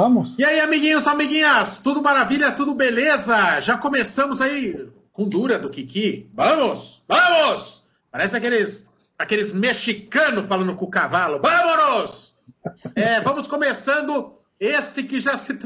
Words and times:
Vamos. 0.00 0.34
E 0.38 0.42
aí, 0.42 0.58
amiguinhos, 0.60 1.06
amiguinhas, 1.06 1.78
tudo 1.78 2.00
maravilha, 2.00 2.50
tudo 2.52 2.74
beleza? 2.74 3.60
Já 3.60 3.76
começamos 3.76 4.40
aí 4.40 4.88
com 5.12 5.28
dura 5.28 5.58
do 5.58 5.68
Kiki. 5.68 6.26
Vamos, 6.32 7.04
vamos! 7.06 7.84
Parece 8.10 8.34
aqueles, 8.34 8.90
aqueles 9.18 9.52
mexicanos 9.52 10.46
falando 10.46 10.74
com 10.74 10.86
o 10.86 10.90
cavalo. 10.90 11.38
Vamos! 11.42 12.34
É, 12.94 13.20
vamos 13.20 13.46
começando 13.46 14.32
este 14.58 15.02
que 15.02 15.20
já 15.20 15.36
se, 15.36 15.58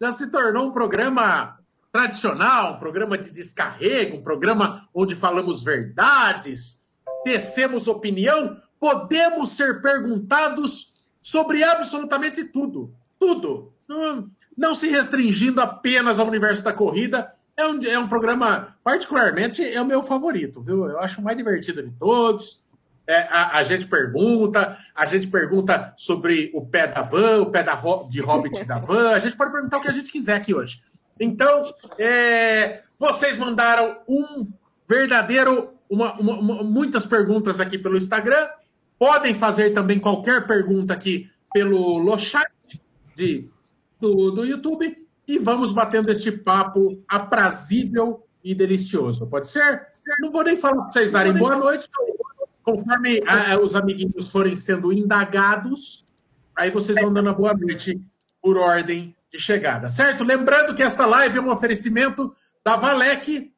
já 0.00 0.12
se 0.12 0.30
tornou 0.30 0.68
um 0.68 0.70
programa 0.70 1.58
tradicional, 1.90 2.74
um 2.74 2.78
programa 2.78 3.18
de 3.18 3.32
descarrego, 3.32 4.18
um 4.18 4.22
programa 4.22 4.80
onde 4.94 5.16
falamos 5.16 5.64
verdades, 5.64 6.84
tecemos 7.24 7.88
opinião, 7.88 8.56
podemos 8.78 9.48
ser 9.56 9.82
perguntados 9.82 10.94
sobre 11.20 11.64
absolutamente 11.64 12.44
tudo. 12.44 12.94
Tudo. 13.18 13.71
Não, 13.92 14.30
não 14.56 14.74
se 14.74 14.88
restringindo 14.88 15.60
apenas 15.60 16.18
ao 16.18 16.26
universo 16.26 16.64
da 16.64 16.72
corrida. 16.72 17.32
É 17.56 17.66
um, 17.66 17.78
é 17.84 17.98
um 17.98 18.08
programa, 18.08 18.76
particularmente, 18.82 19.62
é 19.62 19.80
o 19.80 19.84
meu 19.86 20.02
favorito, 20.02 20.60
viu? 20.60 20.88
Eu 20.88 20.98
acho 20.98 21.20
o 21.20 21.24
mais 21.24 21.36
divertido 21.36 21.82
de 21.82 21.90
todos. 21.90 22.62
É, 23.06 23.22
a, 23.30 23.58
a, 23.58 23.62
gente 23.62 23.86
pergunta, 23.86 24.78
a 24.94 25.06
gente 25.06 25.26
pergunta 25.26 25.92
sobre 25.96 26.50
o 26.54 26.64
pé 26.64 26.86
da 26.86 27.02
van, 27.02 27.42
o 27.42 27.50
pé 27.50 27.62
da, 27.62 27.74
de 28.08 28.20
Hobbit 28.20 28.64
da 28.64 28.78
van, 28.80 29.10
a 29.10 29.18
gente 29.18 29.36
pode 29.36 29.52
perguntar 29.52 29.78
o 29.78 29.80
que 29.80 29.88
a 29.88 29.92
gente 29.92 30.10
quiser 30.10 30.36
aqui 30.36 30.54
hoje. 30.54 30.80
Então, 31.20 31.74
é, 31.98 32.82
vocês 32.98 33.36
mandaram 33.38 33.98
um 34.08 34.48
verdadeiro, 34.88 35.74
uma, 35.90 36.14
uma, 36.14 36.34
uma, 36.38 36.62
muitas 36.62 37.04
perguntas 37.04 37.60
aqui 37.60 37.76
pelo 37.76 37.96
Instagram. 37.96 38.48
Podem 38.98 39.34
fazer 39.34 39.70
também 39.70 39.98
qualquer 39.98 40.46
pergunta 40.46 40.94
aqui 40.94 41.30
pelo 41.52 41.98
Lochat 41.98 42.50
de, 43.14 43.48
do, 44.02 44.32
do 44.32 44.44
YouTube 44.44 45.06
e 45.26 45.38
vamos 45.38 45.72
batendo 45.72 46.10
este 46.10 46.32
papo 46.32 47.00
aprazível 47.08 48.26
e 48.42 48.54
delicioso. 48.54 49.26
Pode 49.28 49.46
ser? 49.46 49.86
Não 50.18 50.32
vou 50.32 50.42
nem 50.42 50.56
falar 50.56 50.82
para 50.82 50.90
vocês 50.90 51.12
darem 51.12 51.32
boa 51.32 51.56
noite. 51.56 51.88
Conforme 52.64 53.22
a, 53.26 53.56
os 53.58 53.76
amiguinhos 53.76 54.28
forem 54.28 54.56
sendo 54.56 54.92
indagados, 54.92 56.04
aí 56.56 56.70
vocês 56.70 57.00
vão 57.00 57.12
dando 57.12 57.30
a 57.30 57.32
boa 57.32 57.54
noite 57.54 58.00
por 58.42 58.58
ordem 58.58 59.16
de 59.32 59.38
chegada, 59.38 59.88
certo? 59.88 60.24
Lembrando 60.24 60.74
que 60.74 60.82
esta 60.82 61.06
live 61.06 61.38
é 61.38 61.40
um 61.40 61.50
oferecimento 61.50 62.34
da 62.64 62.76
Valec, 62.76 63.52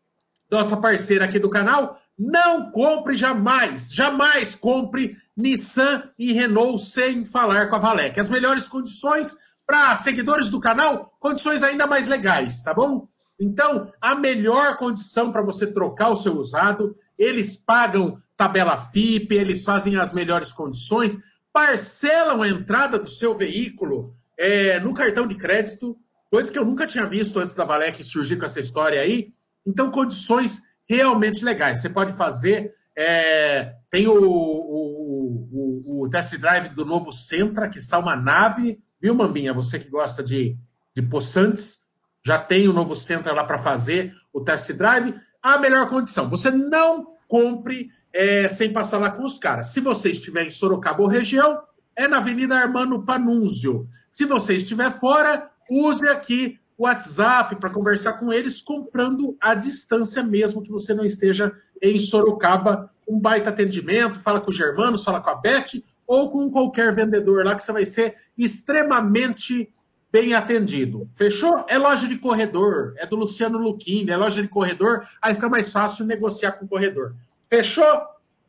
nossa 0.51 0.77
parceira 0.77 1.25
aqui 1.25 1.39
do 1.39 1.51
canal. 1.51 1.99
Não 2.19 2.71
compre 2.71 3.15
jamais, 3.15 3.93
jamais 3.93 4.55
compre 4.55 5.17
Nissan 5.37 6.11
e 6.19 6.33
Renault 6.33 6.83
sem 6.83 7.25
falar 7.25 7.69
com 7.69 7.77
a 7.77 7.79
Valec. 7.79 8.21
As 8.21 8.31
melhores 8.31 8.69
condições 8.69 9.37
para 9.67 9.97
seguidores 9.97 10.51
do 10.51 10.61
canal, 10.61 11.13
condições 11.19 11.63
ainda 11.63 11.87
mais 11.87 12.07
legais, 12.07 12.63
tá 12.63 12.75
bom? 12.75 13.09
Então, 13.41 13.93
a 14.01 14.15
melhor 14.15 14.77
condição 14.77 15.33
para 15.33 15.43
você 15.43 15.67
trocar 15.67 16.11
o 16.11 16.17
seu 16.17 16.37
usado, 16.37 16.95
eles 17.19 17.57
pagam 17.57 18.17
tabela 18.37 18.77
FIP, 18.77 19.35
eles 19.35 19.65
fazem 19.65 19.97
as 19.97 20.13
melhores 20.13 20.53
condições, 20.53 21.19
parcelam 21.53 22.43
a 22.43 22.49
entrada 22.49 22.99
do 22.99 23.09
seu 23.09 23.35
veículo 23.35 24.15
é, 24.39 24.81
no 24.81 24.93
cartão 24.93 25.27
de 25.27 25.37
crédito, 25.37 25.97
coisa 26.31 26.51
que 26.51 26.59
eu 26.59 26.65
nunca 26.65 26.87
tinha 26.87 27.07
visto 27.07 27.39
antes 27.39 27.55
da 27.55 27.65
Valec 27.65 28.03
surgir 28.03 28.37
com 28.37 28.45
essa 28.45 28.61
história 28.61 29.01
aí. 29.01 29.33
Então, 29.67 29.91
condições 29.91 30.63
realmente 30.89 31.45
legais. 31.45 31.81
Você 31.81 31.89
pode 31.89 32.13
fazer. 32.13 32.75
É, 32.97 33.73
tem 33.91 34.07
o, 34.07 34.21
o, 34.21 35.49
o, 35.53 36.05
o, 36.05 36.09
test 36.09 36.37
drive 36.37 36.69
do 36.71 36.85
novo 36.85 37.13
Sentra, 37.13 37.69
que 37.69 37.79
está 37.79 37.99
uma 37.99 38.15
nave, 38.15 38.79
viu, 39.05 39.15
Mambinha? 39.15 39.53
Você 39.53 39.79
que 39.79 39.91
gosta 39.91 40.23
de, 40.23 40.57
de 40.97 41.03
poçantes, 41.03 41.81
já 42.25 42.39
tem 42.39 42.67
o 42.69 42.73
novo 42.73 42.97
Sentra 42.97 43.35
lá 43.35 43.45
para 43.45 43.59
fazer 43.59 44.15
o 44.33 44.41
test 44.41 44.73
drive. 44.73 45.15
A 45.43 45.59
melhor 45.59 45.87
condição. 45.91 46.27
Você 46.31 46.51
não 46.51 47.09
compre 47.29 47.91
é, 48.11 48.49
sem 48.49 48.73
passar 48.73 48.97
lá 48.97 49.11
com 49.11 49.23
os 49.23 49.39
caras. 49.39 49.73
Se 49.73 49.81
você 49.81 50.09
estiver 50.09 50.47
em 50.47 50.51
Sorocaba 50.51 51.03
ou 51.03 51.09
região, 51.09 51.61
é 51.95 52.09
na 52.09 52.17
Avenida 52.17 52.57
Armando 52.57 53.05
Panunzio. 53.05 53.87
Se 54.11 54.25
você 54.25 54.57
estiver 54.57 54.91
fora, 54.91 55.51
use 55.71 56.09
aqui 56.09 56.59
o 56.79 56.85
WhatsApp 56.85 57.57
para 57.57 57.69
conversar 57.69 58.15
com 58.15 58.33
eles, 58.33 58.63
comprando 58.63 59.37
à 59.39 59.55
distância 59.55 60.23
mesmo 60.23 60.63
que 60.63 60.71
você 60.71 60.95
não 60.95 61.05
esteja 61.05 61.53
em 61.83 61.99
Sorocaba. 61.99 62.91
Um 63.07 63.21
baita 63.21 63.51
atendimento, 63.51 64.19
fala 64.19 64.41
com 64.41 64.49
os 64.51 64.57
germanos, 64.57 65.05
fala 65.05 65.21
com 65.21 65.29
a 65.29 65.35
Beth 65.35 65.83
ou 66.07 66.31
com 66.31 66.51
qualquer 66.51 66.95
vendedor 66.95 67.45
lá 67.45 67.55
que 67.55 67.63
você 67.63 67.73
vai 67.73 67.87
ser 67.87 68.17
extremamente 68.37 69.73
bem 70.13 70.33
atendido. 70.33 71.09
Fechou? 71.13 71.65
É 71.69 71.77
loja 71.77 72.07
de 72.07 72.17
corredor, 72.17 72.95
é 72.97 73.05
do 73.05 73.17
Luciano 73.17 73.59
Luquini, 73.59 74.11
é 74.13 74.17
loja 74.17 74.41
de 74.41 74.47
corredor, 74.47 75.05
aí 75.21 75.35
fica 75.35 75.49
mais 75.49 75.73
fácil 75.73 76.07
negociar 76.07 76.53
com 76.53 76.65
o 76.65 76.69
corredor. 76.69 77.15
Fechou? 77.49 77.85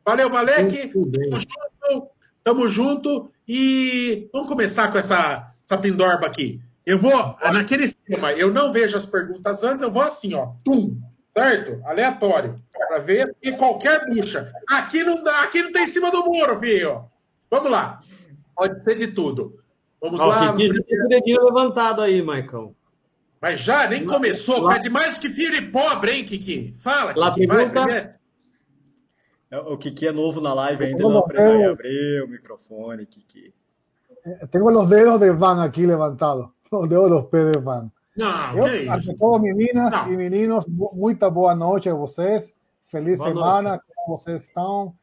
Valeu, 0.06 0.30
Valek. 0.30 0.90
Tamo 0.90 1.40
junto, 1.40 2.10
tamo 2.44 2.70
junto. 2.70 3.32
E 3.48 4.30
vamos 4.32 4.48
começar 4.48 4.92
com 4.92 5.00
essa, 5.00 5.52
essa 5.64 5.78
pindorba 5.78 6.28
aqui. 6.28 6.62
Eu 6.86 7.00
vou, 7.00 7.36
naquele 7.42 7.86
esquema, 7.86 8.32
eu 8.34 8.54
não 8.54 8.72
vejo 8.72 8.96
as 8.96 9.08
perguntas 9.08 9.64
antes, 9.64 9.82
eu 9.82 9.90
vou 9.90 10.04
assim, 10.04 10.36
ó, 10.36 10.52
tum, 10.64 10.96
certo? 11.36 11.82
Aleatório, 11.84 12.56
para 12.72 13.00
ver 13.00 13.36
e 13.42 13.52
qualquer 13.54 14.06
bucha. 14.08 14.54
Aqui 14.70 15.04
não, 15.04 15.24
dá, 15.24 15.42
aqui 15.42 15.64
não 15.64 15.72
tem 15.72 15.84
em 15.84 15.88
cima 15.88 16.12
do 16.12 16.24
muro, 16.24 16.60
filho. 16.60 17.06
Vamos 17.50 17.72
lá. 17.72 18.00
Pode 18.56 18.84
ser 18.84 18.96
de 18.96 19.08
tudo. 19.08 19.60
Vamos 20.02 20.20
ó, 20.22 20.28
lá. 20.28 20.56
Kiki, 20.56 20.70
o 20.70 21.08
dedinho 21.08 21.46
levantado 21.46 22.02
aí, 22.02 22.22
Maicon. 22.22 22.74
Mas 23.42 23.60
já 23.60 23.88
nem 23.88 24.06
começou, 24.06 24.62
lá. 24.62 24.74
pede 24.74 24.90
mais 24.90 25.16
do 25.16 25.20
que 25.20 25.30
filho 25.30 25.56
e 25.56 25.72
pobre, 25.72 26.12
hein, 26.12 26.26
Kiki? 26.26 26.74
Fala, 26.78 27.14
Kiki, 27.14 27.20
lá, 27.20 27.30
vai, 27.30 27.70
primeiro. 27.70 28.10
É, 29.52 29.60
o 29.60 29.78
Kiki 29.78 30.08
é 30.08 30.12
novo 30.12 30.42
na 30.42 30.54
live 30.54 30.84
ainda, 30.86 31.04
não 31.04 31.22
vai 31.22 31.64
abrir 31.64 32.24
o 32.24 32.28
microfone, 32.28 33.06
Kiki. 33.06 33.54
Eh, 34.26 34.48
tengo 34.48 34.72
los 34.72 34.90
dedos 34.90 35.20
de 35.20 35.32
Van 35.32 35.62
aquí 35.62 35.86
levantados, 35.86 36.50
los 36.72 36.90
dedos 36.90 37.06
de 37.06 37.16
los 37.16 37.26
pés 37.28 37.52
de 37.52 37.60
Van. 37.60 37.92
Não, 38.18 38.58
Eu, 38.58 39.00
que 39.00 39.14
todo, 39.18 39.40
meninas 39.42 39.92
não. 39.92 40.12
e 40.12 40.18
meninos, 40.18 40.66
muita 40.68 41.30
boa 41.30 41.54
noite 41.54 41.90
a 41.90 41.94
vocês. 41.94 42.54
Feliz 42.88 43.18
boa 43.18 43.30
semana, 43.30 43.70
noite. 43.72 43.84
como 43.96 44.18
vocês 44.18 44.44
estão? 44.44 44.96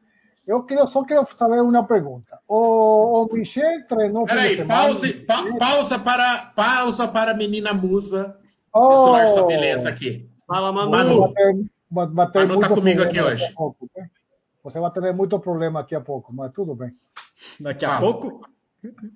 Eu 0.45 0.63
queria, 0.63 0.85
só 0.85 1.03
quero 1.03 1.25
saber 1.35 1.61
uma 1.61 1.85
pergunta. 1.85 2.39
O, 2.47 3.23
o 3.23 3.33
Michel 3.33 3.87
treinou. 3.87 4.25
Peraí, 4.25 4.65
pause, 4.65 5.13
pa, 5.13 5.43
pausa 5.57 5.97
para 5.97 6.51
pausa 6.55 7.07
para 7.07 7.31
a 7.31 7.33
menina 7.33 7.73
musa. 7.73 8.37
Oh. 8.73 9.15
essa 9.15 9.43
beleza 9.43 9.87
aqui. 9.87 10.29
Fala, 10.45 10.71
Manu. 10.73 10.91
Manu, 10.91 11.21
bater, 11.21 11.55
bater 11.89 12.47
Manu 12.47 12.59
tá 12.59 12.69
comigo 12.69 13.01
aqui 13.01 13.21
hoje. 13.21 13.51
Pouco, 13.53 13.89
né? 13.95 14.09
Você 14.63 14.79
vai 14.79 14.91
ter 14.91 15.13
muito 15.13 15.39
problema 15.39 15.81
daqui 15.81 15.95
a 15.95 16.01
pouco, 16.01 16.33
mas 16.33 16.51
tudo 16.51 16.75
bem. 16.75 16.91
Daqui 17.59 17.85
a 17.85 17.97
ah. 17.97 17.99
pouco? 17.99 18.41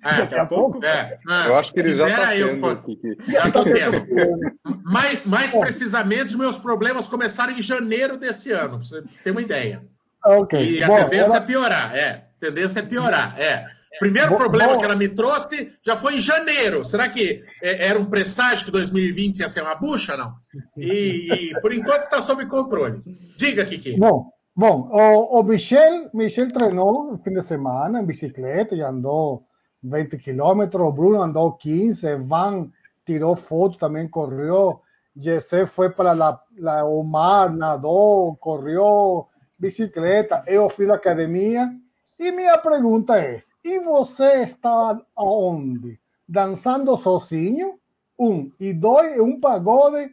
É, 0.02 0.16
daqui 0.18 0.34
a 0.34 0.46
pouco? 0.46 0.82
É, 0.82 1.18
é. 1.28 1.46
Eu 1.46 1.56
acho 1.56 1.74
que 1.74 1.80
ele 1.80 1.92
já 1.92 2.08
está 2.08 2.28
tendo. 2.28 3.20
Já 3.30 3.48
estou 3.48 3.64
tendo. 3.64 4.50
mais, 4.82 5.24
mais 5.26 5.54
precisamente, 5.54 6.36
meus 6.38 6.58
problemas 6.58 7.06
começaram 7.06 7.52
em 7.52 7.60
janeiro 7.60 8.16
desse 8.16 8.50
ano, 8.50 8.78
para 8.78 8.86
você 8.86 9.02
ter 9.22 9.30
uma 9.30 9.42
ideia. 9.42 9.86
Okay. 10.24 10.78
E 10.78 10.82
a 10.82 10.86
Bom, 10.86 10.96
tendência 10.96 11.24
ela... 11.24 11.36
é 11.36 11.40
piorar, 11.40 11.94
é. 11.94 12.10
A 12.10 12.40
tendência 12.40 12.80
é 12.80 12.82
piorar, 12.82 13.40
é. 13.40 13.66
O 13.96 13.98
primeiro 13.98 14.30
Bom, 14.30 14.36
problema 14.36 14.78
que 14.78 14.84
ela 14.84 14.94
me 14.94 15.08
trouxe 15.08 15.72
já 15.82 15.96
foi 15.96 16.16
em 16.16 16.20
janeiro. 16.20 16.84
Será 16.84 17.08
que 17.08 17.40
é, 17.62 17.88
era 17.88 17.98
um 17.98 18.04
presságio 18.04 18.64
que 18.64 18.70
2020 18.70 19.40
ia 19.40 19.48
ser 19.48 19.62
uma 19.62 19.74
bucha, 19.74 20.16
não? 20.16 20.34
E, 20.76 21.50
e 21.50 21.60
por 21.60 21.72
enquanto 21.72 22.02
está 22.02 22.20
sob 22.20 22.44
controle. 22.46 23.02
Diga, 23.36 23.64
Kiki. 23.64 23.98
Bom, 23.98 24.30
Bom, 24.58 24.88
o, 24.90 25.38
o 25.38 25.42
Michel, 25.44 26.10
Michel 26.12 26.52
treinou 26.52 27.12
no 27.12 27.18
fim 27.18 27.32
de 27.32 27.42
semana 27.44 28.00
em 28.00 28.04
bicicleta 28.04 28.74
e 28.74 28.82
andou 28.82 29.46
20 29.84 30.18
quilômetros, 30.18 30.92
Bruno 30.92 31.22
andou 31.22 31.52
15, 31.52 32.16
Van 32.24 32.68
tirou 33.06 33.36
foto, 33.36 33.78
também 33.78 34.08
correu, 34.08 34.80
Jesse 35.16 35.64
foi 35.64 35.90
para 35.90 36.12
la, 36.12 36.42
la, 36.58 36.84
o 36.84 37.04
mar, 37.04 37.54
nadou, 37.54 38.34
correu 38.34 39.27
bicicleta, 39.58 40.42
eu 40.46 40.68
fiz 40.68 40.88
academia. 40.88 41.70
E 42.18 42.30
minha 42.32 42.58
pergunta 42.58 43.18
é: 43.18 43.42
e 43.64 43.80
você 43.80 44.42
está 44.42 45.00
aonde? 45.16 46.00
Dançando 46.28 46.96
sozinho? 46.96 47.78
Um. 48.18 48.50
E 48.58 48.72
dois, 48.72 49.18
um 49.20 49.38
pagode 49.38 50.10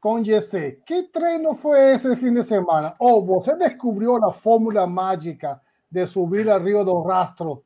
com 0.00 0.22
GC. 0.22 0.80
Que 0.86 1.04
treino 1.04 1.54
foi 1.54 1.92
esse 1.92 2.14
fim 2.16 2.32
de 2.32 2.42
semana? 2.42 2.94
Ou 2.98 3.24
você 3.24 3.56
descobriu 3.56 4.16
a 4.24 4.32
fórmula 4.32 4.86
mágica 4.86 5.60
de 5.90 6.06
subir 6.06 6.48
a 6.50 6.58
Rio 6.58 6.84
do 6.84 7.00
Rastro 7.02 7.64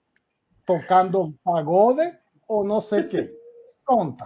tocando 0.64 1.34
pagode 1.44 2.12
ou 2.46 2.64
não 2.64 2.80
sei 2.80 3.00
o 3.00 3.08
que? 3.08 3.30
Conta. 3.84 4.24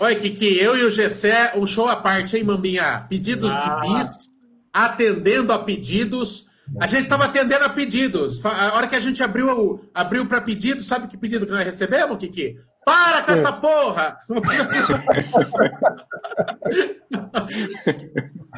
Oi, 0.00 0.16
Kiki, 0.16 0.58
eu 0.58 0.76
e 0.76 0.84
o 0.84 0.90
Gessé, 0.90 1.52
um 1.56 1.66
show 1.66 1.88
à 1.88 1.96
parte, 1.96 2.36
hein, 2.36 2.44
Mambinha? 2.44 3.06
Pedidos 3.08 3.52
ah. 3.54 3.80
de 3.80 3.88
bis, 3.88 4.37
atendendo 4.84 5.52
a 5.52 5.58
pedidos. 5.58 6.46
A 6.80 6.86
gente 6.86 7.00
estava 7.02 7.24
atendendo 7.24 7.64
a 7.64 7.68
pedidos. 7.70 8.44
A 8.44 8.74
hora 8.74 8.86
que 8.86 8.94
a 8.94 9.00
gente 9.00 9.22
abriu, 9.22 9.80
abriu 9.92 10.26
para 10.26 10.40
pedidos, 10.40 10.86
sabe 10.86 11.08
que 11.08 11.16
pedido 11.16 11.46
que 11.46 11.52
nós 11.52 11.64
recebemos, 11.64 12.18
Kiki? 12.18 12.58
Para 12.84 13.22
com 13.22 13.32
essa 13.32 13.52
porra! 13.52 14.18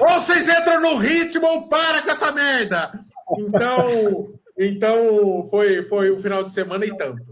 ou 0.01 0.09
vocês 0.09 0.49
entram 0.49 0.81
no 0.81 0.99
ritmo 0.99 1.47
ou 1.47 1.69
para 1.69 2.03
com 2.03 2.11
essa 2.11 2.31
merda! 2.33 2.93
Então, 3.39 4.33
então 4.59 5.45
foi, 5.51 5.83
foi 5.85 6.13
um 6.13 6.19
final 6.19 6.45
de 6.45 6.51
semana 6.51 6.85
e 6.85 6.97
tanto. 6.97 7.23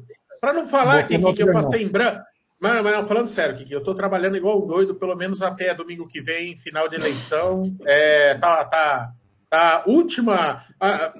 Para 0.40 0.52
não 0.52 0.66
falar 0.66 1.02
que, 1.04 1.18
que, 1.18 1.42
eu 1.42 1.52
passei 1.52 1.82
em 1.82 1.88
branco. 1.88 2.22
Mas, 2.60 2.82
mas 2.82 2.92
não, 2.92 3.06
falando 3.06 3.28
sério, 3.28 3.56
Kiki, 3.56 3.72
eu 3.72 3.82
tô 3.82 3.94
trabalhando 3.94 4.36
igual 4.36 4.62
um 4.62 4.66
doido, 4.66 4.94
pelo 4.96 5.14
menos 5.14 5.42
até 5.42 5.74
domingo 5.74 6.08
que 6.08 6.20
vem, 6.20 6.56
final 6.56 6.88
de 6.88 6.96
eleição. 6.96 7.62
É, 7.86 8.34
tá, 8.34 8.64
tá, 8.64 9.12
tá. 9.48 9.84
Última. 9.86 10.64
A, 10.80 11.14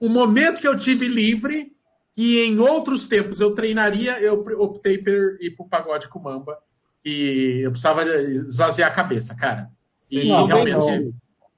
o 0.00 0.08
momento 0.08 0.60
que 0.60 0.66
eu 0.66 0.76
tive 0.76 1.06
livre, 1.06 1.72
e 2.16 2.40
em 2.40 2.58
outros 2.58 3.06
tempos 3.06 3.40
eu 3.40 3.54
treinaria, 3.54 4.20
eu 4.20 4.44
optei 4.58 4.98
por 4.98 5.38
ir 5.40 5.54
pro 5.56 5.68
pagode 5.68 6.08
com 6.08 6.18
mamba. 6.18 6.58
E 7.04 7.60
eu 7.62 7.70
precisava 7.70 8.02
esvaziar 8.04 8.90
a 8.90 8.94
cabeça, 8.94 9.34
cara. 9.36 9.70
E 10.10 10.28
não, 10.28 10.44
realmente. 10.44 11.14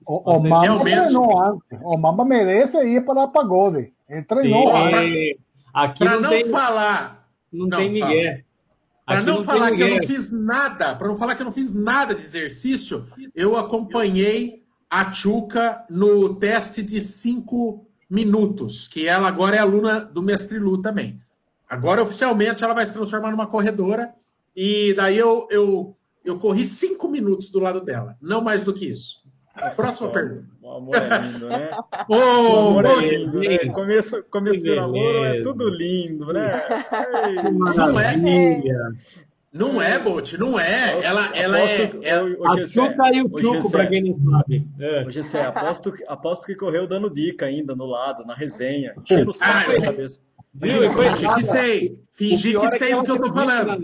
O, 0.06 0.36
o, 0.36 0.40
Mamba 0.40 0.62
realmente... 0.62 1.14
o 1.16 1.96
Mamba 1.96 2.24
merece 2.24 2.76
ir 2.84 3.04
para 3.04 3.24
o 3.24 3.28
pagode. 3.28 3.92
Ele 4.08 4.22
treinou. 4.22 4.70
Para 5.98 6.20
não, 6.20 6.28
tem... 6.28 6.44
falar. 6.44 7.28
Não, 7.52 7.66
não 7.66 7.78
tem 7.78 7.90
Miguel. 7.90 8.42
Para 9.04 9.20
não, 9.20 9.36
não 9.36 9.44
falar 9.44 9.72
que 9.72 9.80
eu 9.80 9.88
não 9.88 10.06
fiz 10.06 10.30
nada, 10.30 10.94
para 10.94 11.08
não 11.08 11.16
falar 11.16 11.34
que 11.34 11.42
eu 11.42 11.46
não 11.46 11.52
fiz 11.52 11.74
nada 11.74 12.14
de 12.14 12.20
exercício, 12.20 13.06
eu 13.34 13.56
acompanhei 13.56 14.62
a 14.88 15.10
Chuca 15.12 15.84
no 15.90 16.36
teste 16.36 16.82
de 16.82 17.00
cinco 17.00 17.86
minutos, 18.08 18.86
que 18.86 19.06
ela 19.06 19.26
agora 19.26 19.56
é 19.56 19.58
aluna 19.58 20.00
do 20.00 20.22
Mestre 20.22 20.58
Lu 20.58 20.80
também. 20.80 21.20
Agora, 21.68 22.02
oficialmente, 22.02 22.62
ela 22.62 22.74
vai 22.74 22.86
se 22.86 22.92
transformar 22.92 23.30
numa 23.30 23.46
corredora, 23.46 24.12
e 24.54 24.92
daí 24.94 25.16
eu, 25.16 25.48
eu, 25.50 25.96
eu 26.24 26.38
corri 26.38 26.64
cinco 26.64 27.08
minutos 27.08 27.50
do 27.50 27.58
lado 27.58 27.80
dela, 27.80 28.16
não 28.20 28.42
mais 28.42 28.64
do 28.64 28.74
que 28.74 28.84
isso. 28.84 29.21
Próxima 29.76 30.10
pergunta. 30.10 30.46
O 30.62 30.70
amor 30.70 30.94
é 30.96 31.18
lindo, 31.18 31.48
né? 31.48 31.70
o 32.08 32.68
amor 32.68 32.84
é 32.86 32.96
lindo, 33.00 33.38
né? 33.40 33.58
Começo, 33.70 34.24
começo 34.30 34.64
do 34.64 34.76
namoro 34.76 35.24
é 35.24 35.42
tudo 35.42 35.68
lindo, 35.68 36.32
né? 36.32 36.62
Não 37.76 38.00
é. 38.00 38.16
Não 39.52 39.82
é, 39.82 39.98
Bolt, 39.98 40.32
não 40.38 40.58
é. 40.58 40.92
Aposto, 40.92 41.06
ela, 41.06 41.36
ela 41.36 41.58
aposto, 41.58 41.98
é. 42.02 42.08
Ela... 42.08 42.54
A 42.54 42.66
Chuca 42.66 43.12
e 43.12 43.22
o 43.22 43.38
Chuco, 43.38 43.70
pra 43.70 43.86
quem 43.86 44.02
não 44.02 44.32
sabe. 44.32 44.66
É. 44.80 45.04
Hoje 45.04 45.22
você 45.22 45.38
aposto, 45.40 45.92
aposto 46.08 46.46
que 46.46 46.54
correu 46.54 46.86
dando 46.86 47.10
dica 47.10 47.44
ainda 47.44 47.76
no 47.76 47.84
lado, 47.84 48.24
na 48.24 48.34
resenha, 48.34 48.94
enchendo 48.96 49.28
o 49.28 49.34
saco 49.34 49.70
ah, 49.70 49.74
na 49.74 49.80
cabeça. 49.82 50.20
Viu? 50.54 50.96
Fingi 50.96 51.34
que 51.34 51.42
sei. 51.42 51.98
Fingi 52.10 52.58
que 52.58 52.68
sei 52.68 52.94
o 52.94 53.02
que 53.02 53.10
eu 53.10 53.20
tô 53.20 53.30
falando. 53.32 53.78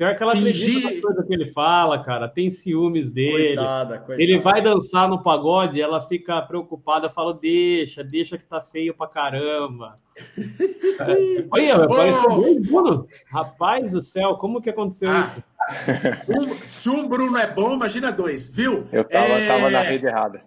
Pior 0.00 0.16
que 0.16 0.22
ela 0.22 0.32
Fingir... 0.32 0.78
acredita 0.78 0.94
na 0.94 1.02
coisa 1.02 1.22
que 1.24 1.34
ele 1.34 1.52
fala, 1.52 2.02
cara. 2.02 2.26
Tem 2.26 2.48
ciúmes 2.48 3.10
dele. 3.10 3.54
Coitada, 3.54 3.98
coitada. 3.98 4.22
Ele 4.22 4.38
vai 4.38 4.62
dançar 4.62 5.06
no 5.06 5.22
pagode, 5.22 5.78
ela 5.78 6.08
fica 6.08 6.40
preocupada, 6.40 7.10
fala: 7.10 7.34
deixa, 7.34 8.02
deixa 8.02 8.38
que 8.38 8.46
tá 8.46 8.62
feio 8.62 8.94
pra 8.94 9.06
caramba. 9.06 9.94
Olha, 11.52 11.84
apareceu 11.84 12.60
Bruno. 12.62 13.06
Rapaz 13.30 13.90
do 13.90 14.00
céu, 14.00 14.36
como 14.36 14.62
que 14.62 14.70
aconteceu 14.70 15.10
ah. 15.10 15.20
isso? 15.20 16.32
Um, 16.32 16.44
se 16.48 16.88
um 16.88 17.06
Bruno 17.06 17.36
é 17.36 17.46
bom, 17.52 17.74
imagina 17.74 18.10
dois, 18.10 18.48
viu? 18.48 18.86
Eu 18.90 19.04
tava, 19.04 19.26
é... 19.26 19.48
tava 19.48 19.68
na 19.68 19.82
rede 19.82 20.06
errada. 20.06 20.40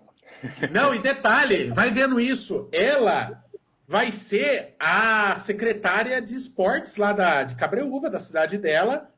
Não, 0.71 0.95
e 0.95 0.97
detalhe, 0.97 1.69
vai 1.69 1.91
vendo 1.91 2.19
isso. 2.19 2.67
Ela 2.71 3.43
vai 3.87 4.11
ser 4.11 4.73
a 4.79 5.35
secretária 5.35 6.19
de 6.19 6.33
esportes 6.33 6.97
lá 6.97 7.13
da, 7.13 7.43
de 7.43 7.53
Cabreúva, 7.53 8.09
da 8.09 8.17
cidade 8.17 8.57
dela 8.57 9.12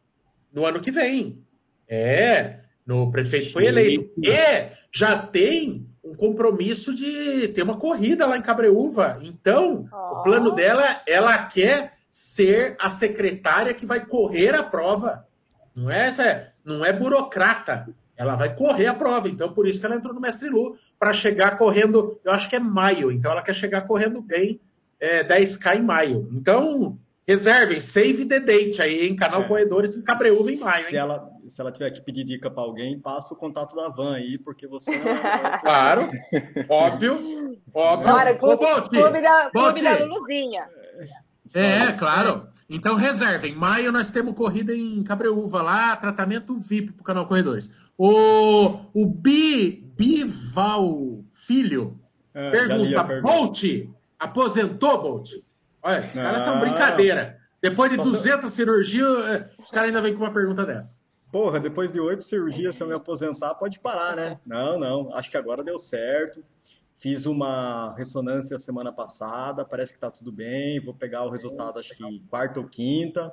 no 0.55 0.65
ano 0.65 0.79
que 0.79 0.89
vem. 0.89 1.43
É, 1.87 2.61
no 2.85 3.11
prefeito 3.11 3.51
foi 3.51 3.65
eleito. 3.65 4.09
E 4.17 4.69
já 4.91 5.17
tem 5.17 5.85
um 6.01 6.15
compromisso 6.15 6.95
de 6.95 7.49
ter 7.49 7.63
uma 7.63 7.77
corrida 7.77 8.25
lá 8.25 8.37
em 8.37 8.41
Cabreúva. 8.41 9.19
Então, 9.21 9.89
oh. 9.91 9.95
o 9.95 10.23
plano 10.23 10.51
dela, 10.51 11.01
ela 11.05 11.37
quer 11.45 11.93
ser 12.09 12.77
a 12.79 12.89
secretária 12.89 13.73
que 13.73 13.85
vai 13.85 14.05
correr 14.05 14.55
a 14.55 14.63
prova. 14.63 15.27
Não 15.75 15.91
é, 15.91 16.07
essa, 16.07 16.53
não 16.63 16.85
é 16.85 16.93
burocrata. 16.93 17.89
Ela 18.15 18.35
vai 18.35 18.55
correr 18.55 18.87
a 18.87 18.93
prova. 18.93 19.27
Então, 19.27 19.51
por 19.51 19.67
isso 19.67 19.79
que 19.79 19.85
ela 19.85 19.97
entrou 19.97 20.13
no 20.13 20.21
Mestre 20.21 20.47
Lu, 20.47 20.77
para 20.97 21.11
chegar 21.11 21.57
correndo, 21.57 22.17
eu 22.23 22.31
acho 22.31 22.49
que 22.49 22.55
é 22.55 22.59
maio. 22.59 23.11
Então, 23.11 23.31
ela 23.31 23.41
quer 23.41 23.53
chegar 23.53 23.81
correndo 23.81 24.21
bem 24.21 24.61
é, 24.99 25.21
10K 25.21 25.77
em 25.77 25.81
maio. 25.81 26.29
Então, 26.31 26.97
Reservem, 27.27 27.81
save 27.81 28.25
the 28.25 28.39
date 28.39 28.79
aí, 28.79 29.07
em 29.07 29.15
canal 29.15 29.41
é. 29.41 29.47
Corredores 29.47 29.97
em 29.97 30.03
Cabreúva 30.03 30.51
em 30.51 30.59
maio. 30.59 30.85
Se 30.85 30.95
ela, 30.95 31.27
se 31.47 31.59
ela 31.59 31.71
tiver 31.71 31.89
que 31.89 32.01
pedir 32.01 32.23
dica 32.23 32.51
para 32.51 32.61
alguém, 32.61 32.99
passa 32.99 33.33
o 33.33 33.37
contato 33.37 33.75
da 33.75 33.89
van 33.89 34.15
aí, 34.15 34.37
porque 34.37 34.67
você. 34.67 34.91
claro, 35.61 36.07
óbvio, 36.69 37.59
óbvio. 37.73 38.13
Bora, 38.13 38.35
clube, 38.35 38.63
Ô, 38.63 38.81
clube, 38.83 39.21
da, 39.21 39.49
clube 39.51 39.81
da 39.81 40.05
Luluzinha. 40.05 40.69
É, 41.55 41.91
claro. 41.93 42.47
Então 42.69 42.95
reservem. 42.95 43.55
Maio 43.55 43.91
nós 43.91 44.11
temos 44.11 44.35
corrida 44.35 44.75
em 44.75 45.03
Cabreúva 45.03 45.61
lá, 45.63 45.95
tratamento 45.95 46.57
VIP 46.57 46.91
pro 46.93 47.03
canal 47.03 47.25
Corredores. 47.25 47.71
O, 47.97 48.79
o 48.93 49.05
Bi, 49.05 49.91
Bival 49.97 51.23
Filho 51.33 51.99
é, 52.35 52.51
pergunta: 52.51 53.21
Bolt, 53.21 53.63
aposentou, 54.19 55.01
Bolt? 55.01 55.29
Olha, 55.85 55.99
os 56.07 56.15
caras 56.15 56.41
são 56.41 56.59
brincadeira. 56.59 57.37
Depois 57.61 57.91
de 57.91 57.97
200 57.97 58.51
cirurgias, 58.51 59.07
é, 59.27 59.51
os 59.59 59.69
caras 59.69 59.89
ainda 59.89 60.01
vêm 60.01 60.15
com 60.15 60.23
uma 60.23 60.33
pergunta 60.33 60.65
dessa. 60.65 60.97
Porra, 61.31 61.59
depois 61.59 61.91
de 61.91 61.99
oito 61.99 62.23
cirurgias, 62.23 62.75
se 62.75 62.81
eu 62.81 62.87
me 62.87 62.95
aposentar, 62.95 63.53
pode 63.53 63.79
parar, 63.79 64.15
né? 64.15 64.39
Não, 64.43 64.79
não. 64.79 65.13
Acho 65.13 65.29
que 65.29 65.37
agora 65.37 65.63
deu 65.63 65.77
certo. 65.77 66.43
Fiz 66.97 67.27
uma 67.27 67.93
ressonância 67.95 68.57
semana 68.57 68.91
passada, 68.91 69.63
parece 69.63 69.93
que 69.93 69.99
tá 69.99 70.09
tudo 70.09 70.31
bem. 70.31 70.83
Vou 70.83 70.93
pegar 70.93 71.23
o 71.23 71.29
resultado, 71.29 71.77
acho 71.77 71.95
que 71.95 72.19
quarta 72.29 72.59
ou 72.59 72.67
quinta. 72.67 73.31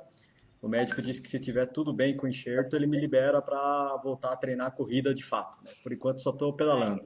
O 0.61 0.67
médico 0.67 1.01
disse 1.01 1.23
que 1.23 1.27
se 1.27 1.39
tiver 1.39 1.65
tudo 1.65 1.91
bem 1.91 2.15
com 2.15 2.27
o 2.27 2.29
enxerto, 2.29 2.75
ele 2.75 2.85
me 2.85 2.99
libera 2.99 3.41
para 3.41 3.99
voltar 4.03 4.31
a 4.31 4.35
treinar 4.35 4.67
a 4.67 4.71
corrida 4.71 5.11
de 5.11 5.23
fato. 5.23 5.57
Né? 5.63 5.71
Por 5.81 5.91
enquanto, 5.91 6.21
só 6.21 6.29
estou 6.29 6.53
pedalando. 6.53 7.03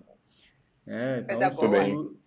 É, 0.86 1.20
então, 1.20 1.50
tudo, 1.52 2.20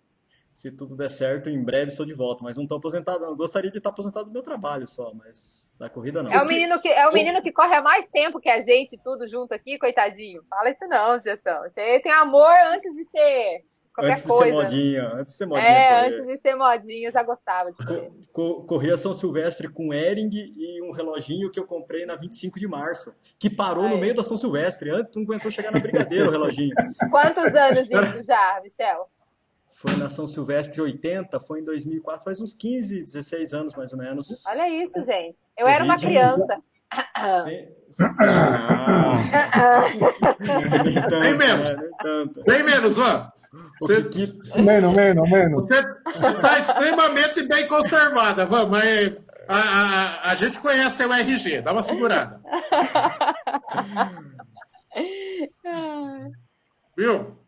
se 0.51 0.69
tudo 0.69 0.97
der 0.97 1.09
certo, 1.09 1.49
em 1.49 1.63
breve 1.63 1.87
estou 1.87 2.05
de 2.05 2.13
volta. 2.13 2.43
Mas 2.43 2.57
não 2.57 2.63
estou 2.63 2.77
aposentado, 2.77 3.21
não. 3.21 3.35
Gostaria 3.35 3.71
de 3.71 3.77
estar 3.77 3.89
aposentado 3.89 4.25
do 4.25 4.33
meu 4.33 4.43
trabalho 4.43 4.85
só, 4.85 5.13
mas 5.13 5.73
da 5.79 5.89
corrida 5.89 6.21
não. 6.21 6.31
É 6.31 6.43
o 6.43 6.45
menino 6.45 6.79
que, 6.79 6.89
é 6.89 7.07
o 7.07 7.13
menino 7.13 7.41
que 7.41 7.53
corre 7.53 7.73
há 7.73 7.81
mais 7.81 8.05
tempo 8.07 8.39
que 8.39 8.49
a 8.49 8.61
gente, 8.61 8.99
tudo 9.01 9.27
junto 9.27 9.53
aqui, 9.53 9.79
coitadinho. 9.79 10.43
Fala 10.49 10.69
isso 10.69 10.85
não, 10.87 11.19
Gestão. 11.21 11.63
Você 11.63 12.01
tem 12.01 12.11
amor 12.11 12.53
antes 12.73 12.93
de 12.93 13.05
ser 13.05 13.63
qualquer 13.93 14.11
antes 14.11 14.23
coisa. 14.23 14.43
De 14.43 14.49
ser 14.49 14.63
modinha, 14.63 15.07
antes 15.13 15.31
de 15.31 15.37
ser 15.37 15.45
modinha. 15.45 15.67
É, 15.67 16.07
antes 16.07 16.27
de 16.27 16.37
ser 16.37 16.55
modinha, 16.55 17.07
eu 17.07 17.11
já 17.13 17.23
gostava 17.23 17.71
de 17.71 17.85
ver. 17.85 18.11
Corria 18.33 18.97
São 18.97 19.13
Silvestre 19.13 19.69
com 19.69 19.93
Ering 19.93 20.29
e 20.33 20.81
um 20.81 20.91
reloginho 20.91 21.49
que 21.49 21.59
eu 21.59 21.65
comprei 21.65 22.05
na 22.05 22.17
25 22.17 22.59
de 22.59 22.67
março, 22.67 23.15
que 23.39 23.49
parou 23.49 23.85
Ai. 23.85 23.91
no 23.91 23.97
meio 23.97 24.13
da 24.13 24.23
São 24.23 24.35
Silvestre. 24.35 24.89
Antes 24.89 25.15
não 25.15 25.23
aguentou 25.23 25.49
chegar 25.49 25.71
na 25.71 25.79
Brigadeiro 25.79 26.27
o 26.27 26.31
reloginho. 26.31 26.75
Quantos 27.09 27.55
anos 27.55 27.87
isso 27.89 28.23
já, 28.25 28.59
Michel? 28.61 29.07
Foi 29.71 29.95
na 29.95 30.09
São 30.09 30.27
Silvestre 30.27 30.81
80, 30.81 31.39
foi 31.39 31.61
em 31.61 31.63
2004, 31.63 32.23
faz 32.23 32.41
uns 32.41 32.53
15, 32.53 33.03
16 33.03 33.53
anos 33.53 33.75
mais 33.75 33.93
ou 33.93 33.99
menos. 33.99 34.45
Olha 34.45 34.69
isso, 34.69 35.05
gente. 35.05 35.37
Eu 35.57 35.67
era 35.67 35.83
uma 35.83 35.97
criança. 35.97 36.61
Sim. 37.43 37.67
Ah. 38.19 39.83
Nem 41.21 41.35
menos. 41.35 41.69
Né? 41.69 41.77
Nem 42.47 42.63
menos, 42.63 42.97
ó. 42.97 43.31
Você, 43.81 44.03
que... 44.03 44.61
Menos, 44.61 44.93
menos, 44.93 45.29
menos. 45.29 45.63
Você 45.63 45.79
está 45.79 46.59
extremamente 46.59 47.43
bem 47.43 47.67
conservada, 47.67 48.45
vamos. 48.45 48.71
Mas 48.71 49.13
a, 49.47 49.57
a, 49.57 50.31
a 50.31 50.35
gente 50.35 50.59
conhece 50.59 51.05
o 51.05 51.13
RG, 51.13 51.61
dá 51.61 51.71
uma 51.71 51.81
segurada. 51.81 52.41
Viu? 56.97 57.40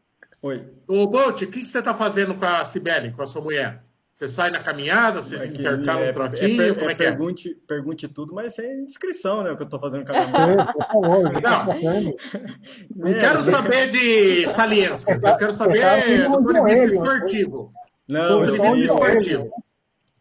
Oi. 0.43 0.61
Ô, 0.89 1.07
Bolt, 1.07 1.41
o 1.41 1.47
que, 1.47 1.61
que 1.61 1.65
você 1.65 1.79
está 1.79 1.93
fazendo 1.93 2.35
com 2.35 2.43
a 2.43 2.65
Sibeli, 2.65 3.13
com 3.13 3.21
a 3.21 3.25
sua 3.25 3.41
mulher? 3.41 3.81
Você 4.13 4.27
sai 4.27 4.51
na 4.51 4.59
caminhada, 4.59 5.21
vocês 5.21 5.41
é 5.41 5.47
intercalam 5.47 6.03
é, 6.03 6.11
um 6.11 6.13
trotinho? 6.13 6.61
É, 6.61 6.73
como 6.73 6.89
é, 6.89 6.91
é 6.91 6.95
que 6.95 7.03
é? 7.03 7.09
pergunte, 7.11 7.55
pergunte 7.65 8.07
tudo, 8.09 8.33
mas 8.33 8.53
sem 8.53 8.85
descrição, 8.85 9.41
né? 9.41 9.51
O 9.51 9.55
que 9.55 9.61
eu 9.61 9.65
estou 9.65 9.79
fazendo 9.79 10.05
com 10.05 10.11
a 10.11 10.15
caminhada. 10.19 10.73
não, 10.91 12.15
não 12.93 13.13
quero 13.19 13.41
saber 13.41 13.87
de 13.87 14.45
saliência, 14.49 15.13
eu 15.13 15.37
quero 15.37 15.53
saber 15.53 16.27
do 16.27 16.31
ponto 16.31 16.53
de 16.53 16.61
vista 16.61 16.85
esportivo. 16.87 17.73
Não, 18.05 18.45
do 18.45 18.57
ponto 18.57 18.75
de 18.75 18.81
vista 18.81 18.95
esportivo. 18.95 19.49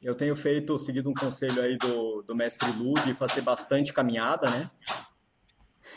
Eu 0.00 0.14
tenho 0.14 0.36
feito, 0.36 0.78
seguido 0.78 1.10
um 1.10 1.14
conselho 1.14 1.60
aí 1.60 1.76
do, 1.76 2.22
do 2.22 2.36
mestre 2.36 2.70
Lu 2.78 2.94
de 2.94 3.12
fazer 3.12 3.40
bastante 3.40 3.92
caminhada, 3.92 4.48
né? 4.48 4.70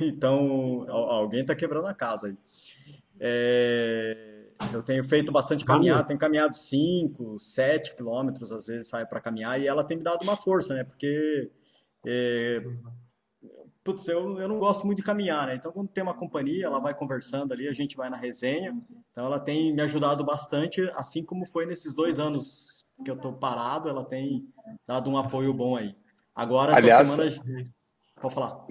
Então, 0.01 0.85
alguém 0.89 1.41
está 1.41 1.55
quebrando 1.55 1.87
a 1.87 1.93
casa 1.93 2.27
aí. 2.27 2.37
É, 3.19 4.47
eu 4.73 4.83
tenho 4.83 5.03
feito 5.03 5.31
bastante 5.31 5.65
caminhada, 5.65 6.03
tenho 6.03 6.19
caminhado 6.19 6.57
5, 6.57 7.39
7 7.39 7.95
quilômetros, 7.95 8.51
às 8.51 8.67
vezes 8.67 8.89
saio 8.89 9.07
para 9.07 9.21
caminhar, 9.21 9.59
e 9.59 9.67
ela 9.67 9.83
tem 9.83 9.97
me 9.97 10.03
dado 10.03 10.21
uma 10.23 10.37
força, 10.37 10.73
né? 10.73 10.83
Porque 10.83 11.51
é, 12.05 12.61
putz, 13.85 14.07
eu, 14.07 14.39
eu 14.39 14.47
não 14.47 14.57
gosto 14.57 14.85
muito 14.85 14.97
de 14.97 15.03
caminhar, 15.03 15.45
né? 15.45 15.55
Então, 15.55 15.71
quando 15.71 15.89
tem 15.89 16.03
uma 16.03 16.15
companhia, 16.15 16.65
ela 16.65 16.79
vai 16.79 16.93
conversando 16.93 17.53
ali, 17.53 17.67
a 17.67 17.73
gente 17.73 17.95
vai 17.95 18.09
na 18.09 18.17
resenha. 18.17 18.75
Então, 19.11 19.25
ela 19.25 19.39
tem 19.39 19.73
me 19.73 19.81
ajudado 19.83 20.25
bastante, 20.25 20.81
assim 20.95 21.23
como 21.23 21.45
foi 21.45 21.67
nesses 21.67 21.93
dois 21.93 22.17
anos 22.17 22.87
que 23.03 23.11
eu 23.11 23.15
tô 23.15 23.31
parado, 23.31 23.87
ela 23.87 24.03
tem 24.03 24.47
dado 24.87 25.09
um 25.09 25.17
apoio 25.17 25.53
bom 25.53 25.75
aí. 25.75 25.95
Agora, 26.33 26.75
Aliás, 26.75 27.07
essa 27.07 27.31
semana 27.31 27.71
Pode 28.21 28.33
falar. 28.33 28.65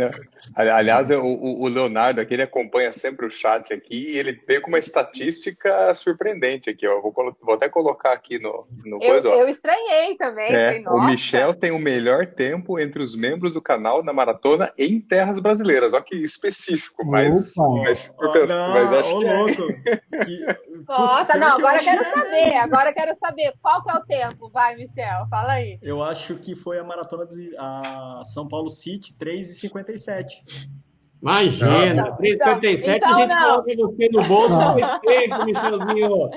Aliás, 0.56 1.10
o, 1.10 1.22
o, 1.22 1.68
Leonardo 1.68 2.18
aqui, 2.18 2.32
ele 2.32 2.42
acompanha 2.42 2.92
sempre 2.92 3.26
o 3.26 3.30
chat 3.30 3.74
aqui 3.74 4.12
e 4.12 4.18
ele 4.18 4.40
veio 4.48 4.62
com 4.62 4.68
uma 4.68 4.78
estatística 4.78 5.94
surpreendente 5.94 6.70
aqui, 6.70 6.86
ó. 6.86 6.98
Vou, 7.02 7.12
vou 7.12 7.54
até 7.54 7.68
colocar 7.68 8.12
aqui 8.12 8.38
no, 8.38 8.66
no 8.86 8.96
eu, 9.02 9.10
coisa, 9.10 9.28
ó. 9.28 9.34
Eu 9.34 9.48
estranhei 9.48 10.16
também. 10.16 10.50
É, 10.50 10.82
o 10.88 11.04
Michel 11.04 11.52
tem 11.52 11.70
o 11.72 11.78
melhor 11.78 12.26
tempo 12.26 12.80
entre 12.80 13.02
os 13.02 13.14
membros 13.14 13.52
do 13.52 13.60
canal 13.60 14.02
na 14.02 14.14
maratona 14.14 14.72
em 14.78 14.98
terras 14.98 15.38
brasileiras. 15.38 15.92
Olha 15.92 16.02
que 16.02 16.16
específico, 16.16 17.04
mas, 17.04 17.52
mas, 17.56 18.14
oh, 18.18 18.46
não, 18.46 18.74
mas 18.74 18.92
acho 18.94 19.16
oh, 19.16 19.20
que... 19.20 19.26
É. 19.26 19.36
Louco. 19.36 19.66
que... 20.24 20.84
Nossa, 20.88 21.36
não, 21.36 21.56
agora 21.56 21.78
quero 21.78 22.00
é... 22.00 22.04
saber, 22.04 22.56
agora 22.56 22.92
quero 22.94 23.16
saber 23.18 23.52
qual 23.60 23.82
que 23.82 23.90
é 23.90 23.94
o 23.94 24.04
tempo, 24.04 24.48
vai, 24.48 24.74
Michel, 24.74 25.26
fala 25.28 25.52
aí. 25.52 25.78
Eu 25.82 26.02
acho 26.02 26.36
que 26.36 26.56
foi 26.56 26.78
a 26.78 26.84
maratona 26.84 27.26
de 27.26 27.54
a 27.58 28.22
São 28.24 28.48
Paulo 28.48 28.70
City, 28.70 29.14
3 29.14 29.33
3,57. 29.36 30.26
Imagina, 31.20 32.16
3,57 32.18 32.96
então, 32.96 33.14
a 33.14 33.20
gente 33.20 33.34
não. 33.34 33.42
coloca 33.42 33.74
você 33.76 34.08
no 34.10 34.24
bolso 34.24 34.56
tempo, 35.00 35.44
Michelzinho. 35.44 36.30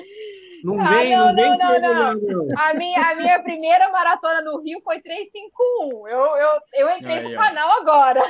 Não 0.64 0.82
ah, 0.82 0.90
vem, 0.90 1.16
não, 1.16 1.28
não, 1.28 1.36
vem 1.36 1.58
não, 1.58 1.80
não, 1.80 2.14
não. 2.16 2.48
A, 2.58 2.74
minha, 2.74 3.12
a 3.12 3.16
minha 3.16 3.44
primeira 3.44 3.92
maratona 3.92 4.42
no 4.42 4.62
Rio 4.62 4.82
foi 4.84 5.02
351. 5.02 6.08
Eu, 6.08 6.18
eu, 6.18 6.60
eu 6.74 6.98
entrei 6.98 7.18
Aí, 7.18 7.24
no 7.24 7.36
canal 7.36 7.82
agora. 7.82 8.24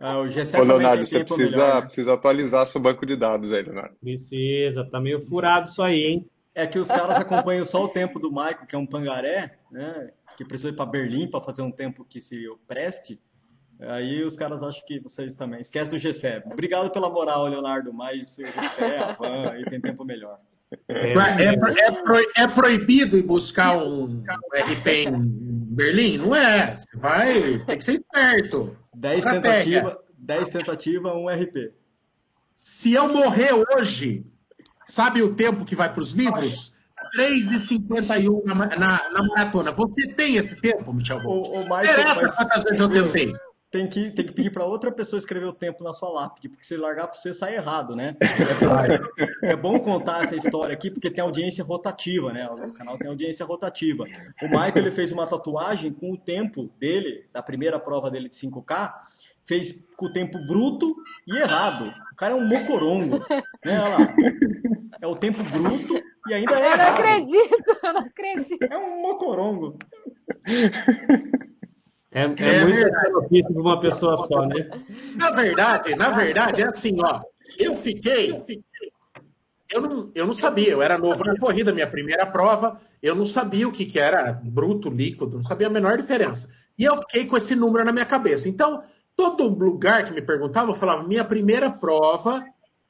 Ah, 0.00 0.18
o 0.18 0.24
G7 0.24 0.60
Ô, 0.60 0.64
Leonardo, 0.64 1.06
você 1.06 1.24
precisa, 1.24 1.50
melhor, 1.56 1.74
né? 1.76 1.82
precisa 1.82 2.14
atualizar 2.14 2.66
seu 2.66 2.80
banco 2.80 3.06
de 3.06 3.14
dados 3.14 3.52
aí, 3.52 3.62
Leonardo. 3.62 3.94
Precisa, 4.00 4.84
tá 4.84 5.00
meio 5.00 5.22
furado 5.22 5.68
isso 5.68 5.80
aí, 5.80 6.02
hein? 6.02 6.30
É 6.54 6.66
que 6.66 6.78
os 6.78 6.88
caras 6.88 7.16
acompanham 7.18 7.64
só 7.64 7.84
o 7.84 7.88
tempo 7.88 8.18
do 8.18 8.30
Michael, 8.30 8.66
que 8.66 8.74
é 8.74 8.78
um 8.78 8.86
pangaré, 8.86 9.58
né? 9.70 10.10
Que 10.36 10.44
precisou 10.44 10.70
ir 10.70 10.76
para 10.76 10.86
Berlim 10.86 11.28
para 11.28 11.40
fazer 11.40 11.62
um 11.62 11.70
tempo 11.70 12.04
que 12.04 12.20
se 12.20 12.44
preste. 12.66 13.20
Aí 13.88 14.22
os 14.22 14.36
caras 14.36 14.62
acham 14.62 14.84
que 14.86 15.00
vocês 15.00 15.34
também. 15.34 15.60
Esquece 15.60 15.96
o 15.96 15.98
GCE. 15.98 16.42
Obrigado 16.46 16.90
pela 16.90 17.10
moral, 17.10 17.48
Leonardo, 17.48 17.92
mas 17.92 18.38
o 18.38 18.42
GCE, 18.42 18.84
a 18.84 19.12
Van, 19.14 19.50
aí 19.50 19.64
tem 19.64 19.80
tempo 19.80 20.04
melhor. 20.04 20.38
É, 20.88 21.12
é, 21.12 21.54
é, 21.54 22.42
é 22.44 22.48
proibido 22.48 23.16
ir 23.16 23.22
buscar 23.22 23.76
um, 23.76 24.06
RP 24.06 24.86
em 24.88 25.12
Berlim? 25.74 26.18
Não 26.18 26.34
é. 26.34 26.76
Você 26.76 26.96
vai. 26.96 27.58
Tem 27.66 27.78
que 27.78 27.84
ser 27.84 27.92
esperto. 27.92 28.76
10 28.94 29.24
tentativas, 29.24 29.96
10 30.18 30.48
tentativa, 30.48 31.14
um 31.14 31.28
RP. 31.28 31.72
Se 32.56 32.92
eu 32.92 33.12
morrer 33.12 33.52
hoje, 33.52 34.24
sabe 34.86 35.22
o 35.22 35.34
tempo 35.34 35.64
que 35.64 35.74
vai 35.74 35.92
para 35.92 36.00
os 36.00 36.12
livros? 36.12 36.76
3,51 37.18 38.44
na, 38.44 38.54
na, 38.54 39.10
na 39.10 39.22
maratona. 39.22 39.72
Você 39.72 40.06
tem 40.08 40.36
esse 40.36 40.60
tempo, 40.60 40.92
Michel 40.92 41.20
Bolt? 41.20 41.48
Interessa 41.48 42.22
mas... 42.22 42.36
quantas 42.36 42.64
vezes 42.64 42.80
eu 42.80 42.88
tentei 42.88 43.34
tem 43.72 43.86
que, 43.86 44.10
tem 44.10 44.26
que 44.26 44.34
pedir 44.34 44.50
para 44.50 44.66
outra 44.66 44.92
pessoa 44.92 45.18
escrever 45.18 45.46
o 45.46 45.52
tempo 45.52 45.82
na 45.82 45.94
sua 45.94 46.10
lápide, 46.10 46.50
porque 46.50 46.62
se 46.62 46.76
largar 46.76 47.08
para 47.08 47.18
você 47.18 47.32
sai 47.32 47.54
errado, 47.54 47.96
né? 47.96 48.14
É, 49.42 49.52
é, 49.52 49.56
bom 49.56 49.78
contar 49.80 50.22
essa 50.22 50.36
história 50.36 50.74
aqui, 50.74 50.90
porque 50.90 51.10
tem 51.10 51.24
audiência 51.24 51.64
rotativa, 51.64 52.32
né? 52.32 52.46
O 52.48 52.72
canal 52.72 52.98
tem 52.98 53.08
audiência 53.08 53.46
rotativa. 53.46 54.04
O 54.42 54.46
Michael 54.46 54.76
ele 54.76 54.90
fez 54.90 55.10
uma 55.10 55.26
tatuagem 55.26 55.90
com 55.90 56.12
o 56.12 56.18
tempo 56.18 56.70
dele, 56.78 57.24
da 57.32 57.42
primeira 57.42 57.80
prova 57.80 58.10
dele 58.10 58.28
de 58.28 58.36
5K, 58.36 58.92
fez 59.42 59.88
com 59.96 60.06
o 60.06 60.12
tempo 60.12 60.38
bruto 60.46 60.94
e 61.26 61.38
errado. 61.38 61.90
O 62.12 62.16
cara 62.16 62.34
é 62.34 62.36
um 62.36 62.46
mocorongo, 62.46 63.20
né? 63.64 63.80
Olha 63.80 63.88
lá. 63.88 64.14
É 65.00 65.06
o 65.06 65.16
tempo 65.16 65.42
bruto 65.44 65.94
e 66.28 66.34
ainda 66.34 66.60
é 66.60 66.72
errado. 66.72 66.80
Eu 66.80 66.84
não 66.84 66.94
acredito, 66.94 67.78
eu 67.82 67.92
não 67.94 68.00
acredito. 68.02 68.62
É 68.70 68.76
um 68.76 69.02
mocorongo. 69.02 69.78
É, 72.12 72.20
é, 72.20 72.24
é 72.24 72.64
muito 72.64 73.22
difícil 73.22 73.52
para 73.52 73.62
uma 73.62 73.80
pessoa 73.80 74.16
só, 74.18 74.46
né? 74.46 74.68
Na 75.16 75.30
verdade, 75.30 75.94
na 75.96 76.10
verdade, 76.10 76.60
é 76.60 76.66
assim, 76.66 76.96
ó. 77.02 77.22
Eu 77.58 77.74
fiquei, 77.74 78.30
eu 78.30 78.40
fiquei. 78.40 78.62
Eu 79.72 79.80
não, 79.80 80.10
eu 80.14 80.26
não 80.26 80.34
sabia, 80.34 80.68
eu 80.68 80.82
era 80.82 80.98
novo 80.98 81.24
na 81.24 81.34
corrida, 81.38 81.72
minha 81.72 81.86
primeira 81.86 82.26
prova, 82.26 82.78
eu 83.02 83.14
não 83.14 83.24
sabia 83.24 83.66
o 83.66 83.72
que, 83.72 83.86
que 83.86 83.98
era 83.98 84.32
bruto, 84.44 84.90
líquido, 84.90 85.36
não 85.36 85.42
sabia 85.42 85.68
a 85.68 85.70
menor 85.70 85.96
diferença. 85.96 86.52
E 86.78 86.84
eu 86.84 86.96
fiquei 86.98 87.24
com 87.24 87.38
esse 87.38 87.56
número 87.56 87.82
na 87.82 87.92
minha 87.92 88.04
cabeça. 88.04 88.48
Então, 88.50 88.82
todo 89.16 89.48
lugar 89.48 90.04
que 90.04 90.12
me 90.12 90.20
perguntava, 90.20 90.70
eu 90.70 90.74
falava: 90.74 91.08
minha 91.08 91.24
primeira 91.24 91.70
prova 91.70 92.44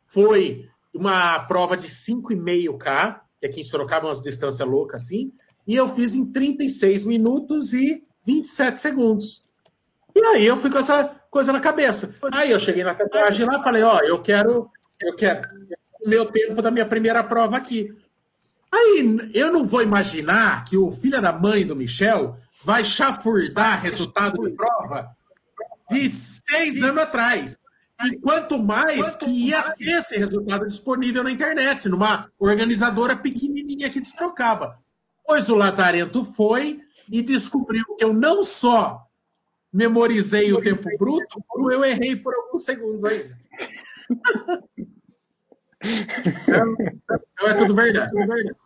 foi 0.08 0.64
uma 0.92 1.38
prova 1.40 1.76
de 1.76 1.86
5,5K, 1.86 3.20
que 3.38 3.46
aqui 3.46 3.60
em 3.60 3.64
Sorocaba 3.64 4.06
é 4.06 4.08
umas 4.08 4.20
distâncias 4.20 4.68
loucas 4.68 5.02
assim, 5.02 5.32
e 5.66 5.76
eu 5.76 5.88
fiz 5.88 6.16
em 6.16 6.30
36 6.32 7.06
minutos 7.06 7.72
e 7.72 8.02
27 8.24 8.78
segundos. 8.78 9.42
E 10.14 10.24
aí 10.26 10.46
eu 10.46 10.56
fui 10.56 10.70
com 10.70 10.78
essa 10.78 11.04
coisa 11.30 11.52
na 11.52 11.60
cabeça. 11.60 12.14
Aí 12.32 12.50
eu 12.50 12.60
cheguei 12.60 12.84
na 12.84 12.94
tatuagem 12.94 13.46
lá 13.46 13.58
e 13.58 13.62
falei, 13.62 13.82
ó, 13.82 14.00
eu 14.00 14.20
quero, 14.20 14.70
eu 15.00 15.14
quero 15.16 15.48
o 16.04 16.08
meu 16.08 16.26
tempo 16.26 16.60
da 16.60 16.70
minha 16.70 16.86
primeira 16.86 17.24
prova 17.24 17.56
aqui. 17.56 17.94
Aí 18.70 19.30
eu 19.34 19.52
não 19.52 19.66
vou 19.66 19.82
imaginar 19.82 20.64
que 20.64 20.76
o 20.76 20.90
filho 20.90 21.20
da 21.20 21.32
mãe 21.32 21.66
do 21.66 21.76
Michel 21.76 22.36
vai 22.64 22.84
chafurdar 22.84 23.82
resultado 23.82 24.42
de 24.42 24.50
prova 24.50 25.10
de 25.90 26.08
seis 26.08 26.82
anos 26.82 26.98
atrás. 26.98 27.58
E 28.04 28.18
quanto 28.18 28.58
mais 28.58 29.14
que 29.14 29.30
ia 29.30 29.62
ter 29.74 29.98
esse 29.98 30.16
resultado 30.16 30.66
disponível 30.66 31.22
na 31.22 31.30
internet, 31.30 31.88
numa 31.88 32.30
organizadora 32.38 33.16
pequenininha 33.16 33.86
aqui 33.86 34.00
de 34.00 34.08
Sorocaba. 34.08 34.78
Pois 35.24 35.48
o 35.48 35.54
Lazarento 35.54 36.24
foi, 36.24 36.80
e 37.10 37.22
descobriu 37.22 37.84
que 37.96 38.04
eu 38.04 38.12
não 38.12 38.42
só 38.42 39.06
memorizei 39.72 40.52
o 40.52 40.60
tempo 40.60 40.88
bruto, 40.98 41.42
como 41.48 41.72
eu 41.72 41.84
errei 41.84 42.14
por 42.14 42.34
alguns 42.34 42.64
segundos 42.64 43.04
ainda. 43.04 43.38
então, 46.26 47.48
é 47.48 47.54
tudo 47.54 47.74
verdade. 47.74 48.10
Tudo 48.10 48.26
verdade. 48.26 48.56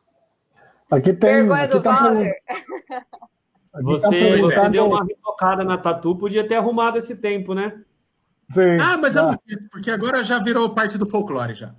Aqui 0.90 1.12
tem. 1.12 1.50
Aqui 1.50 1.80
tá 1.80 2.12
você, 3.82 4.38
você 4.38 4.68
deu 4.70 4.86
uma 4.86 5.04
retocada 5.04 5.62
na 5.62 5.76
tatu, 5.76 6.16
podia 6.16 6.46
ter 6.46 6.54
arrumado 6.54 6.96
esse 6.96 7.14
tempo, 7.14 7.54
né? 7.54 7.82
Sim, 8.50 8.78
ah, 8.80 8.96
mas 8.96 9.16
ah. 9.16 9.20
eu 9.20 9.24
não 9.32 9.38
quis, 9.38 9.68
porque 9.68 9.90
agora 9.90 10.24
já 10.24 10.38
virou 10.38 10.74
parte 10.74 10.96
do 10.96 11.06
folclore 11.06 11.54
já. 11.54 11.74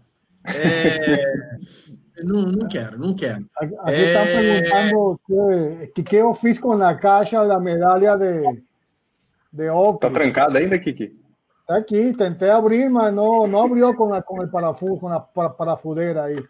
É... 0.46 1.58
Não, 2.24 2.44
não 2.44 2.68
quero, 2.68 3.00
não 3.00 3.14
quero. 3.16 3.46
Aqui 3.58 3.94
é... 3.94 4.62
perguntando 4.64 5.20
que, 5.94 6.04
que, 6.04 6.16
eu 6.16 6.34
fiz 6.34 6.60
com 6.60 6.72
a 6.74 6.96
caixa 6.96 7.46
da 7.46 7.60
medalha 7.60 8.16
de, 8.16 8.64
de 9.52 9.70
óculos. 9.70 10.00
Tá 10.02 10.10
trancada 10.10 10.60
ainda, 10.60 10.80
Kiki? 10.80 11.16
Está 11.62 11.78
aqui, 11.78 12.14
tentei 12.14 12.50
abrir, 12.50 12.90
mas 12.90 13.14
não, 13.14 13.46
não 13.46 13.66
abriu 13.66 13.94
com, 13.94 14.14
a, 14.14 14.22
com 14.22 14.42
o 14.42 14.48
parafuso, 14.50 15.00
com 15.00 15.10
a 15.10 15.50
parafudeira 15.50 16.24
aí. 16.24 16.42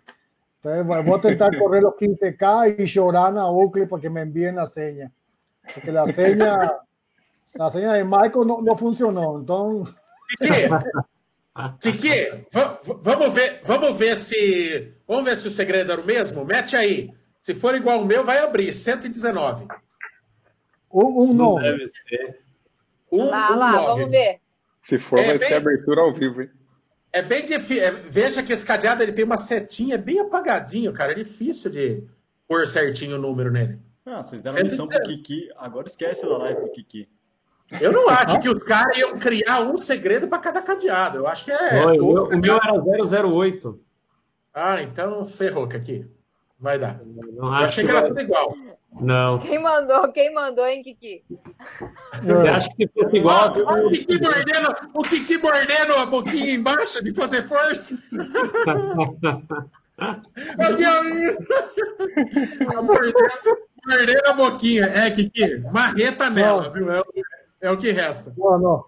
Então, 0.60 1.04
vou 1.04 1.20
tentar 1.20 1.58
correr 1.58 1.86
os 1.86 1.96
15K 1.96 2.80
e 2.80 2.88
chorar 2.88 3.32
na 3.32 3.50
Oakley 3.50 3.88
para 3.88 4.00
que 4.00 4.10
me 4.10 4.24
envíen 4.24 4.58
a 4.60 4.66
senha. 4.66 5.12
Porque 5.74 5.90
a 5.90 6.08
senha, 6.08 6.80
a 7.60 7.72
senha 7.72 7.98
de 7.98 8.04
Michael 8.04 8.46
não, 8.46 8.62
não 8.62 8.78
funcionou. 8.78 9.42
Então. 9.42 9.88
Kiki, 11.80 12.46
vamos 13.02 13.34
ver, 13.34 13.62
vamos 13.64 13.98
ver 13.98 14.16
se. 14.16 14.97
Vamos 15.08 15.24
ver 15.24 15.38
se 15.38 15.48
o 15.48 15.52
segredo 15.52 15.92
era 15.92 16.02
o 16.02 16.06
mesmo? 16.06 16.44
Mete 16.44 16.76
aí. 16.76 17.14
Se 17.42 17.54
for 17.54 17.74
igual 17.76 18.00
ao 18.00 18.06
meu, 18.06 18.26
vai 18.26 18.40
abrir. 18.40 18.74
119. 18.74 19.68
Um, 20.92 21.22
um 21.24 21.34
não. 21.34 21.56
Deve 21.56 21.88
ser. 21.88 22.40
Um, 23.12 23.26
lá, 23.26 23.54
um 23.54 23.58
lá, 23.58 23.72
nove. 23.72 24.02
vamos 24.02 24.12
ver. 24.12 24.42
Se 24.82 25.00
for, 25.00 25.20
é 25.20 25.26
vai 25.26 25.38
bem, 25.38 25.48
ser 25.48 25.56
abertura 25.56 26.02
ao 26.02 26.14
vivo, 26.14 26.42
hein? 26.42 26.50
É 27.12 27.22
bem 27.22 27.46
difícil. 27.46 27.84
É, 27.84 27.92
veja 27.92 28.44
que 28.44 28.52
esse 28.52 28.66
cadeado 28.66 29.02
ele 29.02 29.14
tem 29.14 29.24
uma 29.24 29.38
setinha 29.38 29.96
é 29.96 29.98
bem 29.98 30.20
apagadinho, 30.20 30.92
cara. 30.92 31.14
É 31.14 31.16
difícil 31.16 31.72
de 31.72 32.04
pôr 32.48 32.68
certinho 32.68 33.16
o 33.16 33.22
número 33.22 33.52
nele. 33.52 33.80
Ah, 34.06 34.24
vocês 34.24 34.42
deram 34.42 34.64
missão 34.64 34.88
pro 34.88 35.02
Kiki. 35.04 35.50
Agora 35.58 35.88
esquece 35.88 36.26
da 36.26 36.38
live 36.38 36.62
do 36.62 36.72
Kiki. 36.72 37.10
Eu 37.82 37.92
não 37.92 38.10
acho 38.10 38.40
que 38.40 38.48
os 38.48 38.60
caras 38.60 38.98
iam 38.98 39.20
criar 39.20 39.62
um 39.62 39.78
segredo 39.78 40.28
para 40.28 40.40
cada 40.40 40.62
cadeado. 40.62 41.18
Eu 41.18 41.28
acho 41.28 41.44
que 41.44 41.52
é. 41.52 41.86
Oi, 41.86 42.00
o, 42.00 42.14
meu, 42.14 42.24
o 42.24 42.38
meu 42.38 42.56
era 42.56 43.28
008. 43.28 43.87
Ah, 44.60 44.82
então 44.82 45.24
ferrou 45.24 45.66
aqui. 45.66 46.04
Vai 46.60 46.80
dar. 46.80 47.00
Não, 47.06 47.46
eu 47.46 47.54
achei 47.54 47.84
que, 47.86 47.92
que 47.92 47.96
era 47.96 48.08
tudo 48.08 48.20
igual. 48.20 48.56
Não. 49.00 49.38
Quem 49.38 49.62
mandou? 49.62 50.12
Quem 50.12 50.34
mandou, 50.34 50.66
hein, 50.66 50.82
Kiki? 50.82 51.24
Você 52.24 52.50
acha 52.50 52.68
que 52.70 52.88
se 52.88 52.92
fosse 52.92 53.18
igual. 53.18 53.54
Ah, 53.68 53.86
o, 53.86 53.92
Kiki 53.92 54.20
mordendo, 54.20 54.76
o 54.96 55.02
Kiki 55.04 55.38
mordendo 55.38 55.94
a 55.94 56.08
boquinha 56.08 56.56
embaixo 56.56 57.04
de 57.04 57.14
fazer 57.14 57.44
força. 57.44 58.00
mordendo, 62.82 63.18
mordendo 63.86 64.28
a 64.28 64.34
boquinha. 64.34 64.86
É, 64.88 65.12
Kiki, 65.12 65.60
marreta 65.72 66.32
nela, 66.32 66.72
viu? 66.72 66.92
É 66.92 67.04
É 67.62 67.70
o 67.70 67.78
que 67.78 67.92
resta. 67.92 68.34
Não, 68.36 68.58
não, 68.58 68.86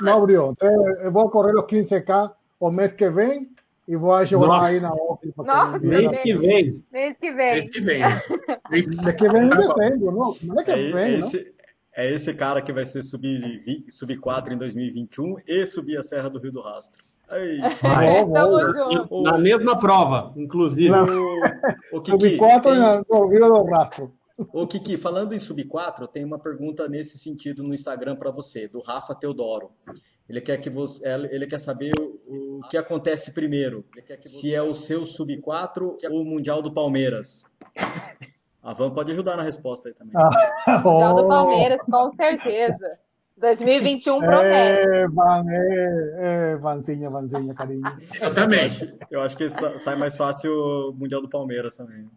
não 0.00 0.16
abriu. 0.16 0.50
Então, 0.50 0.88
eu 0.98 1.12
vou 1.12 1.30
correr 1.30 1.54
os 1.54 1.62
15K 1.66 2.32
o 2.58 2.70
mês 2.72 2.92
que 2.92 3.08
vem 3.08 3.52
e 3.86 3.96
vou 3.96 4.14
ajudar 4.14 4.64
aí 4.64 4.80
na 4.80 4.90
Oakley. 4.90 5.32
Nossa, 5.36 5.78
mês 5.78 6.22
que 6.22 6.34
vem. 6.34 6.84
Mês 6.92 7.16
que 7.18 7.32
vem. 7.32 7.52
Mês 7.52 7.70
que 7.70 7.80
vem. 7.80 8.02
Mês 8.70 8.86
que 8.86 9.28
vem 9.28 9.42
em 9.42 9.48
dezembro, 9.48 10.12
não? 10.12 10.36
Não 10.42 10.60
é 10.60 10.64
que 10.64 10.70
é, 10.70 10.92
vem, 10.92 10.94
é 10.94 11.18
esse, 11.18 11.54
é 11.94 12.10
esse 12.10 12.32
cara 12.34 12.62
que 12.62 12.72
vai 12.72 12.86
ser 12.86 13.02
subir 13.02 13.62
sub 13.90 14.16
4 14.16 14.54
em 14.54 14.58
2021 14.58 15.36
e 15.46 15.66
subir 15.66 15.98
a 15.98 16.02
Serra 16.02 16.30
do 16.30 16.38
Rio 16.38 16.52
do 16.52 16.60
Rastro. 16.60 17.02
Aí. 17.28 17.60
Vai. 17.82 18.24
Na, 18.26 19.32
na 19.32 19.38
mesma 19.38 19.78
prova, 19.78 20.32
inclusive. 20.36 20.94
O, 21.92 21.98
o 21.98 22.00
Kiki, 22.00 22.10
sub 22.10 22.36
4 22.36 22.70
tem... 22.70 22.80
no 23.10 23.26
Rio 23.26 23.48
do 23.48 23.64
Rastro. 23.64 24.12
Ô, 24.52 24.66
Kiki, 24.66 24.96
falando 24.96 25.34
em 25.34 25.38
sub 25.38 25.62
4, 25.64 26.06
tem 26.08 26.24
uma 26.24 26.38
pergunta 26.38 26.88
nesse 26.88 27.18
sentido 27.18 27.62
no 27.62 27.74
Instagram 27.74 28.16
para 28.16 28.30
você, 28.30 28.66
do 28.66 28.80
Rafa 28.80 29.14
Teodoro. 29.14 29.70
Ele 30.28 30.40
quer 30.40 30.56
que 30.58 30.70
você, 30.70 31.06
ele 31.30 31.46
quer 31.46 31.58
saber 31.58 31.92
o, 31.98 32.60
o 32.60 32.68
que 32.68 32.76
acontece 32.76 33.32
primeiro. 33.32 33.84
Se 34.20 34.54
é 34.54 34.62
o 34.62 34.74
seu 34.74 35.04
sub 35.04 35.36
4 35.38 35.98
ou 36.10 36.22
o 36.22 36.24
Mundial 36.24 36.62
do 36.62 36.72
Palmeiras. 36.72 37.44
A 38.62 38.72
Van 38.72 38.90
pode 38.90 39.10
ajudar 39.12 39.36
na 39.36 39.42
resposta 39.42 39.88
aí 39.88 39.94
também. 39.94 40.14
Ah, 40.14 40.78
Mundial 40.84 41.14
do 41.16 41.28
Palmeiras, 41.28 41.78
com 41.84 42.12
certeza. 42.14 42.98
2021 43.36 44.20
promete. 44.20 44.88
É, 44.88 45.08
Van, 45.08 45.44
é, 45.48 46.14
é, 46.18 46.56
Vanzinha, 46.58 47.10
Vanzinha, 47.10 47.52
carinho. 47.54 47.82
Eu 48.20 48.32
também. 48.32 48.70
Eu 49.10 49.20
acho, 49.20 49.36
que 49.36 49.48
sai 49.50 49.96
mais 49.96 50.16
fácil 50.16 50.52
o 50.52 50.92
Mundial 50.92 51.20
do 51.20 51.28
Palmeiras 51.28 51.76
também. 51.76 52.08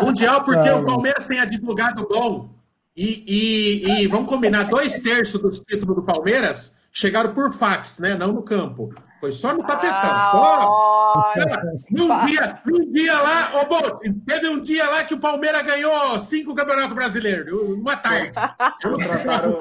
Mundial, 0.00 0.42
porque 0.42 0.70
o 0.70 0.84
Palmeiras 0.86 1.26
tem 1.26 1.38
advogado 1.38 2.08
bom. 2.08 2.48
E, 2.96 3.24
e, 3.26 4.02
e 4.02 4.06
vamos 4.06 4.28
combinar, 4.28 4.64
dois 4.64 5.00
terços 5.00 5.40
dos 5.40 5.60
títulos 5.60 5.96
do 5.96 6.02
Palmeiras 6.02 6.79
chegaram 6.92 7.32
por 7.32 7.52
fax, 7.52 7.98
né? 7.98 8.14
Não 8.14 8.32
no 8.32 8.42
campo. 8.42 8.92
Foi 9.20 9.32
só 9.32 9.52
no 9.52 9.62
tapetão. 9.62 10.10
Ah, 10.10 11.34
num, 11.90 12.26
dia, 12.26 12.60
num 12.64 12.90
dia 12.90 13.20
lá, 13.20 13.60
ô, 13.60 13.66
Bô, 13.66 14.00
teve 14.26 14.48
um 14.48 14.60
dia 14.60 14.88
lá 14.88 15.04
que 15.04 15.12
o 15.12 15.20
Palmeiras 15.20 15.62
ganhou 15.62 16.18
cinco 16.18 16.54
campeonatos 16.54 16.94
brasileiros, 16.94 17.52
uma 17.52 17.96
tarde. 17.96 18.30
contrataram, 18.82 19.58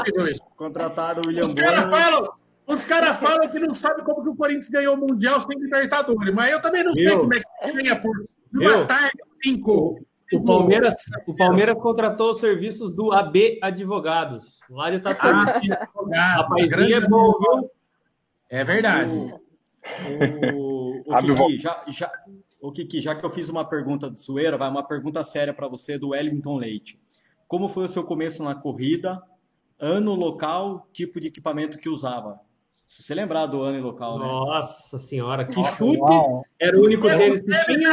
contrataram 0.55 1.21
o 1.23 1.27
William 1.27 1.41
Os 1.41 1.53
caras 1.53 1.97
falam, 1.97 2.29
os 2.65 2.85
caras 2.85 3.17
falam 3.17 3.49
que 3.49 3.59
não 3.59 3.73
sabem 3.73 4.05
como 4.05 4.23
que 4.23 4.29
o 4.29 4.35
Corinthians 4.35 4.69
ganhou 4.69 4.95
o 4.95 4.97
Mundial 4.97 5.41
sem 5.41 5.59
Libertadores, 5.59 6.33
mas 6.33 6.51
eu 6.51 6.61
também 6.61 6.83
não 6.83 6.95
sei 6.95 7.17
como 7.17 7.33
é 7.33 7.39
que 7.39 7.73
ganha 7.73 7.95
por 7.99 8.15
uma 8.53 8.85
tarde, 8.85 9.17
cinco. 9.43 9.99
O 10.31 10.43
Palmeiras, 10.43 10.95
o 11.27 11.35
Palmeiras 11.35 11.75
contratou 11.81 12.31
os 12.31 12.39
serviços 12.39 12.93
do 12.93 13.11
AB 13.11 13.59
Advogados, 13.61 14.59
lá 14.69 14.91
de 14.91 14.99
Tatuí. 14.99 15.31
Ah, 16.15 16.35
Rapazinho 16.35 16.95
é 16.95 17.07
bom, 17.07 17.33
viu? 17.39 17.71
É 18.49 18.63
verdade. 18.63 19.17
O, 19.17 19.39
o, 20.55 21.13
o, 21.13 21.35
Kiki, 21.35 21.57
já, 21.57 21.83
já, 21.87 22.11
o 22.61 22.71
Kiki, 22.71 23.01
já 23.01 23.15
que 23.15 23.25
eu 23.25 23.29
fiz 23.29 23.49
uma 23.49 23.65
pergunta 23.65 24.09
de 24.09 24.19
zoeira, 24.19 24.57
vai 24.57 24.69
uma 24.69 24.85
pergunta 24.85 25.23
séria 25.23 25.53
para 25.53 25.67
você 25.67 25.97
do 25.97 26.09
Wellington 26.09 26.57
Leite. 26.57 26.99
Como 27.47 27.67
foi 27.67 27.85
o 27.85 27.89
seu 27.89 28.03
começo 28.03 28.43
na 28.43 28.53
corrida? 28.53 29.21
Ano, 29.79 30.13
local, 30.13 30.87
tipo 30.91 31.19
de 31.19 31.27
equipamento 31.27 31.79
que 31.79 31.89
usava? 31.89 32.39
Se 32.85 33.03
você 33.03 33.13
lembrar 33.13 33.45
do 33.45 33.61
ano 33.61 33.77
e 33.77 33.81
local, 33.81 34.19
né? 34.19 34.25
Nossa 34.25 34.97
senhora, 34.97 35.45
que 35.45 35.55
Nossa, 35.55 35.77
chute! 35.77 35.99
Uau. 35.99 36.43
Era 36.59 36.77
o 36.77 36.83
único 36.83 37.07
tênis 37.07 37.41
que 37.41 37.65
tinha. 37.65 37.89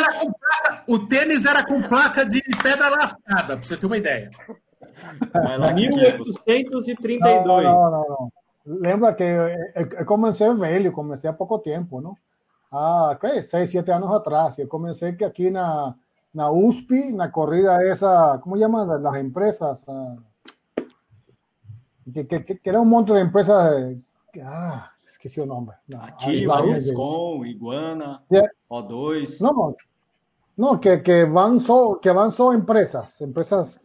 O 0.88 0.99
tênis 0.99 1.45
era 1.45 1.64
com 1.64 1.83
placa 1.83 2.25
de 2.25 2.43
pedra 2.63 2.89
lascada, 2.89 3.56
para 3.56 3.63
você 3.63 3.76
ter 3.76 3.87
uma 3.87 3.97
ideia. 3.97 4.30
Vai 5.32 5.58
lá, 5.58 5.73
1832. 5.73 7.21
Não, 7.21 7.45
não, 7.45 7.91
não, 7.91 8.08
não. 8.08 8.32
Lembra 8.67 9.15
que 9.15 9.23
eu 9.23 10.04
comecei 10.06 10.52
velho, 10.54 10.91
comecei 10.91 11.30
há 11.30 11.32
pouco 11.32 11.58
tempo, 11.58 12.00
não? 12.00 12.17
Ah, 12.73 13.17
que 13.21 13.43
seis, 13.43 13.71
sete 13.71 13.91
anos 13.93 14.13
atrás. 14.13 14.58
Eu 14.58 14.67
comecei 14.67 15.11
aqui 15.25 15.50
na, 15.50 15.95
na 16.34 16.50
USP, 16.50 17.13
na 17.13 17.28
corrida 17.28 17.80
essa, 17.82 18.39
como 18.43 18.58
chamam 18.58 18.91
as 18.91 19.17
empresas? 19.17 19.84
Ah, 19.89 20.17
que, 22.13 22.25
que, 22.25 22.54
que, 22.56 22.69
era 22.69 22.80
um 22.80 22.84
monte 22.84 23.13
de 23.13 23.21
empresas 23.21 23.97
ah, 24.41 24.91
esqueci 25.11 25.41
o 25.41 25.47
nome. 25.47 25.73
Ativa, 25.99 26.61
Riscom, 26.61 27.45
Iguana, 27.45 28.23
yeah. 28.31 28.51
O2. 28.71 29.41
Não, 29.41 29.75
não 30.57 30.79
que, 30.79 30.99
que, 30.99 31.25
vão 31.25 31.59
só, 31.61 31.95
que 31.97 32.13
vão 32.13 32.31
só 32.31 32.53
empresas. 32.53 33.21
Empresas. 33.21 33.79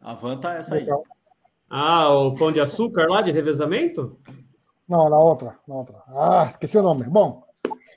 A 0.00 0.14
van 0.14 0.38
tá 0.38 0.54
essa 0.54 0.76
aí. 0.76 0.86
Ah, 1.68 2.12
o 2.12 2.34
Pão 2.34 2.52
de 2.52 2.60
Açúcar 2.60 3.08
lá 3.08 3.22
de 3.22 3.32
revezamento? 3.32 4.18
Não, 4.88 5.08
na 5.08 5.18
outra, 5.18 5.58
na 5.66 5.74
outra. 5.76 6.02
Ah, 6.08 6.46
esqueci 6.48 6.76
o 6.76 6.82
nome. 6.82 7.04
Bom, 7.04 7.42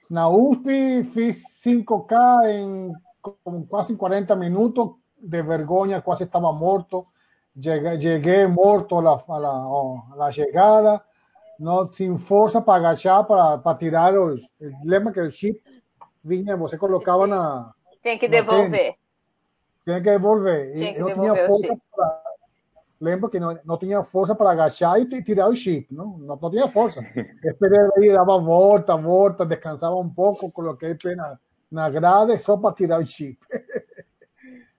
na 0.09 0.29
USP 0.29 1.03
fiz 1.13 1.43
5K 1.63 2.49
em 2.49 2.93
quase 3.67 3.95
40 3.95 4.35
minutos, 4.35 4.91
de 5.19 5.43
vergonha, 5.43 6.01
quase 6.01 6.23
estava 6.23 6.51
morto. 6.53 7.05
Cheguei, 7.59 7.99
cheguei 7.99 8.47
morto 8.47 8.99
a 8.99 9.01
la, 9.01 9.23
a 9.27 9.37
la, 9.37 9.49
a 9.49 10.15
la 10.15 10.31
chegada 10.31 11.03
no, 11.59 11.91
sin 11.93 12.17
força 12.17 12.61
para 12.61 12.75
agachar, 12.75 13.23
para, 13.25 13.57
para 13.57 13.77
tirar 13.77 14.13
os. 14.13 14.41
Lembra 14.83 15.13
que 15.13 15.19
o 15.19 15.31
chip 15.31 15.61
vinha, 16.23 16.55
você 16.57 16.77
colocava 16.77 17.25
na. 17.27 17.73
Tem 18.01 18.17
que 18.17 18.27
devolver. 18.27 18.95
Tem 19.85 19.95
que 19.95 20.09
devolver. 20.09 20.73
Tem 20.73 20.93
que 20.93 21.03
devolver 21.03 21.15
tinha 21.15 21.47
força 21.47 21.77
para. 21.95 22.27
Lembro 22.99 23.29
que 23.29 23.39
não, 23.39 23.57
não 23.63 23.77
tinha 23.77 24.03
força 24.03 24.33
para 24.33 24.49
agachar 24.51 24.99
e 24.99 25.21
tirar 25.21 25.49
o 25.49 25.55
chip, 25.55 25.93
não, 25.93 26.17
não, 26.17 26.35
não 26.35 26.49
tinha 26.49 26.67
força. 26.67 26.99
Esperei 27.45 27.79
aí, 27.97 28.11
dava 28.11 28.39
volta, 28.39 28.95
volta, 28.97 29.45
descansava 29.45 29.95
um 29.95 30.09
pouco, 30.09 30.51
coloquei 30.51 30.95
pé 30.95 31.15
na, 31.15 31.37
na 31.71 31.89
grade 31.91 32.39
só 32.39 32.57
para 32.57 32.73
tirar 32.73 32.99
o 32.99 33.05
chip. 33.05 33.37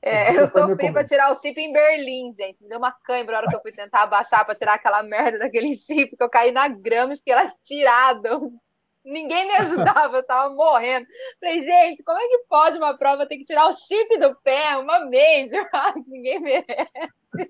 É, 0.01 0.37
eu 0.37 0.49
sofri 0.49 0.93
para 0.93 1.05
tirar 1.05 1.33
o 1.33 1.37
chip 1.37 1.61
em 1.61 1.73
Berlim, 1.73 2.33
gente. 2.33 2.63
Me 2.63 2.69
deu 2.69 2.79
uma 2.79 2.93
cãibra 2.93 3.33
na 3.33 3.39
hora 3.39 3.49
que 3.49 3.57
eu 3.57 3.61
fui 3.63 3.73
tentar 3.73 4.03
abaixar 4.03 4.45
para 4.45 4.55
tirar 4.55 4.75
aquela 4.75 5.03
merda 5.03 5.39
daquele 5.39 5.77
chip, 5.77 6.17
que 6.17 6.23
eu 6.23 6.31
caí 6.31 6.53
na 6.53 6.69
grama 6.69 7.15
e 7.15 7.17
fiquei 7.17 7.35
lastirada. 7.35 8.39
Ninguém 9.05 9.47
me 9.47 9.55
ajudava, 9.55 10.19
eu 10.19 10.23
tava 10.23 10.55
morrendo. 10.55 11.07
Falei, 11.41 11.63
gente, 11.63 12.03
como 12.03 12.19
é 12.19 12.29
que 12.29 12.45
pode 12.49 12.77
uma 12.77 12.97
prova 12.97 13.27
ter 13.27 13.39
que 13.39 13.45
tirar 13.45 13.69
o 13.69 13.75
chip 13.75 14.19
do 14.19 14.37
pé, 14.43 14.77
uma 14.77 15.01
major? 15.01 15.67
Ninguém 16.07 16.41
merece. 16.41 16.91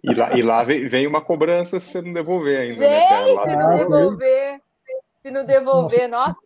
E 0.02 0.14
lá, 0.14 0.32
e 0.37 0.42
lá 0.42 0.64
vem, 0.64 0.88
vem, 0.88 1.06
uma 1.06 1.20
cobrança 1.20 1.80
se 1.80 1.92
você 1.92 2.02
não 2.02 2.12
devolver 2.12 2.61
ainda. 2.61 2.80
Né, 2.80 3.08
vem, 3.08 3.34
né? 3.34 3.42
se 3.42 3.56
não 3.56 3.76
devolver. 3.76 4.61
Se 5.22 5.30
não 5.30 5.46
devolver, 5.46 6.08
nossa. 6.08 6.37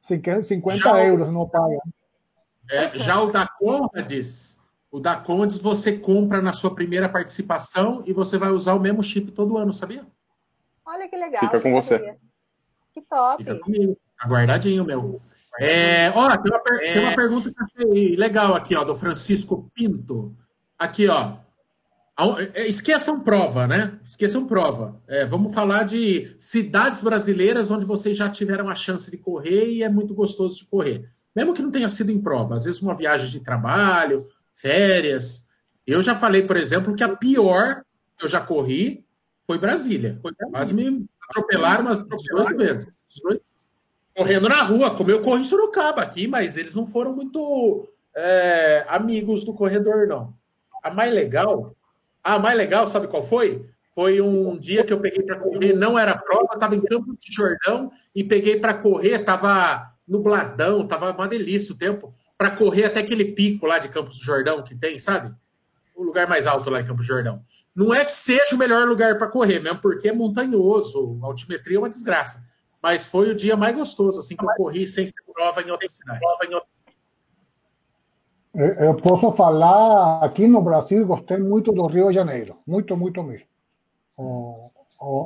50 0.00 0.76
já 0.76 1.04
euros 1.04 1.32
não 1.32 1.48
paga. 1.48 1.78
É, 2.70 2.98
já 2.98 3.20
o 3.20 3.30
da 3.30 3.46
Conrads 3.46 4.59
o 4.90 4.98
da 4.98 5.16
Condes 5.16 5.58
você 5.58 5.96
compra 5.96 6.42
na 6.42 6.52
sua 6.52 6.74
primeira 6.74 7.08
participação 7.08 8.02
e 8.06 8.12
você 8.12 8.36
vai 8.36 8.50
usar 8.50 8.74
o 8.74 8.80
mesmo 8.80 9.02
chip 9.02 9.30
todo 9.30 9.56
ano, 9.56 9.72
sabia? 9.72 10.04
Olha 10.84 11.08
que 11.08 11.16
legal. 11.16 11.40
Fica 11.40 11.60
com 11.60 11.72
você. 11.72 12.16
Que 12.92 13.00
top. 13.02 13.44
Fica 13.44 13.58
comigo. 13.58 13.96
Aguardadinho, 14.18 14.84
meu. 14.84 15.20
É, 15.60 16.10
ó, 16.10 16.36
tem 16.36 16.52
uma, 16.52 16.62
é... 16.80 16.92
tem 16.92 17.02
uma 17.02 17.14
pergunta 17.14 17.50
que 17.50 17.60
eu 17.60 17.66
achei 17.66 18.16
legal 18.16 18.54
aqui, 18.54 18.74
ó, 18.74 18.82
do 18.82 18.96
Francisco 18.96 19.70
Pinto. 19.74 20.34
Aqui, 20.78 21.06
ó. 21.08 21.36
É, 22.54 22.66
esqueçam 22.66 23.20
prova, 23.20 23.66
né? 23.66 23.98
Esqueçam 24.04 24.46
prova. 24.46 25.00
É, 25.06 25.24
vamos 25.24 25.54
falar 25.54 25.84
de 25.84 26.34
cidades 26.38 27.00
brasileiras 27.00 27.70
onde 27.70 27.84
vocês 27.84 28.16
já 28.16 28.28
tiveram 28.28 28.68
a 28.68 28.74
chance 28.74 29.10
de 29.10 29.16
correr 29.16 29.70
e 29.70 29.82
é 29.82 29.88
muito 29.88 30.14
gostoso 30.14 30.58
de 30.58 30.66
correr. 30.66 31.10
Mesmo 31.34 31.54
que 31.54 31.62
não 31.62 31.70
tenha 31.70 31.88
sido 31.88 32.10
em 32.10 32.20
prova, 32.20 32.56
às 32.56 32.64
vezes 32.64 32.82
uma 32.82 32.94
viagem 32.94 33.30
de 33.30 33.40
trabalho, 33.40 34.26
férias. 34.60 35.46
Eu 35.86 36.02
já 36.02 36.14
falei, 36.14 36.42
por 36.42 36.56
exemplo, 36.56 36.94
que 36.94 37.02
a 37.02 37.16
pior 37.16 37.82
que 38.16 38.24
eu 38.24 38.28
já 38.28 38.40
corri 38.40 39.04
foi 39.42 39.58
Brasília. 39.58 40.20
Quase 40.50 40.74
me 40.74 41.06
atropelaram 41.28 41.84
umas 41.84 42.06
18 42.06 42.56
vezes. 42.56 42.86
Correndo 44.14 44.48
na 44.48 44.62
rua, 44.62 44.94
como 44.94 45.10
eu 45.10 45.20
corri 45.20 45.40
em 45.40 45.44
Sorocaba 45.44 46.02
aqui, 46.02 46.28
mas 46.28 46.56
eles 46.56 46.74
não 46.74 46.86
foram 46.86 47.14
muito 47.14 47.88
é, 48.14 48.84
amigos 48.88 49.44
do 49.44 49.54
corredor, 49.54 50.06
não. 50.06 50.34
A 50.82 50.92
mais 50.92 51.12
legal, 51.12 51.74
a 52.22 52.38
mais 52.38 52.56
legal, 52.56 52.86
sabe 52.86 53.08
qual 53.08 53.22
foi? 53.22 53.66
Foi 53.94 54.20
um 54.20 54.56
dia 54.56 54.84
que 54.84 54.92
eu 54.92 55.00
peguei 55.00 55.22
para 55.22 55.38
correr, 55.38 55.72
não 55.72 55.98
era 55.98 56.16
prova, 56.16 56.54
estava 56.54 56.76
em 56.76 56.82
Campos 56.82 57.16
de 57.18 57.32
Jordão 57.32 57.90
e 58.14 58.22
peguei 58.22 58.58
para 58.58 58.74
correr, 58.74 59.20
estava 59.20 59.92
nubladão, 60.06 60.82
estava 60.82 61.12
uma 61.12 61.28
delícia 61.28 61.74
o 61.74 61.78
tempo 61.78 62.14
para 62.40 62.52
correr 62.52 62.86
até 62.86 63.00
aquele 63.00 63.26
pico 63.26 63.66
lá 63.66 63.78
de 63.78 63.90
Campos 63.90 64.18
do 64.18 64.24
Jordão 64.24 64.62
que 64.62 64.74
tem, 64.74 64.98
sabe? 64.98 65.30
O 65.94 66.02
lugar 66.02 66.26
mais 66.26 66.46
alto 66.46 66.70
lá 66.70 66.80
em 66.80 66.86
Campos 66.86 67.06
do 67.06 67.12
Jordão. 67.12 67.42
Não 67.76 67.92
é 67.92 68.02
que 68.02 68.14
seja 68.14 68.54
o 68.54 68.56
melhor 68.56 68.88
lugar 68.88 69.18
para 69.18 69.26
correr, 69.26 69.60
mesmo 69.60 69.78
porque 69.78 70.08
é 70.08 70.12
montanhoso, 70.14 71.18
a 71.22 71.26
altimetria 71.26 71.76
é 71.76 71.78
uma 71.78 71.90
desgraça. 71.90 72.42
Mas 72.82 73.04
foi 73.04 73.30
o 73.30 73.36
dia 73.36 73.58
mais 73.58 73.76
gostoso, 73.76 74.20
assim, 74.20 74.34
que 74.34 74.42
eu 74.42 74.48
corri 74.56 74.86
sem 74.86 75.06
ser 75.06 75.12
prova 75.34 75.60
em 75.60 75.70
outra 75.70 75.86
cidade. 75.86 76.18
Eu 78.54 78.94
posso 78.94 79.30
falar, 79.32 80.24
aqui 80.24 80.46
no 80.46 80.62
Brasil, 80.62 81.06
gostei 81.06 81.36
muito 81.36 81.70
do 81.72 81.86
Rio 81.88 82.08
de 82.08 82.14
Janeiro. 82.14 82.56
Muito, 82.66 82.96
muito 82.96 83.22
mesmo. 83.22 83.46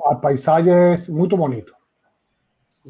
a 0.05 0.17
paisagem 0.17 0.73
é 0.73 0.97
muito 1.09 1.37
bonito. 1.37 1.73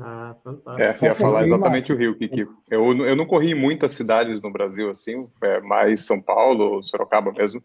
Ah, 0.00 0.34
fantástico. 0.42 1.04
É, 1.04 1.08
ia 1.08 1.14
falar 1.14 1.44
exatamente 1.44 1.92
o 1.92 1.96
Rio, 1.96 2.16
Kiki. 2.16 2.46
Eu, 2.70 3.06
eu 3.06 3.16
não 3.16 3.26
corri 3.26 3.52
em 3.52 3.54
muitas 3.54 3.92
cidades 3.92 4.40
no 4.42 4.50
Brasil, 4.50 4.90
assim, 4.90 5.28
é, 5.42 5.60
mais 5.60 6.04
São 6.04 6.20
Paulo, 6.20 6.82
Sorocaba 6.82 7.32
mesmo, 7.32 7.62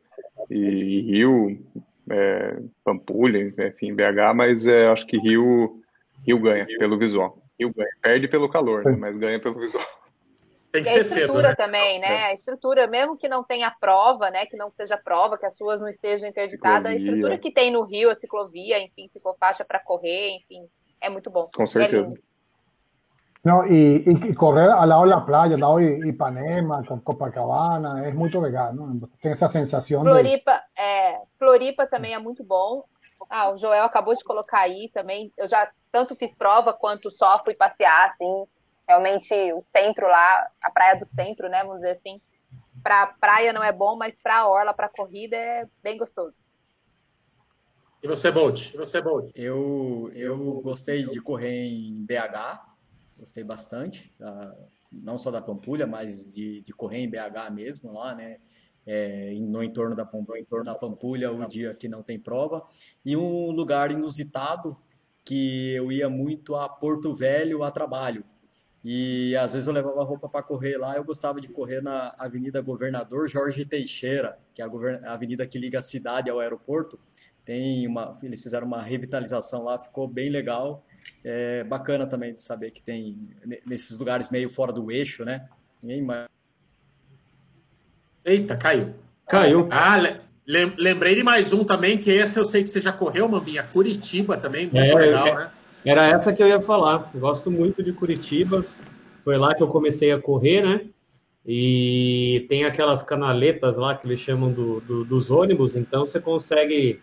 e 0.49 1.01
Rio, 1.01 1.59
é, 2.09 2.59
Pampulha, 2.83 3.39
enfim, 3.39 3.95
BH, 3.95 4.33
mas 4.35 4.67
é, 4.67 4.87
acho 4.87 5.07
que 5.07 5.17
Rio, 5.17 5.81
Rio 6.25 6.39
ganha 6.39 6.65
pelo 6.65 6.97
visual. 6.99 7.37
Rio 7.59 7.71
ganha. 7.75 7.89
Perde 8.01 8.27
pelo 8.27 8.49
calor, 8.49 8.85
né, 8.85 8.95
mas 8.97 9.17
ganha 9.17 9.39
pelo 9.39 9.59
visual. 9.59 9.85
Tem 10.71 10.83
que 10.83 10.89
e 10.89 10.91
ser 10.91 10.99
a 10.99 11.01
estrutura 11.01 11.49
cedo, 11.49 11.49
né? 11.49 11.55
também, 11.55 11.99
né? 11.99 12.07
É. 12.07 12.25
A 12.25 12.33
estrutura, 12.33 12.85
mesmo 12.85 13.17
que 13.17 13.27
não 13.27 13.43
tenha 13.43 13.71
prova, 13.71 14.29
né? 14.29 14.45
Que 14.45 14.55
não 14.55 14.69
seja 14.69 14.95
prova, 14.97 15.35
que 15.35 15.45
as 15.47 15.57
suas 15.57 15.81
não 15.81 15.89
estejam 15.89 16.29
interditadas, 16.29 16.91
ciclovia. 16.91 17.11
a 17.11 17.15
estrutura 17.15 17.37
que 17.39 17.51
tem 17.51 17.71
no 17.71 17.81
Rio, 17.81 18.11
a 18.11 18.15
ciclovia, 18.15 18.79
enfim, 18.79 19.09
ciclofaixa 19.11 19.65
para 19.65 19.79
correr, 19.79 20.29
enfim, 20.35 20.69
é 21.01 21.09
muito 21.09 21.29
bom. 21.29 21.49
Com 21.55 21.65
certeza. 21.65 22.13
É 22.13 22.29
no, 23.41 23.65
y, 23.65 24.03
y, 24.05 24.33
correr 24.33 24.69
al 24.69 24.89
lado 24.89 25.03
de 25.03 25.09
la 25.09 25.25
playa, 25.25 25.55
al 25.55 25.61
lado 25.61 25.77
de 25.77 26.09
Ipanema, 26.09 26.83
Copacabana, 27.03 28.05
é 28.05 28.11
muito 28.11 28.39
legal, 28.39 28.73
não? 28.73 28.97
Tem 29.21 29.31
essa 29.31 29.47
sensação 29.47 30.01
Floripa, 30.01 30.57
de... 30.75 30.81
é, 30.81 31.21
Floripa 31.37 31.87
também 31.87 32.13
é 32.13 32.19
muito 32.19 32.43
bom. 32.43 32.83
Ah, 33.29 33.49
o 33.51 33.57
Joel 33.57 33.85
acabou 33.85 34.13
de 34.13 34.23
colocar 34.25 34.59
aí 34.59 34.89
também. 34.93 35.31
Eu 35.37 35.47
já 35.47 35.71
tanto 35.89 36.15
fiz 36.15 36.35
prova 36.35 36.73
quanto 36.73 37.09
só 37.09 37.41
fui 37.43 37.55
passear, 37.55 38.09
assim. 38.09 38.45
Realmente 38.87 39.33
o 39.53 39.63
centro 39.71 40.07
lá, 40.07 40.47
a 40.61 40.69
praia 40.69 40.97
do 40.97 41.05
centro, 41.05 41.47
né, 41.47 41.63
vamos 41.63 41.77
dizer 41.77 41.91
assim. 41.91 42.19
Pra 42.83 43.07
praia 43.07 43.53
não 43.53 43.63
é 43.63 43.71
bom, 43.71 43.95
mas 43.95 44.13
pra 44.21 44.47
orla, 44.47 44.73
pra 44.73 44.89
corrida 44.89 45.37
é 45.37 45.65
bem 45.81 45.97
gostoso. 45.97 46.33
E 48.01 48.07
você, 48.07 48.31
Bolt? 48.31 48.73
E 48.73 48.77
você, 48.77 49.01
Bolt? 49.01 49.29
Eu, 49.35 50.09
eu 50.15 50.61
gostei 50.61 51.05
de 51.05 51.19
correr 51.19 51.65
em 51.65 52.05
BH, 52.05 52.61
gostei 53.17 53.43
bastante, 53.43 54.15
não 54.91 55.17
só 55.17 55.29
da 55.29 55.41
Pampulha, 55.41 55.85
mas 55.85 56.33
de, 56.33 56.61
de 56.61 56.73
correr 56.73 56.99
em 56.99 57.09
BH 57.09 57.51
mesmo 57.51 57.93
lá, 57.93 58.15
né? 58.15 58.37
É, 58.85 59.33
no 59.41 59.61
entorno 59.61 59.95
da 59.95 60.05
Pampulha, 60.05 60.39
entorno 60.39 60.65
da 60.65 60.73
Pampulha, 60.73 61.31
o 61.31 61.45
dia 61.45 61.75
que 61.75 61.87
não 61.87 62.01
tem 62.01 62.17
prova. 62.17 62.65
E 63.05 63.15
um 63.15 63.51
lugar 63.51 63.91
inusitado 63.91 64.75
que 65.23 65.75
eu 65.75 65.91
ia 65.91 66.09
muito 66.09 66.55
a 66.55 66.67
Porto 66.67 67.13
Velho 67.13 67.61
a 67.63 67.69
trabalho. 67.69 68.23
E 68.83 69.35
às 69.35 69.53
vezes 69.53 69.67
eu 69.67 69.73
levava 69.73 70.03
roupa 70.03 70.27
para 70.29 70.41
correr 70.41 70.77
lá. 70.77 70.95
Eu 70.95 71.03
gostava 71.03 71.39
de 71.39 71.49
correr 71.49 71.81
na 71.81 72.15
Avenida 72.17 72.61
Governador 72.61 73.27
Jorge 73.27 73.65
Teixeira, 73.65 74.39
que 74.55 74.61
é 74.61 74.65
a 74.65 75.13
avenida 75.13 75.45
que 75.45 75.59
liga 75.59 75.79
a 75.79 75.83
cidade 75.83 76.29
ao 76.29 76.39
aeroporto. 76.39 76.97
Tem 77.49 77.87
uma, 77.87 78.15
eles 78.21 78.43
fizeram 78.43 78.67
uma 78.67 78.79
revitalização 78.79 79.63
lá, 79.63 79.79
ficou 79.79 80.07
bem 80.07 80.29
legal. 80.29 80.85
É 81.23 81.63
bacana 81.63 82.05
também 82.05 82.31
de 82.31 82.43
saber 82.43 82.69
que 82.69 82.79
tem 82.79 83.27
nesses 83.65 83.97
lugares 83.97 84.29
meio 84.29 84.51
fora 84.51 84.71
do 84.71 84.91
eixo, 84.91 85.25
né? 85.25 85.49
Ninguém 85.81 86.03
mais... 86.03 86.27
Eita, 88.23 88.55
caiu. 88.55 88.93
Caiu. 89.27 89.67
Ah, 89.71 89.97
lembrei 90.45 91.15
de 91.15 91.23
mais 91.23 91.51
um 91.51 91.63
também, 91.63 91.97
que 91.97 92.11
esse 92.11 92.37
eu 92.37 92.45
sei 92.45 92.61
que 92.61 92.69
você 92.69 92.79
já 92.79 92.91
correu, 92.91 93.27
Mambinha. 93.27 93.63
Curitiba 93.63 94.37
também, 94.37 94.65
muito 94.65 94.77
é, 94.77 94.93
legal, 94.93 95.27
é, 95.29 95.33
né? 95.33 95.51
Era 95.83 96.07
essa 96.07 96.31
que 96.31 96.43
eu 96.43 96.47
ia 96.47 96.61
falar. 96.61 97.09
gosto 97.15 97.49
muito 97.49 97.81
de 97.81 97.91
Curitiba. 97.91 98.63
Foi 99.23 99.39
lá 99.39 99.55
que 99.55 99.63
eu 99.63 99.67
comecei 99.67 100.11
a 100.11 100.21
correr, 100.21 100.61
né? 100.61 100.85
E 101.43 102.45
tem 102.47 102.63
aquelas 102.63 103.01
canaletas 103.01 103.75
lá 103.75 103.95
que 103.95 104.05
eles 104.05 104.19
chamam 104.19 104.51
do, 104.51 104.79
do, 104.81 105.03
dos 105.03 105.31
ônibus, 105.31 105.75
então 105.75 106.05
você 106.05 106.19
consegue 106.19 107.01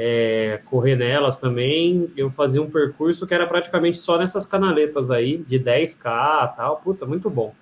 é, 0.00 0.60
correr 0.64 0.94
nelas 0.94 1.36
também. 1.36 2.08
Eu 2.16 2.30
fazia 2.30 2.62
um 2.62 2.70
percurso 2.70 3.26
que 3.26 3.34
era 3.34 3.46
praticamente 3.48 3.98
só 3.98 4.16
nessas 4.16 4.46
canaletas 4.46 5.10
aí, 5.10 5.38
de 5.38 5.58
10K 5.58 6.54
tal. 6.56 6.76
Puta, 6.76 7.04
muito 7.04 7.28
bom. 7.28 7.52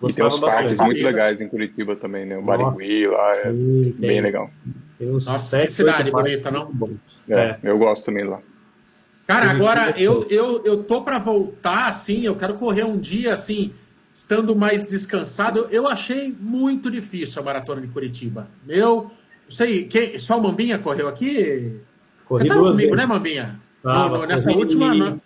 Gostava 0.00 0.28
e 0.28 0.30
tem 0.30 0.38
uns 0.38 0.38
parques 0.38 0.78
muito 0.78 1.02
legais 1.02 1.40
em 1.40 1.48
Curitiba 1.48 1.96
também, 1.96 2.24
né? 2.24 2.38
O 2.38 2.42
Barigui 2.42 3.08
lá 3.08 3.36
é 3.36 3.50
sim, 3.50 3.94
bem 3.98 4.20
legal. 4.20 4.48
Tem 4.96 5.10
uns 5.10 5.26
Nossa, 5.26 5.56
sete, 5.58 5.66
que 5.66 5.72
cidade 5.72 6.10
bonita, 6.10 6.50
não? 6.50 6.72
É, 7.28 7.34
é, 7.34 7.58
eu 7.64 7.76
gosto 7.78 8.04
também 8.04 8.24
lá. 8.24 8.40
Cara, 9.26 9.50
agora 9.50 9.94
eu, 9.98 10.24
eu, 10.30 10.62
eu 10.64 10.84
tô 10.84 11.02
para 11.02 11.18
voltar, 11.18 11.88
assim, 11.88 12.24
eu 12.24 12.36
quero 12.36 12.54
correr 12.54 12.84
um 12.84 12.96
dia, 12.96 13.32
assim, 13.32 13.72
estando 14.12 14.54
mais 14.54 14.84
descansado. 14.84 15.66
Eu 15.70 15.88
achei 15.88 16.32
muito 16.38 16.90
difícil 16.90 17.42
a 17.42 17.44
maratona 17.44 17.80
de 17.80 17.88
Curitiba. 17.88 18.46
Meu, 18.64 19.10
não 19.46 19.50
sei, 19.50 19.84
quem, 19.84 20.18
só 20.18 20.38
o 20.38 20.42
Mambinha 20.42 20.76
correu 20.78 21.08
aqui? 21.08 21.80
Corri 22.26 22.42
Você 22.42 22.48
tava 22.48 22.60
comigo, 22.60 22.90
vezes. 22.90 22.96
né, 22.96 23.06
Mambinha? 23.06 23.60
Tava, 23.80 24.18
no, 24.18 24.26
nessa 24.26 24.48
corri, 24.50 24.58
última. 24.58 24.92
Não... 24.92 25.20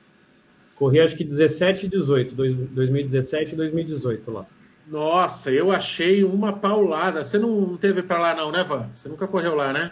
Corri 0.76 1.00
acho 1.00 1.16
que 1.16 1.24
17 1.24 1.86
e 1.86 1.88
18, 1.88 2.34
2017 2.34 3.54
e 3.54 3.56
2018 3.56 4.30
lá. 4.30 4.46
Nossa, 4.86 5.50
eu 5.50 5.70
achei 5.72 6.22
uma 6.22 6.52
paulada. 6.52 7.24
Você 7.24 7.38
não 7.38 7.76
teve 7.78 8.02
para 8.02 8.18
lá, 8.18 8.34
não, 8.34 8.52
né, 8.52 8.62
Van? 8.62 8.90
Você 8.94 9.08
nunca 9.08 9.26
correu 9.26 9.54
lá, 9.54 9.72
né? 9.72 9.90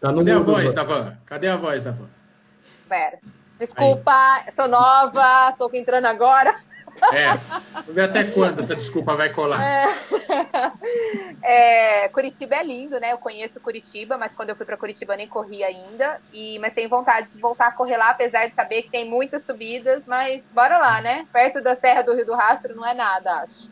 Tá 0.00 0.10
no 0.10 0.18
Cadê 0.18 0.32
mundo, 0.34 0.50
a 0.50 0.54
voz 0.54 0.74
da 0.74 0.82
Van? 0.82 1.16
Cadê 1.26 1.48
a 1.48 1.56
voz 1.56 1.84
da 1.84 1.90
Van? 1.90 2.08
Pera. 2.88 3.18
Desculpa, 3.58 4.12
Aí. 4.12 4.52
sou 4.54 4.68
nova, 4.68 5.52
tô 5.58 5.70
entrando 5.74 6.06
agora. 6.06 6.56
É, 7.10 8.04
até 8.04 8.24
quando 8.24 8.60
essa 8.60 8.76
desculpa 8.76 9.16
vai 9.16 9.30
colar. 9.30 9.60
É, 9.60 12.04
é, 12.04 12.08
Curitiba 12.10 12.54
é 12.54 12.62
lindo, 12.62 13.00
né? 13.00 13.12
Eu 13.12 13.18
conheço 13.18 13.60
Curitiba, 13.60 14.16
mas 14.16 14.32
quando 14.34 14.50
eu 14.50 14.56
fui 14.56 14.64
para 14.64 14.76
Curitiba 14.76 15.14
eu 15.14 15.18
nem 15.18 15.26
corri 15.26 15.64
ainda. 15.64 16.20
E, 16.32 16.58
mas 16.60 16.74
tenho 16.74 16.88
vontade 16.88 17.32
de 17.32 17.40
voltar 17.40 17.68
a 17.68 17.72
correr 17.72 17.96
lá, 17.96 18.10
apesar 18.10 18.46
de 18.46 18.54
saber 18.54 18.82
que 18.82 18.90
tem 18.90 19.08
muitas 19.08 19.44
subidas. 19.44 20.02
Mas 20.06 20.42
bora 20.54 20.78
lá, 20.78 21.00
né? 21.00 21.26
Perto 21.32 21.62
da 21.62 21.74
Serra 21.74 22.02
do 22.02 22.14
Rio 22.14 22.26
do 22.26 22.34
Rastro 22.34 22.76
não 22.76 22.86
é 22.86 22.94
nada, 22.94 23.42
acho. 23.42 23.68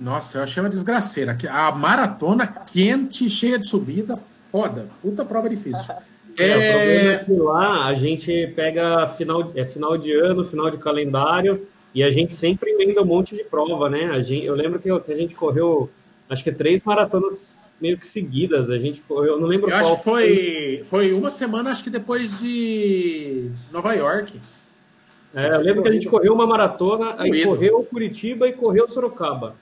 Nossa, 0.00 0.38
eu 0.38 0.42
achei 0.42 0.62
uma 0.62 0.70
desgraceira. 0.70 1.36
A 1.50 1.72
maratona 1.72 2.46
quente, 2.46 3.28
cheia 3.28 3.58
de 3.58 3.66
subida, 3.66 4.16
foda. 4.50 4.88
Puta 5.02 5.24
prova 5.24 5.48
difícil. 5.48 5.94
É, 6.38 6.46
é... 6.48 6.56
o 6.56 6.72
problema 6.72 7.12
é 7.12 7.24
que 7.24 7.32
lá 7.32 7.86
a 7.88 7.94
gente 7.94 8.46
pega 8.54 9.08
final, 9.18 9.52
é 9.54 9.66
final 9.66 9.98
de 9.98 10.12
ano, 10.12 10.44
final 10.44 10.70
de 10.70 10.78
calendário 10.78 11.66
e 11.94 12.02
a 12.02 12.10
gente 12.10 12.34
sempre 12.34 12.70
emenda 12.70 13.02
um 13.02 13.06
monte 13.06 13.34
de 13.34 13.44
prova, 13.44 13.88
né? 13.88 14.10
A 14.10 14.22
gente, 14.22 14.44
eu 14.44 14.54
lembro 14.54 14.78
que, 14.78 15.00
que 15.00 15.12
a 15.12 15.16
gente 15.16 15.34
correu, 15.34 15.90
acho 16.28 16.44
que 16.44 16.52
três 16.52 16.80
maratonas 16.84 17.70
meio 17.80 17.96
que 17.96 18.06
seguidas. 18.06 18.70
A 18.70 18.78
gente 18.78 19.00
correu, 19.00 19.34
eu 19.34 19.40
não 19.40 19.46
lembro 19.46 19.70
eu 19.70 19.78
qual. 19.78 19.92
Acho 19.92 19.96
que 19.96 20.04
foi, 20.04 20.80
foi 20.84 21.12
uma 21.12 21.30
semana, 21.30 21.70
acho 21.70 21.82
que 21.82 21.90
depois 21.90 22.38
de 22.40 23.50
Nova 23.70 23.94
York. 23.94 24.40
É, 25.34 25.54
eu 25.54 25.60
lembro 25.60 25.82
que 25.82 25.88
a 25.88 25.92
gente 25.92 26.08
correu 26.08 26.32
uma 26.32 26.46
maratona, 26.46 27.14
aí 27.18 27.44
correu 27.44 27.84
Curitiba 27.84 28.48
e 28.48 28.52
correu 28.52 28.88
Sorocaba. 28.88 29.56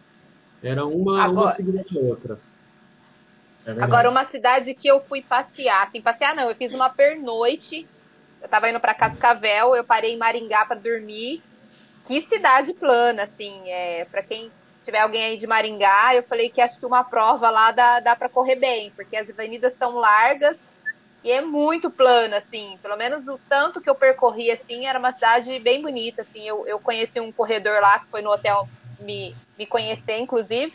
Era 0.63 0.87
uma, 0.87 1.23
Agora... 1.23 1.47
uma 1.47 1.53
seguida 1.53 1.85
da 1.91 2.01
outra. 2.01 2.39
É 3.67 3.73
Agora, 3.83 4.09
uma 4.09 4.25
cidade 4.25 4.75
que 4.75 4.89
eu 4.89 5.01
fui 5.01 5.23
passear, 5.23 5.89
assim, 5.89 6.01
passear 6.01 6.37
não, 6.37 6.49
eu 6.49 6.55
fiz 6.55 6.73
uma 6.73 6.89
pernoite. 6.89 7.87
Eu 8.41 8.49
tava 8.49 8.71
indo 8.71 8.79
para 8.79 8.95
Cascavel, 8.95 9.75
eu 9.75 9.83
parei 9.83 10.15
em 10.15 10.17
Maringá 10.17 10.65
para 10.65 10.79
dormir 10.79 11.43
que 12.07 12.23
cidade 12.23 12.73
plana, 12.73 13.25
assim, 13.25 13.61
é, 13.67 14.05
para 14.05 14.23
quem 14.23 14.51
tiver 14.85 15.01
alguém 15.01 15.25
aí 15.25 15.37
de 15.37 15.47
Maringá, 15.47 16.15
eu 16.15 16.23
falei 16.23 16.49
que 16.49 16.61
acho 16.61 16.79
que 16.79 16.87
uma 16.87 17.03
prova 17.03 17.51
lá 17.51 17.73
dá, 17.73 18.01
dá 18.01 18.15
para 18.15 18.29
correr 18.29 18.55
bem, 18.57 18.93
porque 18.95 19.17
as 19.17 19.29
avenidas 19.29 19.75
são 19.77 19.97
largas 19.97 20.57
e 21.25 21.33
é 21.33 21.41
muito 21.41 21.91
plana, 21.91 22.37
assim, 22.37 22.79
pelo 22.81 22.97
menos 22.97 23.27
o 23.27 23.39
tanto 23.49 23.81
que 23.81 23.91
eu 23.91 23.97
percorri, 23.97 24.51
assim, 24.51 24.87
era 24.87 24.99
uma 24.99 25.13
cidade 25.13 25.59
bem 25.59 25.83
bonita, 25.83 26.23
assim, 26.23 26.47
eu, 26.47 26.65
eu 26.69 26.79
conheci 26.79 27.19
um 27.19 27.33
corredor 27.33 27.81
lá 27.81 27.99
que 27.99 28.07
foi 28.07 28.23
no 28.23 28.31
hotel 28.31 28.69
me, 29.01 29.35
me 29.59 29.67
conhecer, 29.67 30.19
inclusive, 30.19 30.73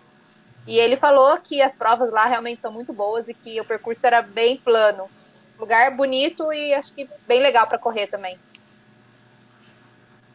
e 0.67 0.77
ele 0.77 0.97
falou 0.97 1.37
que 1.37 1.61
as 1.61 1.73
provas 1.73 2.11
lá 2.11 2.25
realmente 2.25 2.61
são 2.61 2.71
muito 2.71 2.91
boas 2.91 3.27
e 3.27 3.33
que 3.33 3.59
o 3.59 3.65
percurso 3.65 4.05
era 4.05 4.21
bem 4.21 4.57
plano. 4.57 5.09
Lugar 5.57 5.95
bonito 5.95 6.51
e 6.53 6.73
acho 6.73 6.93
que 6.93 7.07
bem 7.27 7.41
legal 7.41 7.65
para 7.67 7.79
correr 7.79 8.07
também. 8.07 8.37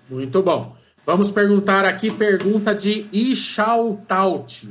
Muito 0.09 0.43
bom. 0.43 0.77
Vamos 1.07 1.31
perguntar 1.31 1.85
aqui, 1.85 2.11
pergunta 2.11 2.75
de 2.75 3.07
Ixautaut. 3.13 4.69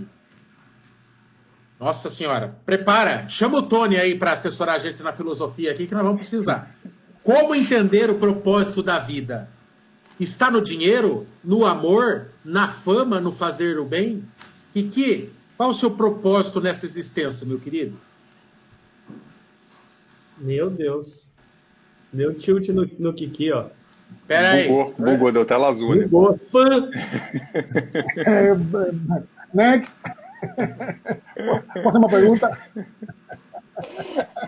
Nossa 1.79 2.09
senhora, 2.09 2.57
prepara, 2.65 3.29
chama 3.29 3.59
o 3.59 3.61
Tony 3.61 3.95
aí 3.95 4.19
para 4.19 4.33
assessorar 4.33 4.75
a 4.75 4.79
gente 4.79 5.01
na 5.01 5.13
filosofia 5.13 5.71
aqui, 5.71 5.87
que 5.87 5.93
nós 5.93 6.03
vamos 6.03 6.19
precisar. 6.19 6.75
Como 7.23 7.55
entender 7.55 8.09
o 8.09 8.15
propósito 8.15 8.83
da 8.83 8.99
vida? 8.99 9.49
Está 10.19 10.51
no 10.51 10.61
dinheiro, 10.61 11.25
no 11.41 11.65
amor, 11.65 12.27
na 12.43 12.67
fama, 12.67 13.21
no 13.21 13.31
fazer 13.31 13.79
o 13.79 13.85
bem? 13.85 14.21
E 14.73 14.83
que, 14.83 15.29
qual 15.55 15.69
o 15.69 15.73
seu 15.73 15.91
propósito 15.91 16.59
nessa 16.59 16.85
existência, 16.85 17.47
meu 17.47 17.59
querido? 17.59 17.97
Meu 20.37 20.69
Deus. 20.69 21.29
Deu 22.11 22.33
tilt 22.33 22.67
no, 22.69 22.89
no 22.99 23.13
Kiki, 23.13 23.53
ó. 23.53 23.67
Pera 24.27 24.51
aí. 24.51 24.67
Bugou, 24.67 24.93
bugou, 24.97 25.31
deu 25.31 25.45
tela 25.45 25.69
azul. 25.69 25.95
Né? 25.95 26.05
Bugou. 26.05 26.39
Next. 29.53 29.95
Próxima 31.81 32.09
pergunta. 32.09 32.57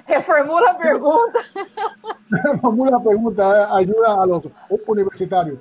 Reformula 0.06 0.72
a 0.72 0.74
pergunta. 0.76 1.46
Reformula 2.32 2.98
a 2.98 3.00
pergunta, 3.00 3.76
ajuda 3.76 4.08
a 4.08 4.26
los 4.26 4.44
universitários. 4.88 5.60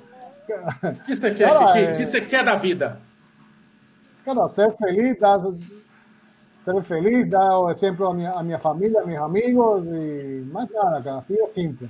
O 0.81 1.03
que 1.03 1.15
você 1.15 1.33
quer, 1.33 1.53
cara, 1.53 1.73
que, 1.73 1.79
é... 1.79 1.95
que 1.97 2.05
você 2.05 2.21
quer 2.21 2.43
da 2.43 2.55
vida? 2.55 2.99
Cara, 4.23 4.47
ser 4.47 4.73
feliz, 4.77 5.19
dar, 5.19 5.39
ser 6.67 6.83
feliz, 6.83 7.29
dar 7.29 7.59
o 7.59 7.71
exemplo 7.71 8.07
a 8.07 8.13
minha, 8.13 8.31
a 8.31 8.43
minha 8.43 8.59
família, 8.59 9.01
a 9.01 9.05
meus 9.05 9.23
amigos, 9.23 9.85
e 9.85 10.45
mais 10.51 10.69
nada, 10.69 11.01
cara, 11.01 11.19
assim 11.19 11.41
é 11.41 11.47
simples. 11.47 11.89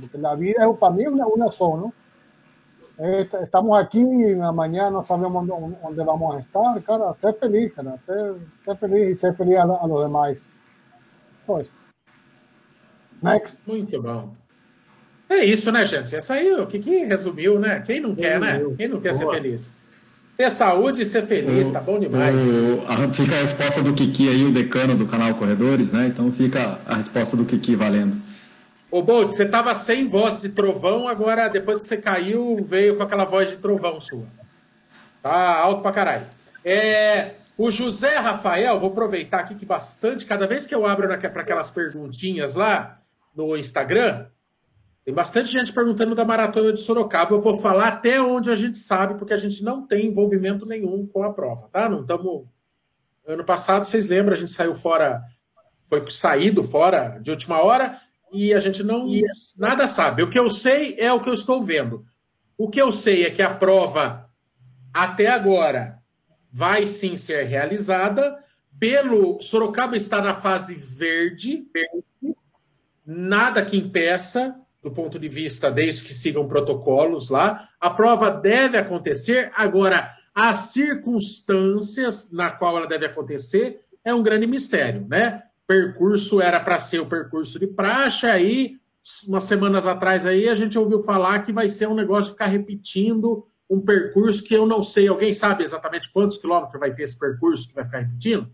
Porque 0.00 0.26
a 0.26 0.34
vida, 0.34 0.62
é, 0.62 0.72
para 0.74 0.92
mim, 0.92 1.06
uma, 1.06 1.50
só, 1.50 1.76
não? 1.76 1.92
estamos 3.42 3.78
aquí, 3.78 4.04
mañana 4.52 4.90
no 4.90 5.04
sabemos 5.04 5.46
dónde 5.46 6.04
vamos 6.04 6.34
a 6.34 6.40
estar, 6.40 6.82
cara, 6.82 7.14
ser 7.14 7.32
feliz, 7.38 7.72
cara, 7.72 7.96
ser, 7.98 8.34
ser 8.64 8.76
feliz 8.76 9.08
y 9.08 9.16
ser 9.16 9.34
feliz 9.36 9.56
a, 9.56 9.62
a 9.62 9.86
los 9.86 10.02
demás. 10.02 10.50
Pois. 11.46 11.72
Next. 13.22 13.60
Muito 13.66 14.02
bom. 14.02 14.34
É 15.28 15.44
isso, 15.44 15.70
né, 15.70 15.86
gente? 15.86 16.14
Essa 16.14 16.34
aí, 16.34 16.52
o 16.52 16.66
que, 16.66 16.78
que 16.78 17.04
resumiu, 17.04 17.58
né? 17.58 17.80
Quem 17.80 18.00
não 18.00 18.14
quer, 18.14 18.40
né? 18.40 18.60
Quem 18.76 18.88
não 18.88 19.00
quer 19.00 19.16
Boa. 19.16 19.32
ser 19.32 19.40
feliz? 19.42 19.72
Ter 20.38 20.50
saúde 20.50 21.02
e 21.02 21.04
ser 21.04 21.26
feliz, 21.26 21.66
o, 21.66 21.72
tá 21.72 21.80
bom 21.80 21.98
demais. 21.98 22.44
O, 22.54 22.84
a, 22.86 23.12
fica 23.12 23.34
a 23.34 23.40
resposta 23.40 23.82
do 23.82 23.92
Kiki 23.92 24.28
aí, 24.28 24.44
o 24.44 24.52
decano 24.52 24.94
do 24.94 25.04
canal 25.04 25.34
Corredores, 25.34 25.90
né? 25.90 26.06
Então 26.06 26.30
fica 26.30 26.78
a 26.86 26.94
resposta 26.94 27.36
do 27.36 27.44
Kiki 27.44 27.74
valendo. 27.74 28.16
Ô, 28.88 29.02
Bolt, 29.02 29.32
você 29.32 29.44
tava 29.44 29.74
sem 29.74 30.06
voz 30.06 30.40
de 30.40 30.50
trovão, 30.50 31.08
agora 31.08 31.48
depois 31.48 31.82
que 31.82 31.88
você 31.88 31.96
caiu, 31.96 32.62
veio 32.62 32.96
com 32.96 33.02
aquela 33.02 33.24
voz 33.24 33.50
de 33.50 33.56
trovão 33.56 34.00
sua. 34.00 34.26
Tá 35.20 35.58
alto 35.58 35.82
pra 35.82 35.90
caralho. 35.90 36.26
É, 36.64 37.32
o 37.56 37.68
José 37.72 38.16
Rafael, 38.18 38.78
vou 38.78 38.90
aproveitar 38.90 39.40
aqui 39.40 39.56
que 39.56 39.66
bastante, 39.66 40.24
cada 40.24 40.46
vez 40.46 40.68
que 40.68 40.74
eu 40.74 40.86
abro 40.86 41.08
para 41.08 41.42
aquelas 41.42 41.72
perguntinhas 41.72 42.54
lá 42.54 43.00
no 43.34 43.56
Instagram, 43.56 44.26
tem 45.08 45.14
bastante 45.14 45.50
gente 45.50 45.72
perguntando 45.72 46.14
da 46.14 46.22
maratona 46.22 46.70
de 46.70 46.82
Sorocaba. 46.82 47.34
Eu 47.34 47.40
vou 47.40 47.56
falar 47.56 47.88
até 47.88 48.20
onde 48.20 48.50
a 48.50 48.54
gente 48.54 48.76
sabe, 48.76 49.14
porque 49.14 49.32
a 49.32 49.38
gente 49.38 49.64
não 49.64 49.86
tem 49.86 50.08
envolvimento 50.08 50.66
nenhum 50.66 51.06
com 51.06 51.22
a 51.22 51.32
prova, 51.32 51.66
tá? 51.72 51.88
Não 51.88 52.02
estamos. 52.02 52.46
Ano 53.26 53.42
passado, 53.42 53.86
vocês 53.86 54.06
lembram, 54.06 54.34
a 54.34 54.38
gente 54.38 54.50
saiu 54.50 54.74
fora, 54.74 55.22
foi 55.84 56.04
saído 56.10 56.62
fora 56.62 57.18
de 57.22 57.30
última 57.30 57.58
hora 57.62 57.98
e 58.30 58.52
a 58.52 58.58
gente 58.58 58.82
não 58.82 59.06
nada 59.56 59.88
sabe. 59.88 60.22
O 60.22 60.28
que 60.28 60.38
eu 60.38 60.50
sei 60.50 60.94
é 60.98 61.10
o 61.10 61.22
que 61.22 61.30
eu 61.30 61.34
estou 61.34 61.62
vendo. 61.62 62.04
O 62.58 62.68
que 62.68 62.78
eu 62.78 62.92
sei 62.92 63.24
é 63.24 63.30
que 63.30 63.40
a 63.40 63.54
prova 63.54 64.28
até 64.92 65.28
agora 65.28 66.02
vai 66.52 66.86
sim 66.86 67.16
ser 67.16 67.44
realizada 67.44 68.44
pelo 68.78 69.40
Sorocaba 69.40 69.96
está 69.96 70.20
na 70.20 70.34
fase 70.34 70.74
verde, 70.74 71.66
nada 73.06 73.64
que 73.64 73.78
impeça 73.78 74.54
do 74.82 74.90
ponto 74.90 75.18
de 75.18 75.28
vista 75.28 75.70
desde 75.70 76.04
que 76.04 76.14
sigam 76.14 76.46
protocolos 76.46 77.30
lá. 77.30 77.68
A 77.80 77.90
prova 77.90 78.30
deve 78.30 78.78
acontecer 78.78 79.50
agora 79.54 80.10
as 80.34 80.70
circunstâncias 80.72 82.30
na 82.30 82.50
qual 82.50 82.76
ela 82.76 82.86
deve 82.86 83.06
acontecer 83.06 83.80
é 84.04 84.14
um 84.14 84.22
grande 84.22 84.46
mistério, 84.46 85.06
né? 85.08 85.42
percurso 85.68 86.40
era 86.40 86.58
para 86.58 86.78
ser 86.78 86.98
o 86.98 87.06
percurso 87.06 87.58
de 87.58 87.66
praxe, 87.66 88.24
aí, 88.24 88.78
umas 89.28 89.44
semanas 89.44 89.86
atrás 89.86 90.24
aí, 90.24 90.48
a 90.48 90.54
gente 90.54 90.78
ouviu 90.78 91.00
falar 91.00 91.42
que 91.42 91.52
vai 91.52 91.68
ser 91.68 91.86
um 91.86 91.94
negócio 91.94 92.24
de 92.24 92.30
ficar 92.30 92.46
repetindo 92.46 93.46
um 93.68 93.78
percurso 93.78 94.42
que 94.42 94.54
eu 94.54 94.66
não 94.66 94.82
sei. 94.82 95.06
Alguém 95.08 95.34
sabe 95.34 95.62
exatamente 95.62 96.10
quantos 96.10 96.38
quilômetros 96.38 96.80
vai 96.80 96.94
ter 96.94 97.02
esse 97.02 97.18
percurso 97.18 97.68
que 97.68 97.74
vai 97.74 97.84
ficar 97.84 97.98
repetindo? 97.98 98.50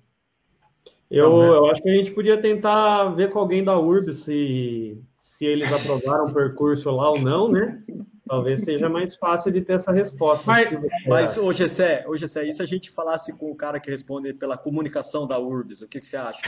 Eu, 1.09 1.39
né? 1.39 1.49
eu 1.51 1.67
acho 1.67 1.81
que 1.81 1.89
a 1.89 1.95
gente 1.95 2.11
podia 2.11 2.37
tentar 2.37 3.05
ver 3.11 3.31
com 3.31 3.39
alguém 3.39 3.63
da 3.63 3.79
URB 3.79 4.13
se, 4.13 5.01
se 5.37 5.45
eles 5.45 5.69
aprovaram 5.73 6.25
o 6.27 6.33
percurso 6.33 6.93
lá 6.93 7.11
ou 7.11 7.21
não, 7.21 7.51
né? 7.51 7.83
Talvez 8.25 8.61
seja 8.61 8.89
mais 8.89 9.17
fácil 9.17 9.51
de 9.51 9.61
ter 9.63 9.73
essa 9.73 9.91
resposta. 9.91 10.45
Mas, 10.47 10.69
mas 11.09 11.37
ô 11.37 11.53
Gessé, 11.53 12.05
ô 12.07 12.17
Gessé, 12.17 12.45
e 12.45 12.53
se 12.53 12.63
a 12.63 12.67
gente 12.67 12.89
falasse 12.89 13.33
com 13.33 13.51
o 13.51 13.55
cara 13.57 13.81
que 13.81 13.91
responde 13.91 14.33
pela 14.33 14.57
comunicação 14.57 15.27
da 15.27 15.37
URBS, 15.37 15.83
o 15.83 15.89
que, 15.89 15.99
que 15.99 16.07
você 16.07 16.17
acha? 16.17 16.41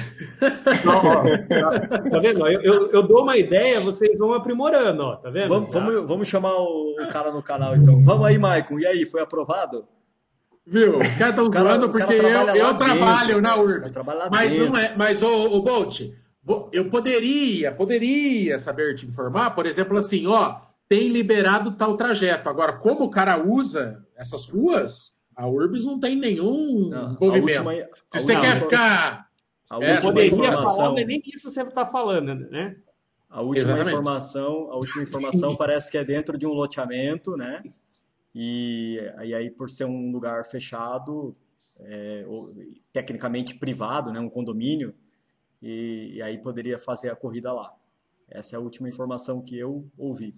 Não, 0.85 0.99
ó, 0.99 1.89
tá, 1.89 1.99
tá, 1.99 2.19
vendo? 2.21 2.47
Eu, 2.47 2.61
eu, 2.63 2.91
eu, 2.93 3.03
dou 3.03 3.25
uma 3.25 3.37
ideia, 3.37 3.81
vocês 3.81 4.17
vão 4.17 4.33
aprimorando, 4.33 5.03
ó, 5.03 5.17
tá 5.17 5.31
vendo? 5.31 5.49
Vamos, 5.49 5.71
tá? 5.71 5.81
vamos, 5.81 6.07
vamos 6.07 6.29
chamar 6.29 6.57
o, 6.57 6.95
cara 7.11 7.33
no 7.33 7.43
canal, 7.43 7.75
então. 7.75 8.05
Vamos 8.05 8.25
aí, 8.25 8.39
Maicon. 8.39 8.79
E 8.79 8.87
aí, 8.87 9.05
foi 9.05 9.21
aprovado? 9.21 9.85
Viu? 10.65 11.01
Os 11.01 11.17
caras 11.17 11.35
estão 11.35 11.53
falando 11.53 11.89
porque 11.91 12.15
eu, 12.15 12.57
eu 12.57 12.75
trabalho 12.75 13.41
na 13.41 13.57
URBS. 13.57 13.93
Mas 14.31 14.57
não 14.57 14.79
é. 14.79 14.95
Mas, 14.97 15.23
ô, 15.25 15.57
ô 15.57 15.61
Bolt, 15.61 16.03
eu 16.73 16.89
poderia, 16.89 17.73
poderia 17.73 18.59
saber 18.59 18.95
te 18.95 19.07
informar, 19.07 19.51
por 19.51 19.67
exemplo, 19.67 19.97
assim, 19.97 20.27
ó 20.27 20.61
tem 20.89 21.09
liberado 21.09 21.73
tal 21.73 21.97
trajeto. 21.97 22.49
Agora, 22.49 22.75
como 22.75 23.05
o 23.05 23.11
cara 23.11 23.43
usa 23.43 24.05
essas 24.17 24.49
ruas, 24.49 25.17
a 25.35 25.47
Urbis 25.49 25.85
não 25.85 25.99
tem 25.99 26.17
nenhum 26.17 26.89
não, 26.89 27.13
envolvimento. 27.13 27.63
Última, 27.63 27.89
Se 28.07 28.21
você 28.21 28.41
quer 28.41 28.61
ficar. 28.61 29.27
A 29.69 29.85
é, 29.85 29.95
última 29.95 30.25
informação. 30.25 30.77
Falar, 30.77 31.05
nem 31.05 31.21
isso 31.27 31.51
você 31.51 31.63
está 31.63 31.85
falando, 31.85 32.35
né? 32.51 32.77
A 33.29 33.43
última 33.43 33.73
Exatamente. 33.73 33.89
informação, 33.89 34.71
a 34.71 34.77
última 34.77 35.03
informação 35.03 35.57
parece 35.59 35.91
que 35.91 35.99
é 35.99 36.05
dentro 36.05 36.39
de 36.39 36.47
um 36.47 36.53
loteamento, 36.53 37.37
né? 37.37 37.65
E, 38.33 39.01
e 39.25 39.35
aí, 39.35 39.51
por 39.51 39.69
ser 39.69 39.87
um 39.87 40.13
lugar 40.13 40.47
fechado, 40.47 41.35
é, 41.81 42.25
tecnicamente 42.93 43.57
privado, 43.57 44.13
né? 44.13 44.21
Um 44.21 44.31
condomínio, 44.31 44.95
e, 45.67 46.17
e 46.17 46.23
aí 46.23 46.39
poderia 46.39 46.79
fazer 46.79 47.11
a 47.11 47.17
corrida 47.17 47.53
lá. 47.53 47.73
Essa 48.31 48.55
é 48.55 48.59
a 48.59 48.61
última 48.61 48.89
informação 48.89 49.43
que 49.43 49.59
eu 49.59 49.85
ouvi. 49.99 50.35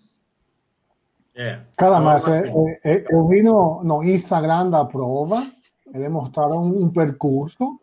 É. 1.34 1.60
Cara, 1.76 2.00
mas 2.00 2.26
é, 2.26 2.50
é, 2.84 3.04
eu 3.10 3.28
vi 3.28 3.42
no, 3.42 3.84
no 3.84 4.02
Instagram 4.02 4.70
da 4.70 4.84
prova, 4.84 5.36
eles 5.92 6.10
mostraram 6.10 6.64
um 6.64 6.90
percurso, 6.90 7.78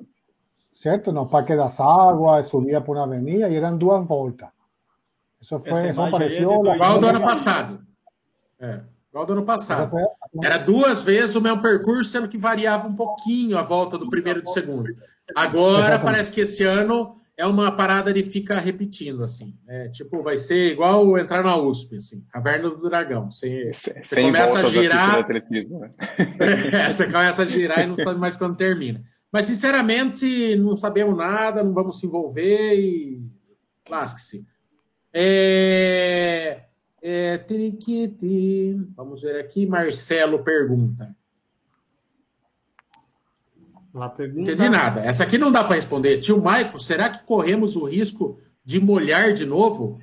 certo? 0.74 1.12
No 1.12 1.28
Parque 1.28 1.56
das 1.56 1.80
Águas, 1.80 2.48
subia 2.48 2.82
por 2.82 2.98
uma 2.98 3.06
avenida 3.06 3.48
e 3.48 3.56
eram 3.56 3.78
duas 3.78 4.06
voltas. 4.06 4.50
Isso 5.40 5.60
foi, 5.60 5.90
isso 5.90 6.02
apareceu... 6.02 6.52
É 6.52 6.76
igual 6.76 7.00
do 7.00 7.08
ano 7.08 7.22
passado. 7.22 7.86
É, 8.60 8.82
igual 9.10 9.26
do 9.26 9.34
ano 9.34 9.46
passado. 9.46 9.96
Era 10.44 10.58
duas 10.58 11.04
vezes 11.04 11.36
o 11.36 11.42
mesmo 11.42 11.62
percurso, 11.62 12.10
sendo 12.10 12.28
que 12.28 12.38
variava 12.38 12.88
um 12.88 12.96
pouquinho 12.96 13.58
a 13.58 13.62
volta 13.62 13.98
do 13.98 14.10
primeiro 14.10 14.40
e 14.40 14.42
do 14.42 14.50
segundo. 14.50 14.94
Agora, 15.34 15.80
Exatamente. 15.80 16.04
parece 16.04 16.32
que 16.32 16.42
esse 16.42 16.64
ano 16.64 17.22
é 17.38 17.46
uma 17.46 17.72
parada 17.72 18.14
de 18.14 18.24
ficar 18.24 18.60
repetindo, 18.60 19.24
assim. 19.24 19.60
É, 19.68 19.90
tipo, 19.90 20.22
vai 20.22 20.38
ser 20.38 20.72
igual 20.72 21.18
entrar 21.18 21.44
na 21.44 21.58
USP, 21.58 21.98
assim, 21.98 22.26
Caverna 22.30 22.70
do 22.70 22.90
Dragão. 22.90 23.30
Você, 23.30 23.72
você 23.74 24.22
começa 24.22 24.60
a 24.60 24.64
girar. 24.64 25.28
Né? 25.28 25.94
é, 26.72 26.92
você 26.92 27.06
começa 27.06 27.44
a 27.44 27.46
girar 27.46 27.84
e 27.84 27.88
não 27.88 27.96
sabe 27.98 28.20
mais 28.20 28.36
quando 28.36 28.56
termina. 28.56 29.02
Mas, 29.32 29.48
sinceramente, 29.48 30.56
não 30.56 30.78
sabemos 30.78 31.18
nada, 31.18 31.62
não 31.62 31.74
vamos 31.74 32.00
se 32.00 32.06
envolver 32.06 32.74
e. 32.76 33.22
Lasque-se. 33.90 34.46
É... 35.14 36.64
É... 37.02 37.46
Vamos 38.96 39.22
ver 39.22 39.40
aqui. 39.40 39.66
Marcelo 39.66 40.44
pergunta. 40.44 41.16
Pergunta... 44.16 44.52
Entendi 44.52 44.70
nada. 44.70 45.02
Essa 45.02 45.24
aqui 45.24 45.38
não 45.38 45.52
dá 45.52 45.64
para 45.64 45.76
responder. 45.76 46.20
Tio 46.20 46.42
Maico, 46.42 46.80
será 46.80 47.10
que 47.10 47.24
corremos 47.26 47.76
o 47.76 47.86
risco 47.86 48.38
de 48.64 48.80
molhar 48.80 49.34
de 49.34 49.46
novo? 49.46 50.00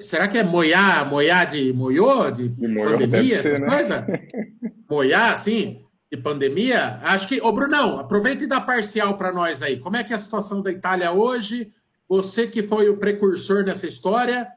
Será 0.00 0.26
que 0.26 0.38
é 0.38 0.42
moiar, 0.42 1.08
moiar 1.08 1.46
de 1.46 1.72
moiô, 1.72 2.30
de, 2.30 2.48
de 2.48 2.74
pandemia, 2.74 3.34
essas 3.34 3.60
né? 3.60 3.68
coisas? 3.68 4.04
moiar, 4.90 5.32
assim, 5.32 5.84
de 6.10 6.16
pandemia? 6.16 6.98
Acho 7.02 7.28
que. 7.28 7.40
Ô, 7.40 7.52
Brunão, 7.52 7.98
aproveita 7.98 8.44
e 8.44 8.46
dá 8.48 8.60
parcial 8.60 9.16
para 9.16 9.32
nós 9.32 9.62
aí. 9.62 9.78
Como 9.78 9.96
é 9.96 10.02
que 10.02 10.12
é 10.12 10.16
a 10.16 10.18
situação 10.18 10.62
da 10.62 10.72
Itália 10.72 11.12
hoje? 11.12 11.68
Você 12.08 12.46
que 12.46 12.62
foi 12.62 12.88
o 12.88 12.96
precursor 12.96 13.64
nessa 13.64 13.86
história, 13.86 14.48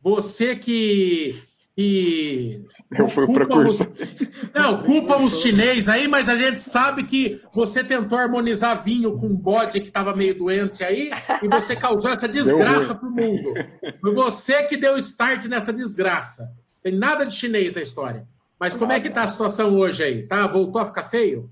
você 0.00 0.54
que 0.56 1.34
e. 1.76 2.64
Eu 2.96 3.08
fui 3.08 3.24
o 3.24 3.32
precursor. 3.32 3.88
Os... 3.88 4.28
Não, 4.54 4.82
culpam 4.82 5.24
os 5.24 5.40
chineses 5.40 5.88
aí, 5.88 6.06
mas 6.06 6.28
a 6.28 6.36
gente 6.36 6.60
sabe 6.60 7.02
que 7.02 7.40
você 7.52 7.82
tentou 7.82 8.16
harmonizar 8.16 8.82
vinho 8.82 9.16
com 9.18 9.26
um 9.26 9.36
bode 9.36 9.80
que 9.80 9.88
estava 9.88 10.14
meio 10.14 10.38
doente 10.38 10.84
aí 10.84 11.10
e 11.42 11.48
você 11.48 11.74
causou 11.74 12.12
essa 12.12 12.28
desgraça 12.28 12.94
para 12.94 13.08
o 13.08 13.12
mundo. 13.12 13.54
Foi 14.00 14.14
você 14.14 14.62
que 14.64 14.76
deu 14.76 14.96
start 14.98 15.46
nessa 15.46 15.72
desgraça. 15.72 16.48
Tem 16.80 16.94
nada 16.94 17.26
de 17.26 17.34
chinês 17.34 17.74
na 17.74 17.82
história. 17.82 18.24
Mas 18.58 18.76
como 18.76 18.92
é 18.92 19.00
que 19.00 19.08
está 19.08 19.22
a 19.22 19.26
situação 19.26 19.76
hoje 19.76 20.04
aí? 20.04 20.22
Tá? 20.28 20.46
Voltou 20.46 20.80
a 20.80 20.86
ficar 20.86 21.04
feio? 21.04 21.50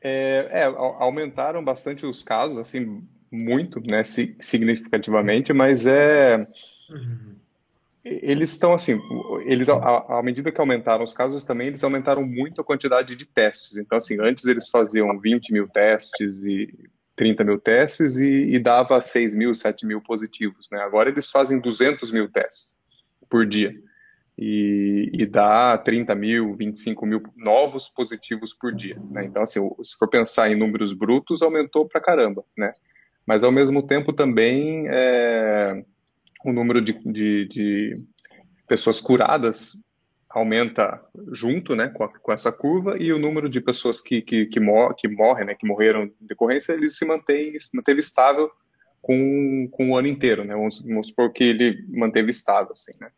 É, 0.00 0.48
é, 0.50 0.64
aumentaram 0.64 1.62
bastante 1.62 2.04
os 2.04 2.24
casos, 2.24 2.58
assim, 2.58 3.00
muito, 3.30 3.80
né, 3.80 4.02
significativamente, 4.04 5.52
mas 5.52 5.86
é. 5.86 6.48
Uhum 6.90 7.31
eles 8.04 8.50
estão 8.50 8.72
assim, 8.72 9.00
eles 9.44 9.68
à 9.68 10.20
medida 10.22 10.50
que 10.50 10.60
aumentaram 10.60 11.04
os 11.04 11.14
casos 11.14 11.44
também, 11.44 11.68
eles 11.68 11.84
aumentaram 11.84 12.24
muito 12.24 12.60
a 12.60 12.64
quantidade 12.64 13.14
de 13.14 13.24
testes. 13.24 13.76
Então, 13.76 13.96
assim, 13.96 14.16
antes 14.20 14.44
eles 14.44 14.68
faziam 14.68 15.18
20 15.18 15.52
mil 15.52 15.68
testes 15.68 16.42
e 16.42 16.72
30 17.14 17.44
mil 17.44 17.58
testes 17.60 18.16
e, 18.16 18.54
e 18.54 18.58
dava 18.58 19.00
6 19.00 19.34
mil, 19.34 19.54
7 19.54 19.86
mil 19.86 20.00
positivos. 20.00 20.68
Né? 20.72 20.80
Agora 20.80 21.10
eles 21.10 21.30
fazem 21.30 21.60
200 21.60 22.10
mil 22.10 22.28
testes 22.28 22.76
por 23.30 23.46
dia 23.46 23.72
e, 24.36 25.10
e 25.12 25.24
dá 25.24 25.78
30 25.78 26.14
mil, 26.16 26.56
25 26.56 27.06
mil 27.06 27.22
novos 27.36 27.88
positivos 27.88 28.52
por 28.52 28.74
dia. 28.74 29.00
Né? 29.10 29.26
Então, 29.26 29.42
assim, 29.42 29.60
se 29.82 29.96
for 29.96 30.08
pensar 30.08 30.50
em 30.50 30.58
números 30.58 30.92
brutos, 30.92 31.42
aumentou 31.42 31.86
pra 31.86 32.00
caramba, 32.00 32.44
né? 32.56 32.72
Mas, 33.24 33.44
ao 33.44 33.52
mesmo 33.52 33.86
tempo, 33.86 34.12
também 34.12 34.88
é, 34.88 35.84
o 36.44 36.52
número 36.52 36.80
de, 36.80 36.92
de, 36.92 37.46
de 37.46 37.94
pessoas 38.68 39.00
curadas 39.00 39.72
aumenta 40.28 41.00
junto, 41.30 41.76
né, 41.76 41.88
com, 41.88 42.04
a, 42.04 42.08
com, 42.08 42.32
essa 42.32 42.50
curva 42.50 42.96
e 42.98 43.12
o 43.12 43.18
número 43.18 43.48
de 43.48 43.60
pessoas 43.60 44.00
que 44.00 44.22
que, 44.22 44.46
que, 44.46 44.58
mor 44.58 44.94
que 44.94 45.06
morrem, 45.06 45.46
né, 45.46 45.54
que 45.54 45.66
morreram 45.66 46.04
em 46.04 46.12
decorrência, 46.20 46.72
ele 46.72 46.88
se 46.88 47.04
mantém 47.04 47.58
se 47.60 47.74
manteve 47.74 48.00
estável 48.00 48.50
com, 49.02 49.68
com 49.70 49.90
o 49.90 49.96
ano 49.96 50.08
inteiro, 50.08 50.44
né, 50.44 50.54
vamos, 50.54 50.80
vamos 50.80 51.08
supor 51.08 51.32
que 51.32 51.44
ele 51.44 51.84
manteve 51.88 52.30
estável, 52.30 52.72
assim, 52.72 52.92
né. 53.00 53.10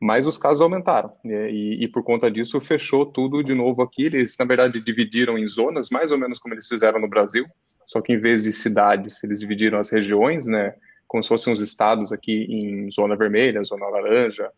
Mas 0.00 0.26
os 0.26 0.36
casos 0.36 0.60
aumentaram 0.60 1.12
né, 1.24 1.50
e, 1.50 1.84
e, 1.84 1.88
por 1.88 2.02
conta 2.02 2.28
disso 2.28 2.60
fechou 2.60 3.06
tudo 3.06 3.42
de 3.42 3.54
novo 3.54 3.82
aqui. 3.82 4.06
Eles 4.06 4.36
na 4.36 4.44
verdade 4.44 4.80
dividiram 4.80 5.38
em 5.38 5.46
zonas, 5.46 5.90
mais 5.90 6.10
ou 6.10 6.18
menos 6.18 6.40
como 6.40 6.54
eles 6.54 6.66
fizeram 6.66 6.98
no 6.98 7.08
Brasil, 7.08 7.46
só 7.86 8.00
que 8.00 8.12
em 8.12 8.18
vez 8.18 8.42
de 8.42 8.52
cidades 8.52 9.22
eles 9.22 9.38
dividiram 9.38 9.78
as 9.78 9.90
regiões, 9.90 10.44
né, 10.44 10.74
como 11.12 11.22
se 11.22 11.28
fossem 11.28 11.52
os 11.52 11.60
estados 11.60 12.10
aqui 12.10 12.46
em 12.48 12.90
zona 12.90 13.14
vermelha, 13.14 13.62
zona 13.62 13.86
laranja, 13.86 14.50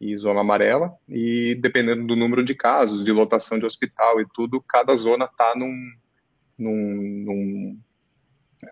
e 0.00 0.16
zona 0.16 0.40
amarela, 0.40 0.92
e 1.08 1.54
dependendo 1.54 2.04
do 2.04 2.16
número 2.16 2.42
de 2.42 2.52
casos, 2.52 3.04
de 3.04 3.12
lotação 3.12 3.60
de 3.60 3.64
hospital 3.64 4.20
e 4.20 4.26
tudo, 4.34 4.60
cada 4.60 4.96
zona 4.96 5.26
está 5.26 5.54
num, 5.54 5.72
num, 6.58 6.74
num, 7.24 7.78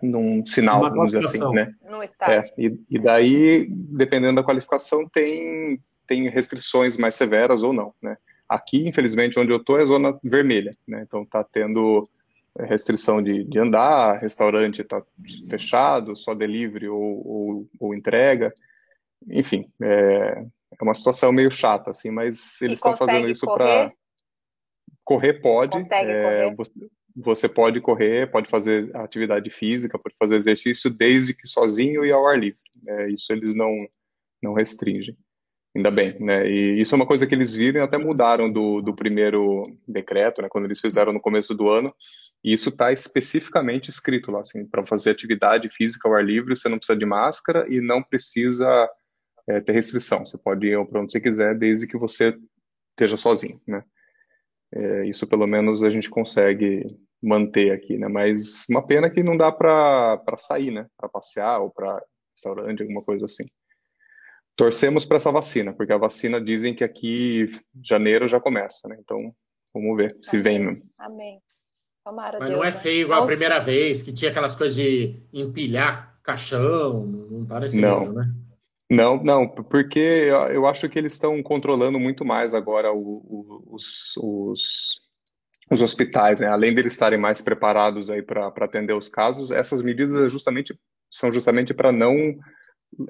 num, 0.01 0.45
sinal, 0.45 0.81
Uma 0.81 0.89
vamos 0.89 1.13
dizer 1.13 1.25
assim, 1.25 1.39
né? 1.53 1.73
No 1.89 2.03
estado. 2.03 2.29
É, 2.29 2.53
e, 2.57 2.77
e, 2.89 2.99
daí, 2.99 3.67
dependendo 3.69 4.35
da 4.35 4.43
qualificação, 4.43 5.07
tem, 5.07 5.79
tem 6.05 6.27
restrições 6.27 6.97
mais 6.97 7.15
severas 7.15 7.63
ou 7.63 7.71
não, 7.71 7.93
né? 8.01 8.17
Aqui, 8.49 8.85
infelizmente, 8.85 9.39
onde 9.39 9.53
eu 9.53 9.57
estou 9.57 9.79
é 9.79 9.85
zona 9.85 10.19
vermelha, 10.21 10.71
né? 10.85 11.05
Então 11.07 11.21
está 11.21 11.41
tendo 11.41 12.03
restrição 12.59 13.21
de, 13.21 13.43
de 13.43 13.59
andar, 13.59 14.19
restaurante 14.19 14.81
está 14.81 15.03
fechado, 15.49 16.15
só 16.15 16.33
delivery 16.33 16.87
ou, 16.87 17.27
ou, 17.27 17.69
ou 17.79 17.93
entrega, 17.93 18.53
enfim, 19.27 19.69
é, 19.81 20.45
é 20.79 20.83
uma 20.83 20.93
situação 20.93 21.31
meio 21.31 21.51
chata, 21.51 21.91
assim, 21.91 22.11
mas 22.11 22.61
eles 22.61 22.77
estão 22.77 22.95
fazendo 22.97 23.27
isso 23.27 23.45
para. 23.45 23.91
Correr 25.03 25.41
pode. 25.41 25.77
É, 25.91 26.53
você, 26.53 26.71
você 27.15 27.49
pode 27.49 27.81
correr, 27.81 28.29
pode 28.31 28.47
fazer 28.47 28.95
atividade 28.95 29.49
física, 29.49 29.97
pode 29.97 30.15
fazer 30.17 30.35
exercício 30.35 30.89
desde 30.89 31.33
que 31.33 31.47
sozinho 31.47 32.05
e 32.05 32.11
ao 32.11 32.27
ar 32.27 32.37
livre. 32.37 32.59
É, 32.87 33.09
isso 33.09 33.31
eles 33.33 33.55
não, 33.55 33.75
não 34.41 34.53
restringem. 34.53 35.17
Ainda 35.75 35.89
bem, 35.89 36.19
né? 36.19 36.47
E 36.47 36.79
isso 36.79 36.93
é 36.93 36.97
uma 36.97 37.07
coisa 37.07 37.25
que 37.25 37.33
eles 37.33 37.55
viram 37.55 37.81
e 37.81 37.83
até 37.83 37.97
mudaram 37.97 38.51
do, 38.51 38.81
do 38.81 38.95
primeiro 38.95 39.63
decreto, 39.87 40.41
né? 40.41 40.47
Quando 40.49 40.65
eles 40.65 40.79
fizeram 40.79 41.11
no 41.11 41.21
começo 41.21 41.55
do 41.55 41.69
ano. 41.69 41.93
E 42.43 42.53
isso 42.53 42.69
está 42.69 42.91
especificamente 42.91 43.89
escrito 43.89 44.31
lá, 44.31 44.39
assim, 44.39 44.65
para 44.65 44.85
fazer 44.85 45.11
atividade 45.11 45.69
física 45.69 46.07
ao 46.07 46.15
ar 46.15 46.23
livre, 46.23 46.55
você 46.55 46.69
não 46.69 46.77
precisa 46.77 46.97
de 46.97 47.05
máscara 47.05 47.65
e 47.69 47.81
não 47.81 48.01
precisa 48.01 48.89
é, 49.47 49.59
ter 49.59 49.73
restrição. 49.73 50.25
Você 50.25 50.37
pode 50.37 50.67
ir 50.67 50.87
para 50.87 51.01
onde 51.01 51.11
você 51.11 51.19
quiser, 51.19 51.57
desde 51.57 51.87
que 51.87 51.97
você 51.97 52.37
esteja 52.91 53.17
sozinho, 53.17 53.61
né? 53.67 53.83
É, 54.71 55.05
isso 55.07 55.25
pelo 55.25 55.47
menos 55.47 55.83
a 55.83 55.89
gente 55.89 56.09
consegue 56.09 56.85
manter 57.21 57.71
aqui, 57.71 57.97
né? 57.97 58.07
Mas 58.07 58.65
uma 58.69 58.85
pena 58.85 59.09
que 59.09 59.23
não 59.23 59.35
dá 59.35 59.51
para 59.51 60.21
sair, 60.37 60.71
né? 60.71 60.87
Para 60.95 61.09
passear 61.09 61.59
ou 61.59 61.71
para 61.71 62.01
restaurante, 62.35 62.81
alguma 62.81 63.03
coisa 63.03 63.25
assim. 63.25 63.45
Torcemos 64.55 65.05
para 65.05 65.17
essa 65.17 65.31
vacina, 65.31 65.73
porque 65.73 65.93
a 65.93 65.97
vacina 65.97 66.39
dizem 66.39 66.73
que 66.75 66.83
aqui 66.83 67.49
janeiro 67.83 68.27
já 68.27 68.39
começa, 68.39 68.87
né? 68.87 68.97
Então 68.99 69.17
vamos 69.73 69.97
ver 69.97 70.17
se 70.21 70.37
Amém. 70.37 70.43
vem 70.43 70.59
mesmo. 70.59 70.89
Amém. 70.97 71.41
Tomara 72.09 72.39
Mas 72.39 72.49
Deus, 72.49 72.59
não 72.59 72.65
é 72.65 72.71
feio 72.71 73.01
igual 73.03 73.21
a 73.21 73.25
primeira 73.25 73.59
vez, 73.59 74.01
que 74.01 74.11
tinha 74.11 74.31
aquelas 74.31 74.55
coisas 74.55 74.75
de 74.75 75.21
empilhar 75.31 76.17
caixão, 76.23 77.05
não 77.05 77.45
tá 77.45 77.59
nesse 77.59 77.79
não. 77.79 77.99
nível, 77.99 78.13
né? 78.13 78.33
Não, 78.89 79.23
não, 79.23 79.47
porque 79.47 79.99
eu 80.51 80.65
acho 80.65 80.89
que 80.89 80.97
eles 80.97 81.13
estão 81.13 81.43
controlando 81.43 81.99
muito 81.99 82.25
mais 82.25 82.55
agora 82.55 82.91
o, 82.91 82.97
o, 82.97 83.75
os, 83.75 84.17
os, 84.17 84.99
os, 85.69 85.81
hospitais, 85.83 86.39
né? 86.39 86.47
Além 86.47 86.73
deles 86.73 86.93
estarem 86.93 87.19
mais 87.19 87.39
preparados 87.39 88.09
aí 88.09 88.23
para 88.23 88.47
atender 88.47 88.93
os 88.93 89.07
casos, 89.07 89.51
essas 89.51 89.83
medidas 89.83 90.19
é 90.23 90.27
justamente, 90.27 90.75
são 91.11 91.31
justamente 91.31 91.71
para 91.71 91.91
não 91.91 92.35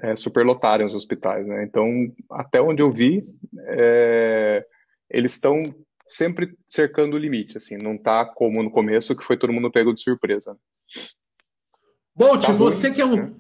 é, 0.01 0.17
superlotarem 0.17 0.85
os 0.85 0.93
hospitais, 0.93 1.47
né? 1.47 1.63
Então, 1.63 1.89
até 2.29 2.62
onde 2.62 2.81
eu 2.81 2.91
vi, 2.91 3.25
é, 3.69 4.65
eles 5.09 5.31
estão 5.31 5.63
sempre 6.10 6.58
cercando 6.67 7.15
o 7.15 7.19
limite, 7.19 7.58
assim, 7.58 7.78
não 7.78 7.95
está 7.95 8.26
como 8.26 8.62
no 8.63 8.72
começo 8.72 9.15
que 9.15 9.24
foi 9.24 9.38
todo 9.38 9.54
mundo 9.54 9.72
pego 9.72 9.93
de 9.93 10.02
surpresa. 10.02 10.58
Bolt, 12.15 12.45
tá 12.45 12.52
você 12.52 12.91
que 12.91 13.00
é 13.00 13.06
um 13.06 13.15
né? 13.15 13.36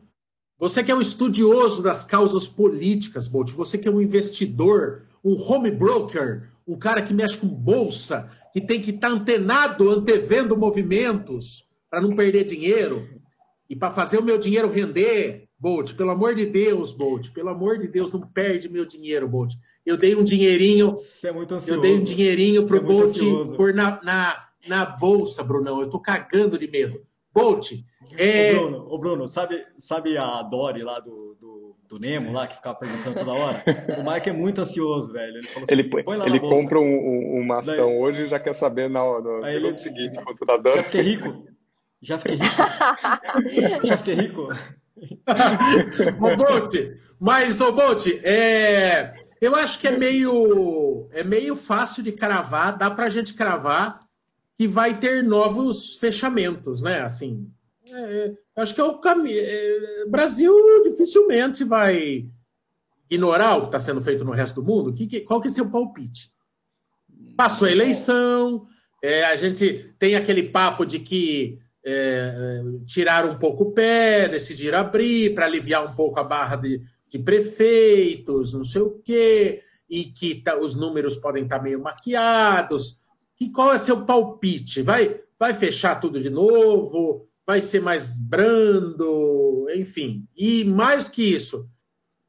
Você 0.59 0.83
que 0.83 0.91
é 0.91 0.95
um 0.95 0.99
estudioso 0.99 1.81
das 1.81 2.03
causas 2.03 2.45
políticas, 2.45 3.29
Bolt, 3.29 3.49
você 3.51 3.77
que 3.77 3.87
é 3.87 3.91
um 3.91 4.01
investidor, 4.01 5.03
um 5.23 5.33
home 5.41 5.71
broker, 5.71 6.49
um 6.67 6.77
cara 6.77 7.01
que 7.01 7.13
mexe 7.13 7.37
com 7.37 7.47
bolsa, 7.47 8.29
que 8.51 8.59
tem 8.59 8.81
que 8.81 8.91
estar 8.91 9.07
tá 9.07 9.13
antenado, 9.13 9.89
antevendo 9.89 10.57
movimentos 10.57 11.63
para 11.89 12.01
não 12.01 12.13
perder 12.13 12.43
dinheiro 12.43 13.07
e 13.69 13.75
para 13.75 13.89
fazer 13.89 14.17
o 14.17 14.23
meu 14.23 14.37
dinheiro 14.37 14.69
render, 14.69 15.47
Bolt, 15.57 15.93
pelo 15.93 16.11
amor 16.11 16.35
de 16.35 16.45
Deus, 16.45 16.91
Bolt, 16.91 17.31
pelo 17.31 17.49
amor 17.49 17.79
de 17.79 17.87
Deus, 17.87 18.11
não 18.11 18.21
perde 18.21 18.67
meu 18.67 18.85
dinheiro, 18.85 19.29
Bolt. 19.29 19.53
Eu 19.89 19.97
dei 19.97 20.15
um 20.15 20.23
dinheirinho. 20.23 20.91
Você 20.91 21.29
é 21.29 21.31
muito 21.31 21.55
ansioso. 21.55 21.79
Eu 21.79 21.81
dei 21.81 21.95
um 21.95 22.03
dinheirinho 22.03 22.67
pro 22.67 22.77
é 22.77 22.79
Bolt 22.79 23.17
por 23.57 23.73
na, 23.73 23.99
na, 24.03 24.47
na 24.67 24.85
bolsa, 24.85 25.43
Brunão. 25.43 25.81
Eu 25.81 25.89
tô 25.89 25.99
cagando 25.99 26.59
de 26.59 26.69
medo. 26.69 27.01
Bolt, 27.33 27.71
é... 28.15 28.53
Ô, 28.53 28.59
Bruno, 28.59 28.87
ô 28.87 28.97
Bruno, 28.99 29.27
sabe, 29.27 29.65
sabe 29.79 30.15
a 30.15 30.43
Dory 30.43 30.83
lá 30.83 30.99
do, 30.99 31.15
do, 31.41 31.75
do, 31.87 31.99
Nemo, 31.99 32.31
lá, 32.31 32.45
que 32.45 32.55
ficava 32.55 32.77
perguntando 32.77 33.17
toda 33.17 33.31
hora? 33.31 33.63
O 33.97 34.11
Mike 34.11 34.29
é 34.29 34.33
muito 34.33 34.61
ansioso, 34.61 35.11
velho. 35.11 35.37
Ele, 35.37 35.47
falou 35.47 35.63
assim, 35.63 35.73
ele, 35.73 35.83
põe 36.03 36.17
lá 36.17 36.27
ele 36.27 36.39
compra 36.39 36.79
um, 36.79 37.41
uma 37.41 37.59
ação 37.59 37.87
Daí... 37.87 37.97
hoje 37.97 38.23
e 38.23 38.27
já 38.27 38.39
quer 38.39 38.53
saber 38.53 38.91
na, 38.91 38.99
no 38.99 39.43
Aí 39.43 39.55
ele... 39.55 39.75
seguinte 39.75 40.13
quanto 40.23 40.45
tá 40.45 40.57
dando. 40.57 40.75
Já 40.75 40.83
fiquei 40.83 41.01
rico. 41.01 41.45
Já 41.99 42.19
fiquei 42.19 42.37
rico. 42.37 42.55
já 43.87 43.97
fiquei 43.97 44.13
rico. 44.13 44.49
ô, 46.19 46.35
Bolt, 46.35 46.75
mas, 47.19 47.59
ô, 47.59 47.71
Bolt, 47.71 48.05
é... 48.23 49.18
eu 49.41 49.55
acho 49.55 49.79
que 49.79 49.87
é 49.87 49.97
meio, 49.97 51.07
é 51.11 51.23
meio 51.23 51.55
fácil 51.55 52.03
de 52.03 52.11
cravar, 52.11 52.77
dá 52.77 52.91
pra 52.91 53.09
gente 53.09 53.33
cravar 53.33 53.99
que 54.57 54.67
vai 54.67 54.99
ter 54.99 55.23
novos 55.23 55.97
fechamentos, 55.97 56.81
né? 56.81 57.01
Assim, 57.01 57.49
é, 57.89 58.33
acho 58.57 58.75
que 58.75 58.81
é 58.81 58.83
o 58.83 58.97
caminho. 58.97 59.39
É, 59.39 60.05
Brasil 60.07 60.53
dificilmente 60.83 61.63
vai 61.63 62.27
ignorar 63.09 63.55
o 63.55 63.61
que 63.61 63.67
está 63.67 63.79
sendo 63.79 64.01
feito 64.01 64.25
no 64.25 64.31
resto 64.31 64.61
do 64.61 64.67
mundo. 64.67 64.93
Que, 64.93 65.07
que, 65.07 65.21
qual 65.21 65.39
que 65.39 65.47
é 65.47 65.51
seu 65.51 65.69
palpite? 65.69 66.29
Passou 67.37 67.67
a 67.67 67.71
eleição, 67.71 68.65
é, 69.01 69.23
a 69.23 69.37
gente 69.37 69.93
tem 69.97 70.15
aquele 70.15 70.43
papo 70.43 70.85
de 70.85 70.99
que 70.99 71.57
é, 71.85 72.61
tiraram 72.85 73.31
um 73.31 73.39
pouco 73.39 73.63
o 73.63 73.71
pé, 73.71 74.27
decidiram 74.27 74.79
abrir 74.79 75.33
para 75.33 75.45
aliviar 75.45 75.85
um 75.85 75.95
pouco 75.95 76.19
a 76.19 76.23
barra 76.23 76.57
de, 76.57 76.81
de 77.09 77.19
prefeitos, 77.19 78.53
não 78.53 78.63
sei 78.63 78.81
o 78.81 78.99
quê, 79.03 79.61
e 79.89 80.05
que 80.05 80.35
tá, 80.35 80.59
os 80.59 80.75
números 80.75 81.15
podem 81.17 81.43
estar 81.43 81.57
tá 81.57 81.63
meio 81.63 81.81
maquiados. 81.81 82.99
E 83.39 83.49
qual 83.49 83.73
é 83.73 83.79
seu 83.79 84.05
palpite? 84.05 84.81
Vai, 84.81 85.19
vai 85.39 85.53
fechar 85.53 85.99
tudo 85.99 86.21
de 86.21 86.29
novo? 86.29 87.29
vai 87.49 87.63
ser 87.63 87.81
mais 87.81 88.19
brando, 88.19 89.65
enfim. 89.75 90.27
E 90.37 90.63
mais 90.65 91.09
que 91.09 91.23
isso, 91.23 91.67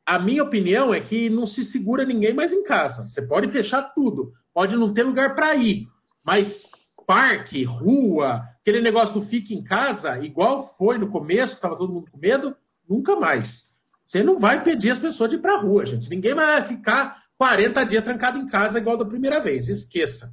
a 0.07 0.19
minha 0.19 0.43
opinião 0.43 0.95
é 0.95 1.01
que 1.01 1.29
não 1.29 1.47
se 1.47 1.63
segura 1.63 2.07
ninguém 2.07 2.33
mais 2.33 2.55
em 2.55 2.65
casa. 2.65 3.07
Você 3.07 3.21
pode 3.21 3.47
fechar 3.49 3.83
tudo, 3.95 4.33
pode 4.55 4.77
não 4.77 4.95
ter 4.95 5.03
lugar 5.03 5.35
para 5.35 5.55
ir, 5.57 5.87
mas 6.25 6.71
parque, 7.07 7.65
rua, 7.65 8.43
aquele 8.63 8.81
negócio 8.81 9.13
do 9.13 9.21
fique 9.21 9.55
em 9.55 9.63
casa, 9.63 10.25
igual 10.25 10.63
foi 10.63 10.97
no 10.97 11.11
começo, 11.11 11.53
estava 11.53 11.77
todo 11.77 11.93
mundo 11.93 12.11
com 12.11 12.17
medo, 12.17 12.57
nunca 12.89 13.15
mais. 13.15 13.70
Você 14.11 14.25
não 14.25 14.41
vai 14.41 14.65
pedir 14.65 14.91
as 14.91 14.99
pessoas 14.99 15.31
de 15.31 15.37
ir 15.37 15.39
para 15.39 15.61
rua, 15.61 15.87
gente. 15.87 16.11
Ninguém 16.11 16.35
vai 16.35 16.61
ficar 16.63 17.23
40 17.39 17.85
dias 17.85 18.03
trancado 18.03 18.39
em 18.39 18.47
casa 18.49 18.81
igual 18.81 18.97
da 18.97 19.05
primeira 19.05 19.39
vez. 19.39 19.69
Esqueça. 19.69 20.27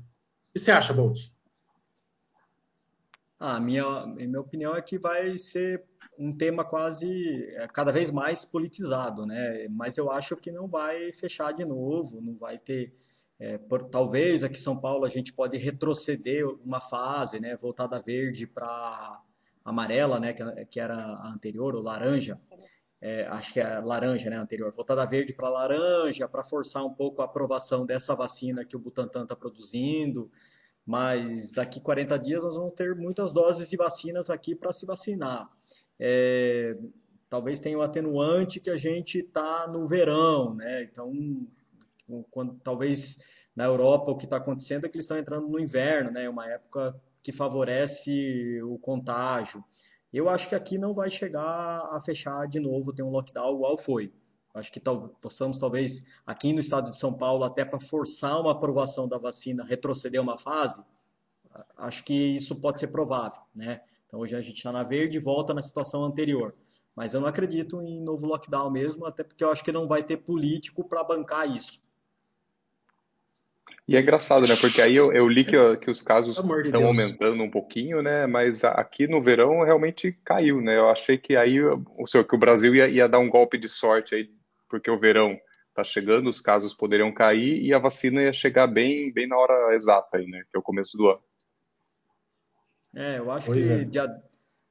O 0.50 0.54
que 0.54 0.60
você 0.60 0.72
acha, 0.72 0.92
Bolt? 0.92 1.28
Ah, 3.40 3.60
minha, 3.60 4.08
minha 4.08 4.42
opinião 4.42 4.76
é 4.76 4.82
que 4.82 4.98
vai 4.98 5.38
ser 5.38 5.84
um 6.18 6.36
tema 6.36 6.66
quase 6.66 7.08
é, 7.54 7.68
cada 7.68 7.92
vez 7.92 8.10
mais 8.10 8.44
politizado, 8.44 9.28
né? 9.28 9.68
Mas 9.70 9.96
eu 9.96 10.10
acho 10.10 10.36
que 10.36 10.52
não 10.52 10.68
vai 10.68 11.14
fechar 11.14 11.52
de 11.52 11.64
novo, 11.64 12.20
não 12.20 12.36
vai 12.36 12.58
ter. 12.58 12.96
É, 13.40 13.60
por, 13.60 13.84
talvez 13.90 14.44
aqui 14.44 14.58
em 14.58 14.60
São 14.60 14.76
Paulo 14.76 15.06
a 15.06 15.10
gente 15.10 15.32
pode 15.32 15.56
retroceder 15.56 16.48
uma 16.66 16.82
fase, 16.82 17.40
né? 17.40 17.56
Voltar 17.56 17.86
da 17.86 18.00
verde 18.00 18.48
para 18.48 19.22
amarela, 19.64 20.20
né, 20.20 20.34
que, 20.70 20.80
era 20.80 20.96
a 20.96 21.30
anterior, 21.30 21.76
ou 21.76 21.84
laranja, 21.84 22.40
é, 23.00 23.28
acho 23.28 23.54
que 23.54 23.60
é 23.60 23.80
laranja, 23.80 24.30
né, 24.30 24.38
anterior, 24.38 24.72
voltar 24.74 24.96
da 24.96 25.06
verde 25.06 25.34
para 25.34 25.50
laranja, 25.50 26.28
para 26.28 26.44
forçar 26.44 26.84
um 26.84 26.94
pouco 26.94 27.22
a 27.22 27.26
aprovação 27.26 27.86
dessa 27.86 28.16
vacina 28.16 28.66
que 28.66 28.76
o 28.76 28.80
Butantan 28.80 29.24
está 29.24 29.36
produzindo, 29.36 30.32
mas 30.86 31.52
daqui 31.52 31.80
40 31.80 32.18
dias 32.18 32.44
nós 32.44 32.56
vamos 32.56 32.74
ter 32.74 32.96
muitas 32.96 33.32
doses 33.32 33.70
de 33.70 33.78
vacinas 33.78 34.30
aqui 34.30 34.56
para 34.56 34.74
se 34.74 34.86
vacinar. 34.86 35.50
É, 36.00 36.76
talvez 37.30 37.60
tenha 37.60 37.78
o 37.78 37.82
um 37.82 37.84
atenuante 37.84 38.60
que 38.60 38.70
a 38.70 38.78
gente 38.78 39.20
está 39.20 39.68
no 39.68 39.86
verão, 39.86 40.56
né, 40.56 40.84
então, 40.84 41.12
quando, 42.32 42.56
talvez 42.64 43.18
na 43.56 43.66
Europa 43.66 44.12
o 44.12 44.18
que 44.18 44.26
está 44.26 44.38
acontecendo 44.38 44.86
é 44.86 44.90
que 44.90 44.98
eles 44.98 45.06
estão 45.06 45.18
entrando 45.18 45.48
no 45.48 45.60
inverno, 45.60 46.12
né, 46.12 46.28
uma 46.28 46.50
época 46.50 47.00
que 47.22 47.32
favorece 47.32 48.62
o 48.64 48.80
contágio. 48.80 49.64
Eu 50.14 50.30
acho 50.30 50.48
que 50.50 50.56
aqui 50.56 50.78
não 50.78 50.94
vai 50.94 51.10
chegar 51.10 51.42
a 51.44 52.02
fechar 52.04 52.48
de 52.48 52.60
novo, 52.60 52.94
ter 52.94 53.04
um 53.04 53.10
lockdown 53.10 53.56
igual 53.56 53.78
foi. 53.78 54.14
Acho 54.54 54.72
que 54.72 54.80
tal, 54.80 55.10
possamos, 55.22 55.60
talvez, 55.60 56.08
aqui 56.26 56.52
no 56.52 56.60
estado 56.60 56.90
de 56.90 56.98
São 56.98 57.14
Paulo, 57.14 57.44
até 57.44 57.64
para 57.64 57.80
forçar 57.80 58.40
uma 58.42 58.52
aprovação 58.52 59.08
da 59.08 59.18
vacina, 59.18 59.64
retroceder 59.64 60.22
uma 60.22 60.38
fase, 60.38 60.84
acho 61.78 62.04
que 62.04 62.36
isso 62.36 62.60
pode 62.60 62.80
ser 62.80 62.88
provável, 62.88 63.40
né? 63.54 63.82
Então, 64.08 64.20
hoje 64.20 64.36
a 64.36 64.42
gente 64.42 64.58
está 64.58 64.72
na 64.72 64.84
verde 64.84 65.18
e 65.18 65.22
volta 65.22 65.54
na 65.54 65.62
situação 65.62 66.04
anterior. 66.04 66.56
Mas 66.96 67.14
eu 67.14 67.22
não 67.22 67.28
acredito 67.28 67.82
em 67.82 68.02
novo 68.02 68.26
lockdown 68.26 68.72
mesmo, 68.72 69.06
até 69.06 69.24
porque 69.24 69.44
eu 69.44 69.52
acho 69.52 69.64
que 69.64 69.72
não 69.72 69.88
vai 69.88 70.02
ter 70.02 70.18
político 70.18 70.84
para 70.84 71.04
bancar 71.04 71.48
isso. 71.54 71.80
E 73.88 73.96
é 73.96 74.02
engraçado, 74.02 74.46
né? 74.46 74.56
Porque 74.60 74.82
aí 74.82 74.96
eu, 74.96 75.14
eu 75.14 75.30
li 75.30 75.46
que, 75.46 75.56
que 75.78 75.90
os 75.90 76.02
casos 76.02 76.38
estão 76.38 76.86
aumentando 76.86 77.42
um 77.42 77.50
pouquinho, 77.50 78.02
né? 78.02 78.28
Mas 78.28 78.64
aqui 78.66 79.08
no 79.08 79.22
verão 79.22 79.64
realmente 79.64 80.12
caiu, 80.26 80.60
né? 80.60 80.78
Eu 80.78 80.90
achei 80.90 81.18
que 81.18 81.38
aí 81.38 81.62
o 81.64 82.06
senhor, 82.06 82.26
que 82.26 82.36
o 82.36 82.40
Brasil 82.40 82.76
ia, 82.76 82.90
ia 82.90 83.08
dar 83.08 83.20
um 83.20 83.30
golpe 83.30 83.58
de 83.58 83.70
sorte 83.70 84.14
aí, 84.14 84.28
porque 84.70 84.92
o 84.92 85.00
verão 85.00 85.40
está 85.70 85.86
chegando, 85.86 86.30
os 86.30 86.42
casos 86.42 86.74
poderiam 86.74 87.14
cair 87.14 87.64
e 87.64 87.74
a 87.74 87.80
vacina 87.80 88.24
ia 88.24 88.34
chegar 88.34 88.68
bem, 88.68 89.14
bem 89.14 89.26
na 89.26 89.38
hora 89.38 89.74
exata 89.74 90.18
aí, 90.18 90.28
né? 90.28 90.44
Que 90.52 90.58
é 90.58 90.60
o 90.60 90.64
começo 90.64 90.98
do 90.98 91.08
ano. 91.08 91.22
É, 92.94 93.20
eu 93.20 93.32
acho 93.32 93.46
pois 93.48 93.66
que 93.66 93.72
é. 93.72 93.84
dia, 93.86 94.06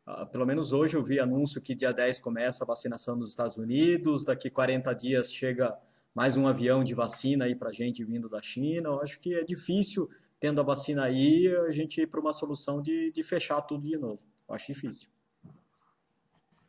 ah, 0.05 0.27
pelo 0.27 0.45
menos 0.45 0.75
hoje 0.75 0.95
eu 0.95 1.03
vi 1.03 1.19
anúncio 1.19 1.63
que 1.63 1.75
dia 1.75 1.93
10 1.93 2.21
começa 2.21 2.65
a 2.65 2.67
vacinação 2.67 3.17
nos 3.17 3.31
Estados 3.31 3.57
Unidos, 3.57 4.27
daqui 4.27 4.51
40 4.51 4.93
dias 4.95 5.33
chega 5.33 5.75
mais 6.17 6.35
um 6.35 6.47
avião 6.47 6.83
de 6.83 6.95
vacina 6.95 7.45
aí 7.45 7.55
para 7.55 7.71
gente 7.71 8.03
vindo 8.03 8.27
da 8.27 8.41
China. 8.41 8.89
Eu 8.89 9.03
acho 9.03 9.21
que 9.21 9.35
é 9.35 9.45
difícil, 9.45 10.09
tendo 10.41 10.59
a 10.63 10.65
vacina 10.65 11.05
aí, 11.05 11.47
a 11.69 11.71
gente 11.71 12.01
ir 12.01 12.07
para 12.07 12.19
uma 12.19 12.33
solução 12.33 12.81
de, 12.81 13.13
de 13.13 13.23
fechar 13.23 13.61
tudo 13.61 13.87
de 13.87 13.99
novo. 13.99 14.19
Eu 14.49 14.55
acho 14.55 14.73
difícil. 14.73 15.11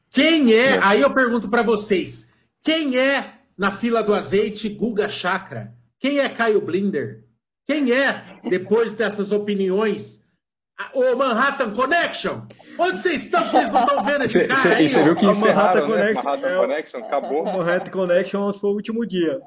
Quem 0.09 0.51
é? 0.53 0.77
Aí 0.83 0.99
eu 0.99 1.13
pergunto 1.13 1.47
para 1.47 1.63
vocês: 1.63 2.33
quem 2.61 2.97
é 2.99 3.39
na 3.57 3.71
fila 3.71 4.03
do 4.03 4.13
azeite 4.13 4.67
Guga 4.67 5.07
Chakra? 5.07 5.73
Quem 5.97 6.19
é 6.19 6.27
Caio 6.27 6.59
Blinder? 6.59 7.23
Quem 7.65 7.93
é, 7.93 8.41
depois 8.49 8.95
dessas 8.95 9.31
opiniões, 9.31 10.25
o 10.93 11.15
Manhattan 11.15 11.71
Connection? 11.71 12.41
Onde 12.79 12.97
vocês 12.97 13.23
estão 13.23 13.43
que 13.43 13.51
vocês 13.51 13.71
não 13.71 13.83
estão 13.83 14.03
vendo 14.03 14.23
esse 14.23 14.39
cê, 14.39 14.47
cara 14.47 14.61
cê, 14.61 14.69
aí? 14.69 14.89
Você 14.89 15.03
viu 15.03 15.15
que 15.15 15.25
encerraram, 15.25 15.87
Manhattan, 15.87 15.97
né? 15.97 16.13
Connection, 16.13 16.23
Manhattan 16.23 16.47
é, 16.47 16.57
Connection 16.57 16.99
acabou. 16.99 17.45
Manhattan 17.45 17.91
Connection 17.91 18.53
foi 18.53 18.69
o 18.69 18.73
último 18.73 19.05
dia. 19.05 19.39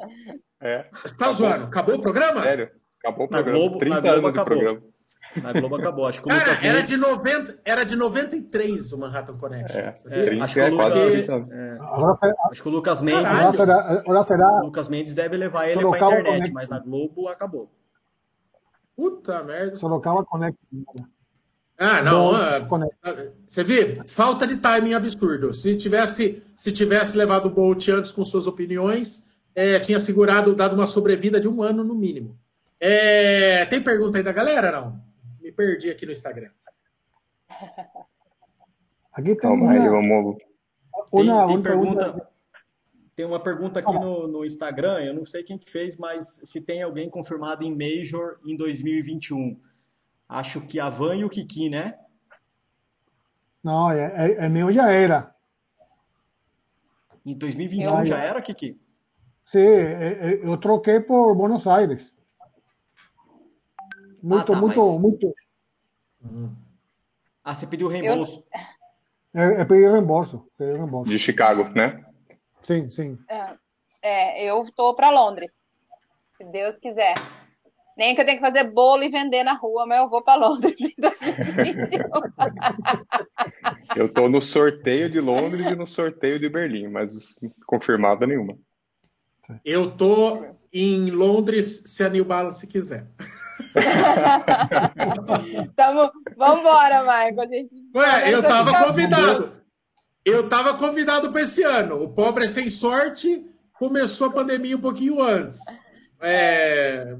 É. 0.60 0.86
Você 1.02 1.16
tá 1.16 1.32
zoando? 1.32 1.64
Acabou 1.64 1.96
o 1.96 2.00
programa? 2.00 2.42
Sério? 2.42 2.70
Acabou 3.02 3.26
o 3.26 3.28
programa. 3.28 3.58
Na 3.58 3.58
Globo, 3.58 3.78
30 3.78 3.94
na 3.94 4.00
Globo 4.00 4.26
anos 4.26 4.30
acabou. 4.30 4.58
de 4.58 4.64
programa. 4.64 4.90
Na 5.36 5.52
Globo 5.52 5.76
acabou. 5.76 6.06
Acho 6.06 6.22
que 6.22 6.26
o 6.26 6.30
Cara, 6.30 6.50
Lucas 6.50 6.64
era, 6.64 6.78
Mendes... 6.78 6.90
de 6.90 6.96
90, 6.96 7.60
era 7.64 7.84
de 7.84 7.96
93 7.96 8.92
o 8.92 8.98
Manhattan 8.98 9.36
Connection. 9.36 9.80
É, 9.80 9.84
é, 10.08 10.40
acho, 10.42 10.54
que 10.54 10.60
o 10.60 10.70
Lucas, 10.70 11.28
é, 11.28 12.34
acho 12.50 12.62
que 12.62 12.68
o 12.68 12.72
Lucas 12.72 13.02
Mendes. 13.02 13.24
Agora 13.24 14.22
será, 14.24 14.48
o 14.60 14.64
Lucas 14.64 14.88
Mendes 14.88 15.14
deve 15.14 15.36
levar 15.36 15.68
ele 15.68 15.80
pra 15.80 15.98
internet, 15.98 16.52
mas 16.52 16.68
na 16.68 16.78
Globo 16.78 17.28
acabou. 17.28 17.70
Puta 18.96 19.42
merda. 19.42 19.76
Sorocaba 19.76 20.24
Connection. 20.24 20.58
Ah, 21.82 22.02
não. 22.02 22.34
Ah, 22.34 22.60
você 23.46 23.64
vê? 23.64 24.02
Falta 24.06 24.46
de 24.46 24.58
timing 24.58 24.92
absurdo. 24.92 25.54
Se 25.54 25.74
tivesse, 25.74 26.42
se 26.54 26.70
tivesse 26.70 27.16
levado 27.16 27.46
o 27.46 27.50
Bolt 27.50 27.88
antes 27.88 28.12
com 28.12 28.22
suas 28.22 28.46
opiniões, 28.46 29.26
é, 29.54 29.80
tinha 29.80 29.98
segurado, 29.98 30.54
dado 30.54 30.74
uma 30.74 30.86
sobrevida 30.86 31.40
de 31.40 31.48
um 31.48 31.62
ano 31.62 31.82
no 31.82 31.94
mínimo. 31.94 32.38
É, 32.78 33.64
tem 33.64 33.80
pergunta 33.80 34.18
aí 34.18 34.22
da 34.22 34.30
galera? 34.30 34.70
Não? 34.70 35.00
Me 35.40 35.50
perdi 35.50 35.88
aqui 35.88 36.04
no 36.04 36.12
Instagram. 36.12 36.50
Aqui 39.12 39.30
tem 39.30 39.36
Calma 39.36 39.64
uma... 39.64 39.72
aí, 39.72 39.88
vamos. 39.88 40.36
Tem, 41.10 41.28
uma, 41.28 41.46
tem 41.48 41.60
pergunta. 41.60 42.04
pergunta. 42.04 42.30
Tem 43.16 43.26
uma 43.26 43.40
pergunta 43.40 43.80
aqui 43.80 43.92
no, 43.92 44.28
no 44.28 44.44
Instagram, 44.44 45.00
eu 45.00 45.12
não 45.12 45.24
sei 45.24 45.42
quem 45.42 45.58
que 45.58 45.68
fez, 45.68 45.96
mas 45.96 46.40
se 46.44 46.60
tem 46.60 46.80
alguém 46.80 47.10
confirmado 47.10 47.64
em 47.64 47.70
Major 47.70 48.38
em 48.46 48.56
2021 48.56 49.60
acho 50.30 50.60
que 50.60 50.78
a 50.78 50.88
Van 50.88 51.16
e 51.16 51.24
o 51.24 51.28
Kiki, 51.28 51.68
né? 51.68 51.98
Não, 53.62 53.90
é, 53.90 54.30
é, 54.30 54.44
é 54.46 54.48
meu 54.48 54.72
já 54.72 54.90
era. 54.90 55.34
Em 57.26 57.36
2021 57.36 57.98
eu... 57.98 58.04
já 58.04 58.18
era, 58.18 58.40
Kiki? 58.40 58.80
Sim, 59.44 59.58
é, 59.58 60.32
é, 60.32 60.46
eu 60.46 60.56
troquei 60.56 61.00
por 61.00 61.34
Buenos 61.34 61.66
Aires. 61.66 62.14
Muito, 64.22 64.52
ah, 64.52 64.54
tá, 64.54 64.60
muito, 64.60 64.78
mas... 64.78 65.00
muito. 65.00 65.34
Ah, 67.42 67.54
você 67.54 67.66
pediu 67.66 67.88
reembolso? 67.88 68.46
Eu... 69.34 69.40
É, 69.42 69.60
é 69.62 69.64
pedi 69.64 69.88
reembolso, 69.88 70.46
pedi 70.56 70.72
reembolso. 70.72 71.10
De 71.10 71.18
Chicago, 71.18 71.68
né? 71.70 72.04
Sim, 72.62 72.90
sim. 72.90 73.18
É, 73.28 73.56
é 74.02 74.44
eu 74.44 74.64
estou 74.64 74.94
para 74.94 75.10
Londres, 75.10 75.50
se 76.36 76.44
Deus 76.44 76.76
quiser. 76.78 77.14
Nem 78.00 78.14
que 78.14 78.22
eu 78.22 78.24
tenha 78.24 78.38
que 78.38 78.42
fazer 78.42 78.64
bolo 78.64 79.02
e 79.02 79.10
vender 79.10 79.44
na 79.44 79.52
rua, 79.52 79.84
mas 79.84 79.98
eu 79.98 80.08
vou 80.08 80.22
para 80.22 80.48
Londres 80.48 80.74
eu 83.94 84.06
estou 84.06 84.30
no 84.30 84.40
sorteio 84.40 85.10
de 85.10 85.20
Londres 85.20 85.66
e 85.66 85.76
no 85.76 85.86
sorteio 85.86 86.40
de 86.40 86.48
Berlim, 86.48 86.88
mas 86.88 87.38
confirmada 87.66 88.26
nenhuma. 88.26 88.56
Eu 89.62 89.90
estou 89.90 90.56
em 90.72 91.10
Londres 91.10 91.82
se 91.84 92.02
a 92.02 92.08
New 92.08 92.24
Balance 92.24 92.66
quiser. 92.66 93.06
Tamo... 95.76 96.10
Vamos 96.38 96.60
embora, 96.60 97.02
Michael. 97.02 97.40
A 97.42 97.46
gente... 97.46 97.74
Ué, 97.94 98.32
eu 98.32 98.40
estava 98.40 98.86
convidado. 98.86 99.60
Eu 100.24 100.44
estava 100.44 100.72
convidado 100.72 101.30
para 101.30 101.42
esse 101.42 101.62
ano. 101.64 102.02
O 102.02 102.08
pobre 102.08 102.46
é 102.46 102.48
sem 102.48 102.70
sorte. 102.70 103.44
Começou 103.78 104.28
a 104.28 104.32
pandemia 104.32 104.74
um 104.74 104.80
pouquinho 104.80 105.22
antes. 105.22 105.58
É, 106.22 107.14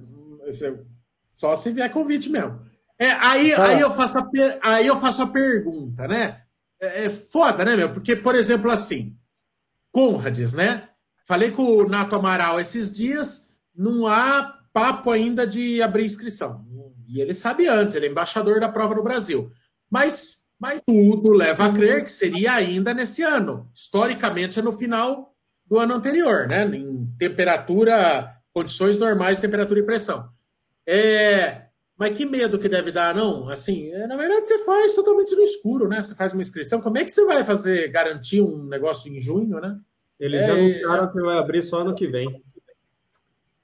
só 1.37 1.57
se 1.57 1.71
vier 1.71 1.91
convite 1.91 2.29
mesmo. 2.29 2.61
É, 2.99 3.13
aí, 3.13 3.55
ah. 3.55 3.65
aí, 3.65 3.81
eu 3.81 3.91
faço 3.93 4.19
a, 4.19 4.31
aí 4.63 4.87
eu 4.87 4.97
faço 4.97 5.23
a 5.23 5.27
pergunta, 5.27 6.07
né? 6.07 6.43
É, 6.81 7.07
é 7.07 7.11
foda, 7.11 7.65
né, 7.65 7.75
meu? 7.75 7.93
Porque, 7.93 8.15
por 8.15 8.35
exemplo, 8.35 8.71
assim, 8.71 9.17
Conrads, 9.91 10.53
né? 10.53 10.89
Falei 11.27 11.51
com 11.51 11.63
o 11.63 11.89
Nato 11.89 12.17
Amaral 12.17 12.61
esses 12.61 12.93
dias, 12.93 13.49
não 13.75 14.07
há 14.07 14.59
papo 14.73 15.11
ainda 15.11 15.47
de 15.47 15.81
abrir 15.81 16.05
inscrição. 16.05 16.67
E 17.09 17.21
ele 17.21 17.35
sabe 17.35 17.67
antes, 17.67 17.95
ele 17.95 18.07
é 18.07 18.11
embaixador 18.11 18.61
da 18.61 18.69
prova 18.69 18.95
no 18.95 19.03
Brasil. 19.03 19.51
Mas, 19.91 20.39
mas 20.59 20.81
tudo 20.87 21.33
leva 21.33 21.67
a 21.67 21.73
crer 21.73 22.05
que 22.05 22.11
seria 22.11 22.53
ainda 22.53 22.93
nesse 22.93 23.23
ano. 23.23 23.71
Historicamente 23.75 24.59
é 24.59 24.63
no 24.63 24.73
final 24.73 25.35
do 25.67 25.79
ano 25.79 25.95
anterior, 25.95 26.47
né? 26.47 26.65
Em 26.67 27.07
temperatura, 27.19 28.31
condições 28.53 28.99
normais 28.99 29.39
de 29.39 29.43
temperatura 29.43 29.81
e 29.81 29.85
pressão. 29.85 30.29
É, 30.93 31.67
mas 31.97 32.17
que 32.17 32.27
medo 32.27 32.59
que 32.59 32.69
deve 32.69 32.91
dar, 32.91 33.15
não? 33.15 33.49
Assim, 33.49 33.93
é, 33.93 34.07
na 34.09 34.17
verdade 34.17 34.47
você 34.47 34.59
faz 34.65 34.93
totalmente 34.93 35.37
no 35.37 35.43
escuro, 35.43 35.89
né? 35.89 36.03
Você 36.03 36.17
faz 36.17 36.33
uma 36.33 36.43
inscrição. 36.43 36.81
Como 36.81 36.99
é 36.99 37.05
que 37.05 37.13
você 37.13 37.25
vai 37.25 37.45
fazer, 37.45 37.89
garantir 37.89 38.41
um 38.41 38.65
negócio 38.65 39.13
em 39.13 39.21
junho, 39.21 39.61
né? 39.61 39.79
Eles 40.19 40.41
é, 40.41 40.47
já 40.47 40.53
anunciaram 40.55 41.05
é, 41.05 41.13
que 41.13 41.21
vai 41.21 41.39
abrir 41.39 41.63
só 41.63 41.81
ano 41.83 41.95
que 41.95 42.09
vem. 42.09 42.43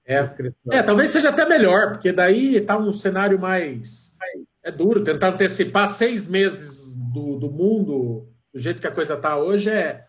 É, 0.05 0.24
é, 0.70 0.83
talvez 0.85 1.11
seja 1.11 1.31
até 1.31 1.45
melhor, 1.45 1.91
porque 1.91 2.12
daí 2.12 2.61
tá 2.61 2.79
um 2.79 2.93
cenário 2.93 3.41
mais. 3.41 4.14
É 4.62 4.70
duro, 4.70 5.03
tentar 5.03 5.31
antecipar 5.31 5.89
seis 5.89 6.29
meses 6.29 6.97
do, 6.97 7.37
do 7.39 7.51
mundo, 7.51 8.29
do 8.55 8.61
jeito 8.61 8.81
que 8.81 8.87
a 8.87 8.93
coisa 8.93 9.16
tá 9.16 9.37
hoje, 9.37 9.68
é, 9.68 10.05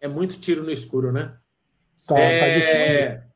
é 0.00 0.06
muito 0.06 0.38
tiro 0.38 0.62
no 0.62 0.70
escuro, 0.70 1.10
né? 1.10 1.34
Tá, 2.06 2.14
tá 2.14 2.20
é, 2.20 3.08
tá 3.16 3.29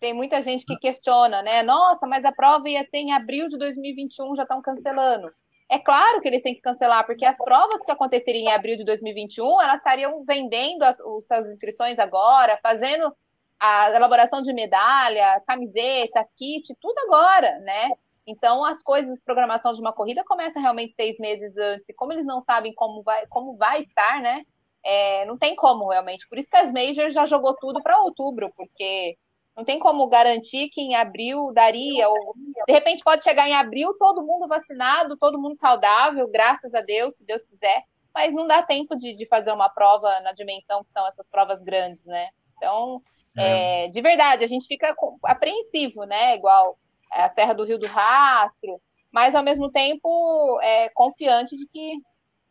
tem 0.00 0.14
muita 0.14 0.42
gente 0.42 0.64
que 0.64 0.76
questiona, 0.76 1.42
né? 1.42 1.62
Nossa, 1.62 2.06
mas 2.06 2.24
a 2.24 2.32
prova 2.32 2.68
ia 2.68 2.86
ter 2.88 2.98
em 2.98 3.12
abril 3.12 3.48
de 3.48 3.58
2021, 3.58 4.36
já 4.36 4.42
estão 4.42 4.62
cancelando. 4.62 5.30
É 5.70 5.78
claro 5.78 6.20
que 6.20 6.28
eles 6.28 6.42
têm 6.42 6.54
que 6.54 6.62
cancelar, 6.62 7.04
porque 7.04 7.24
as 7.24 7.36
provas 7.36 7.84
que 7.84 7.90
aconteceriam 7.90 8.44
em 8.44 8.52
abril 8.52 8.76
de 8.76 8.84
2021, 8.84 9.60
elas 9.60 9.76
estariam 9.76 10.24
vendendo 10.24 10.82
as, 10.82 10.98
as 10.98 11.26
suas 11.26 11.46
inscrições 11.50 11.98
agora, 11.98 12.58
fazendo 12.62 13.12
a 13.60 13.90
elaboração 13.90 14.40
de 14.40 14.52
medalha, 14.52 15.42
camiseta, 15.46 16.26
kit, 16.36 16.74
tudo 16.80 16.98
agora, 17.00 17.58
né? 17.60 17.90
Então, 18.26 18.64
as 18.64 18.82
coisas, 18.82 19.18
programação 19.24 19.74
de 19.74 19.80
uma 19.80 19.92
corrida 19.92 20.22
começa 20.24 20.60
realmente 20.60 20.94
seis 20.94 21.18
meses 21.18 21.56
antes. 21.56 21.88
E 21.88 21.94
como 21.94 22.12
eles 22.12 22.26
não 22.26 22.42
sabem 22.42 22.74
como 22.74 23.02
vai, 23.02 23.26
como 23.26 23.56
vai 23.56 23.82
estar, 23.82 24.20
né? 24.20 24.42
É, 24.84 25.24
não 25.26 25.36
tem 25.36 25.56
como 25.56 25.88
realmente. 25.88 26.28
Por 26.28 26.38
isso 26.38 26.48
que 26.48 26.56
as 26.56 26.72
Majors 26.72 27.14
já 27.14 27.26
jogou 27.26 27.54
tudo 27.56 27.82
para 27.82 28.00
outubro, 28.00 28.52
porque 28.56 29.16
não 29.58 29.64
tem 29.64 29.80
como 29.80 30.06
garantir 30.06 30.68
que 30.68 30.80
em 30.80 30.94
abril 30.94 31.52
daria, 31.52 32.08
ou 32.08 32.32
de 32.64 32.72
repente 32.72 33.02
pode 33.02 33.24
chegar 33.24 33.48
em 33.48 33.54
abril, 33.54 33.92
todo 33.98 34.24
mundo 34.24 34.46
vacinado, 34.46 35.16
todo 35.16 35.40
mundo 35.40 35.56
saudável, 35.58 36.28
graças 36.30 36.72
a 36.72 36.80
Deus, 36.80 37.16
se 37.16 37.26
Deus 37.26 37.42
quiser, 37.42 37.82
mas 38.14 38.32
não 38.32 38.46
dá 38.46 38.62
tempo 38.62 38.96
de, 38.96 39.16
de 39.16 39.26
fazer 39.26 39.50
uma 39.50 39.68
prova 39.68 40.20
na 40.20 40.32
dimensão 40.32 40.84
que 40.84 40.92
são 40.92 41.04
essas 41.08 41.26
provas 41.28 41.60
grandes, 41.60 42.04
né? 42.04 42.28
Então, 42.56 43.02
é. 43.36 43.86
É, 43.86 43.88
de 43.88 44.00
verdade, 44.00 44.44
a 44.44 44.46
gente 44.46 44.64
fica 44.64 44.94
apreensivo, 45.24 46.04
né? 46.04 46.36
Igual 46.36 46.78
é, 47.12 47.22
a 47.24 47.30
Serra 47.34 47.52
do 47.52 47.64
Rio 47.64 47.78
do 47.78 47.88
Rastro, 47.88 48.80
mas 49.10 49.34
ao 49.34 49.42
mesmo 49.42 49.72
tempo 49.72 50.60
é, 50.62 50.88
confiante 50.90 51.56
de 51.56 51.66
que 51.66 51.94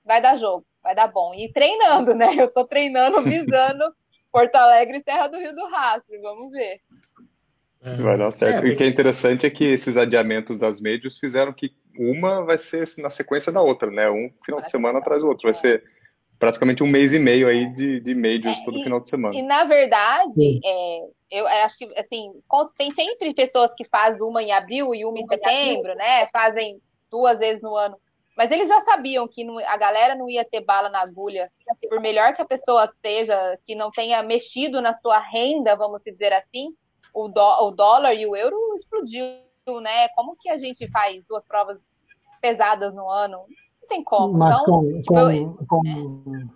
vai 0.03 0.21
dar 0.21 0.35
jogo, 0.35 0.65
vai 0.83 0.93
dar 0.93 1.07
bom. 1.07 1.33
E 1.33 1.53
treinando, 1.53 2.13
né? 2.13 2.35
Eu 2.37 2.51
tô 2.51 2.65
treinando 2.65 3.23
visando 3.23 3.95
Porto 4.31 4.55
Alegre 4.55 4.97
e 4.97 5.03
Serra 5.03 5.27
do 5.27 5.37
Rio 5.37 5.55
do 5.55 5.67
Rastro, 5.67 6.21
vamos 6.21 6.51
ver. 6.51 6.79
É. 7.81 7.95
Vai 7.95 8.17
dar 8.17 8.31
certo. 8.31 8.65
É, 8.65 8.69
e 8.69 8.73
o 8.73 8.77
que 8.77 8.83
é 8.83 8.87
interessante 8.87 9.45
é 9.45 9.49
que 9.49 9.63
esses 9.63 9.97
adiamentos 9.97 10.57
das 10.57 10.81
médias 10.81 11.17
fizeram 11.17 11.53
que 11.53 11.75
uma 11.97 12.43
vai 12.43 12.57
ser 12.57 12.85
na 12.99 13.09
sequência 13.09 13.51
da 13.51 13.61
outra, 13.61 13.89
né? 13.89 14.09
Um 14.09 14.31
final 14.43 14.61
de 14.61 14.69
semana 14.69 14.99
atrás 14.99 15.21
do 15.21 15.27
outro. 15.27 15.43
Vai 15.43 15.53
ser 15.53 15.83
praticamente 16.39 16.83
um 16.83 16.87
mês 16.87 17.13
e 17.13 17.19
meio 17.19 17.47
aí 17.47 17.67
de, 17.73 17.99
de 17.99 18.13
majors 18.13 18.59
é, 18.59 18.65
todo 18.65 18.77
e, 18.77 18.83
final 18.83 18.99
de 18.99 19.09
semana. 19.09 19.35
E 19.35 19.41
na 19.41 19.63
verdade, 19.63 20.59
é, 20.63 20.99
eu 21.31 21.47
acho 21.47 21.77
que 21.77 21.85
assim, 21.97 22.31
tem 22.77 22.93
sempre 22.93 23.33
pessoas 23.33 23.71
que 23.75 23.85
fazem 23.85 24.21
uma 24.21 24.43
em 24.43 24.51
abril 24.51 24.93
e 24.93 25.05
uma 25.05 25.19
em 25.19 25.27
setembro, 25.27 25.95
né? 25.95 26.27
Fazem 26.27 26.79
duas 27.09 27.39
vezes 27.39 27.61
no 27.61 27.75
ano. 27.75 27.97
Mas 28.37 28.51
eles 28.51 28.69
já 28.69 28.79
sabiam 28.81 29.27
que 29.27 29.43
não, 29.43 29.57
a 29.57 29.75
galera 29.77 30.13
não 30.13 30.29
ia 30.29 30.45
ter 30.45 30.61
bala 30.61 30.89
na 30.89 31.01
agulha. 31.01 31.51
Por 31.89 31.99
melhor 31.99 32.35
que 32.35 32.41
a 32.43 32.45
pessoa 32.45 32.87
seja, 33.01 33.57
que 33.65 33.73
não 33.73 33.89
tenha 33.89 34.21
mexido 34.21 34.79
na 34.79 34.93
sua 34.93 35.17
renda, 35.17 35.75
vamos 35.75 36.03
dizer 36.05 36.31
assim, 36.31 36.69
o, 37.11 37.25
o 37.25 37.71
dólar 37.71 38.13
e 38.13 38.27
o 38.27 38.35
euro 38.35 38.55
explodiu, 38.75 39.23
né? 39.81 40.07
Como 40.09 40.37
que 40.39 40.49
a 40.49 40.57
gente 40.59 40.87
faz 40.91 41.23
duas 41.27 41.47
provas 41.47 41.79
pesadas 42.39 42.93
no 42.93 43.09
ano? 43.09 43.39
Não 43.81 43.87
tem 43.89 44.03
como. 44.03 44.37
Mas 44.37 44.61
então, 44.61 44.65
com, 44.65 45.01
tipo, 45.01 45.65
com, 45.65 45.65
com, 45.65 45.81
é. 46.35 46.47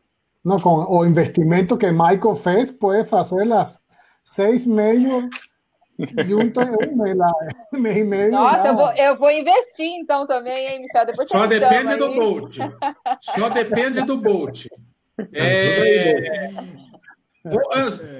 não, 0.46 0.60
com 0.60 0.86
o 0.86 1.04
investimento 1.04 1.78
que 1.78 1.92
Michael 1.92 2.36
fez, 2.36 2.70
pode 2.70 3.08
fazer 3.08 3.52
as 3.52 3.82
seis 4.24 4.68
majors 4.68 5.30
junto 6.28 6.60
um 6.60 6.95
mês 6.95 7.18
lá, 7.18 7.32
mês 7.74 7.97
e 7.97 8.04
meio. 8.04 8.32
Nossa, 8.32 8.68
eu 8.68 8.76
vou, 8.76 8.91
eu 8.93 9.18
vou 9.18 9.32
investir 9.32 9.88
então 9.99 10.26
também, 10.28 10.68
hein, 10.68 10.82
Michel? 10.82 11.06
Depois 11.06 11.30
Só 11.30 11.45
depende 11.45 11.95
do 11.97 12.14
Bolt. 12.14 12.58
Só 13.22 13.49
depende 13.49 14.02
do 14.02 14.18
Bolt. 14.18 14.66
É... 15.34 16.49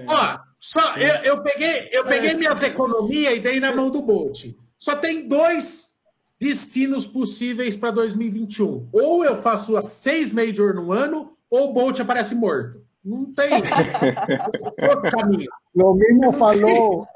Ó, 0.08 0.40
só, 0.60 0.96
eu, 0.96 1.16
eu 1.24 1.42
peguei, 1.42 1.90
eu 1.92 2.06
peguei 2.06 2.36
minhas 2.36 2.62
economias 2.62 3.38
e 3.38 3.40
dei 3.40 3.60
na 3.60 3.76
mão 3.76 3.90
do 3.90 4.04
Bolt. 4.04 4.54
Só 4.78 4.96
tem 4.96 5.28
dois 5.28 5.92
destinos 6.40 7.08
possíveis 7.08 7.76
para 7.76 7.92
2021. 7.92 8.90
Ou 8.92 9.24
eu 9.24 9.38
faço 9.38 9.78
as 9.78 9.86
seis 9.86 10.32
Major 10.32 10.76
no 10.76 10.92
ano, 10.92 11.32
ou 11.50 11.70
o 11.70 11.74
Bolt 11.74 12.00
aparece 12.00 12.36
morto. 12.36 12.82
Não 13.04 13.26
tem 13.34 13.54
outro 13.54 15.02
caminho. 15.18 15.50
O 15.74 15.94
mesmo 15.94 16.34
falou, 16.34 17.08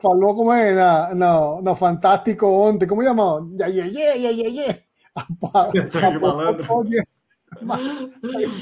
falou 0.00 0.34
como 0.34 0.52
é 0.52 0.72
na, 0.72 1.14
no, 1.14 1.62
no 1.62 1.76
Fantástico 1.76 2.46
ontem, 2.46 2.86
como 2.86 3.02
chamou? 3.02 3.48
Ye, 3.60 3.88
ye, 3.88 4.16
ye, 4.16 4.30
ye, 4.32 4.48
ye. 4.48 4.82
Malandro. 6.22 6.84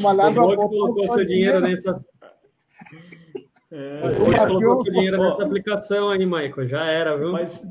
Malandro 0.00 0.56
colocou 0.56 1.16
seu 1.16 1.26
dinheiro 1.26 1.60
nessa 1.60 2.00
é, 3.70 4.00
colocou 4.46 4.82
dinheiro 4.84 5.18
nessa 5.18 5.44
aplicação 5.44 6.08
aí, 6.08 6.24
Michael. 6.24 6.68
Já 6.68 6.86
era, 6.86 7.18
viu? 7.18 7.32
Mas 7.32 7.68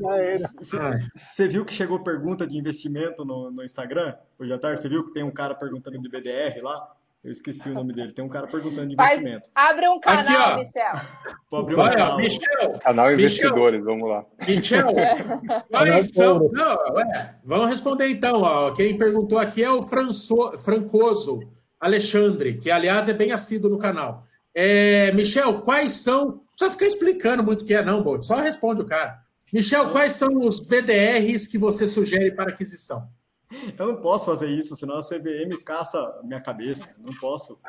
você 1.16 1.48
viu 1.48 1.64
que 1.64 1.74
chegou 1.74 2.04
pergunta 2.04 2.46
de 2.46 2.58
investimento 2.58 3.24
no, 3.24 3.50
no 3.50 3.64
Instagram? 3.64 4.14
Hoje 4.38 4.52
à 4.52 4.58
tarde, 4.58 4.82
você 4.82 4.90
viu 4.90 5.06
que 5.06 5.14
tem 5.14 5.24
um 5.24 5.32
cara 5.32 5.56
perguntando 5.56 5.98
de 6.00 6.10
BDR 6.10 6.62
lá? 6.62 6.92
Eu 7.26 7.32
esqueci 7.32 7.70
o 7.70 7.74
nome 7.74 7.92
dele. 7.92 8.12
Tem 8.12 8.24
um 8.24 8.30
cara 8.30 8.46
perguntando 8.46 8.86
de 8.86 8.94
investimento. 8.94 9.50
abre 9.56 9.90
um 9.90 10.00
canal, 10.00 10.54
Aqui, 10.54 10.66
Michel. 10.66 11.02
Pô, 11.50 11.58
abrir 11.58 11.76
um 11.76 11.80
Olha, 11.80 11.98
canal. 11.98 12.18
Michel. 12.18 12.80
Canal 12.80 13.14
Investidores, 13.14 13.80
Michel. 13.80 13.96
vamos 13.96 14.10
lá. 14.10 14.26
Michel, 14.48 14.88
quais 15.72 16.12
são... 16.14 16.52
Não, 16.54 17.00
é, 17.00 17.36
vamos 17.44 17.72
responder 17.72 18.10
então. 18.10 18.44
Ó. 18.44 18.72
Quem 18.74 18.96
perguntou 18.96 19.40
aqui 19.40 19.64
é 19.64 19.72
o 19.72 19.82
Franço... 19.82 20.56
Francoso 20.60 21.40
Alexandre, 21.80 22.60
que 22.60 22.70
aliás 22.70 23.10
é 23.10 23.14
bem 23.14 23.32
assíduo 23.32 23.72
no 23.72 23.80
canal. 23.80 24.24
É, 24.54 25.12
Michel, 25.14 25.62
quais 25.62 25.94
são. 25.94 26.26
Não 26.26 26.42
precisa 26.56 26.72
ficar 26.72 26.86
explicando 26.86 27.44
muito 27.44 27.64
o 27.64 27.66
que 27.66 27.74
é, 27.74 27.84
não, 27.84 28.04
Bolt. 28.04 28.22
Só 28.22 28.36
responde 28.36 28.84
o 28.84 28.86
cara. 28.86 29.18
Michel, 29.52 29.90
quais 29.90 30.12
são 30.12 30.30
os 30.40 30.60
BDRs 30.60 31.48
que 31.48 31.58
você 31.58 31.88
sugere 31.88 32.32
para 32.32 32.52
aquisição? 32.52 33.08
Eu 33.78 33.88
não 33.88 34.02
posso 34.02 34.26
fazer 34.26 34.50
isso, 34.50 34.76
senão 34.76 34.98
a 34.98 35.02
CVM 35.02 35.58
caça 35.64 36.20
minha 36.24 36.42
cabeça. 36.42 36.96
Não 36.98 37.14
posso. 37.16 37.60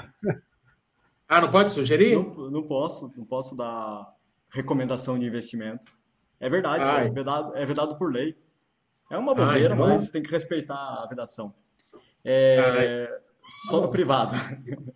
Ah, 1.28 1.40
não 1.40 1.50
pode 1.50 1.72
sugerir? 1.72 2.16
Não, 2.16 2.50
não 2.50 2.62
posso, 2.62 3.12
não 3.16 3.24
posso 3.24 3.56
dar 3.56 4.14
recomendação 4.50 5.18
de 5.18 5.26
investimento. 5.26 5.86
É 6.38 6.48
verdade, 6.48 6.84
é 7.06 7.10
vedado, 7.10 7.56
é 7.56 7.66
vedado 7.66 7.96
por 7.96 8.12
lei. 8.12 8.36
É 9.10 9.16
uma 9.16 9.34
bobeira, 9.34 9.74
Ai, 9.74 9.78
então... 9.78 9.88
mas 9.88 10.10
tem 10.10 10.22
que 10.22 10.30
respeitar 10.30 10.76
a 10.76 11.06
vedação. 11.08 11.54
É, 12.24 13.20
só 13.68 13.80
no 13.80 13.88
privado. 13.88 14.34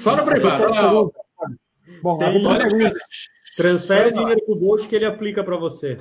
Só 0.00 0.14
no 0.14 0.22
privado. 0.22 1.10
Bom, 2.02 2.18
tem... 2.18 2.46
Olha, 2.46 2.92
transfere 3.56 4.12
dinheiro 4.12 4.44
pro 4.44 4.54
Bolt 4.54 4.86
que 4.86 4.94
ele 4.94 5.06
aplica 5.06 5.42
para 5.42 5.56
você. 5.56 5.98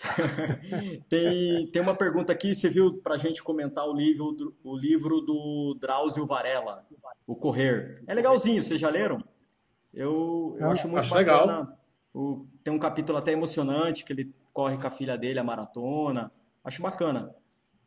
tem, 1.08 1.66
tem 1.66 1.82
uma 1.82 1.94
pergunta 1.94 2.32
aqui, 2.32 2.54
você 2.54 2.68
viu 2.68 2.94
para 2.94 3.14
a 3.14 3.18
gente 3.18 3.42
comentar 3.42 3.86
o 3.86 3.92
livro, 3.92 4.54
o 4.64 4.76
livro 4.76 5.20
do 5.20 5.76
Drauzio 5.80 6.26
Varela, 6.26 6.86
O 7.26 7.36
Correr. 7.36 7.94
É 8.06 8.14
legalzinho, 8.14 8.62
vocês 8.62 8.80
já 8.80 8.90
leram? 8.90 9.22
Eu, 9.92 10.56
eu 10.58 10.70
acho 10.70 10.88
muito 10.88 11.00
acho 11.00 11.14
bacana. 11.14 11.40
Legal. 11.40 11.78
O, 12.14 12.46
tem 12.64 12.72
um 12.72 12.78
capítulo 12.78 13.18
até 13.18 13.32
emocionante, 13.32 14.04
que 14.04 14.12
ele 14.12 14.32
corre 14.52 14.76
com 14.76 14.86
a 14.86 14.90
filha 14.90 15.16
dele 15.16 15.38
a 15.38 15.44
maratona. 15.44 16.30
Acho 16.64 16.82
bacana. 16.82 17.34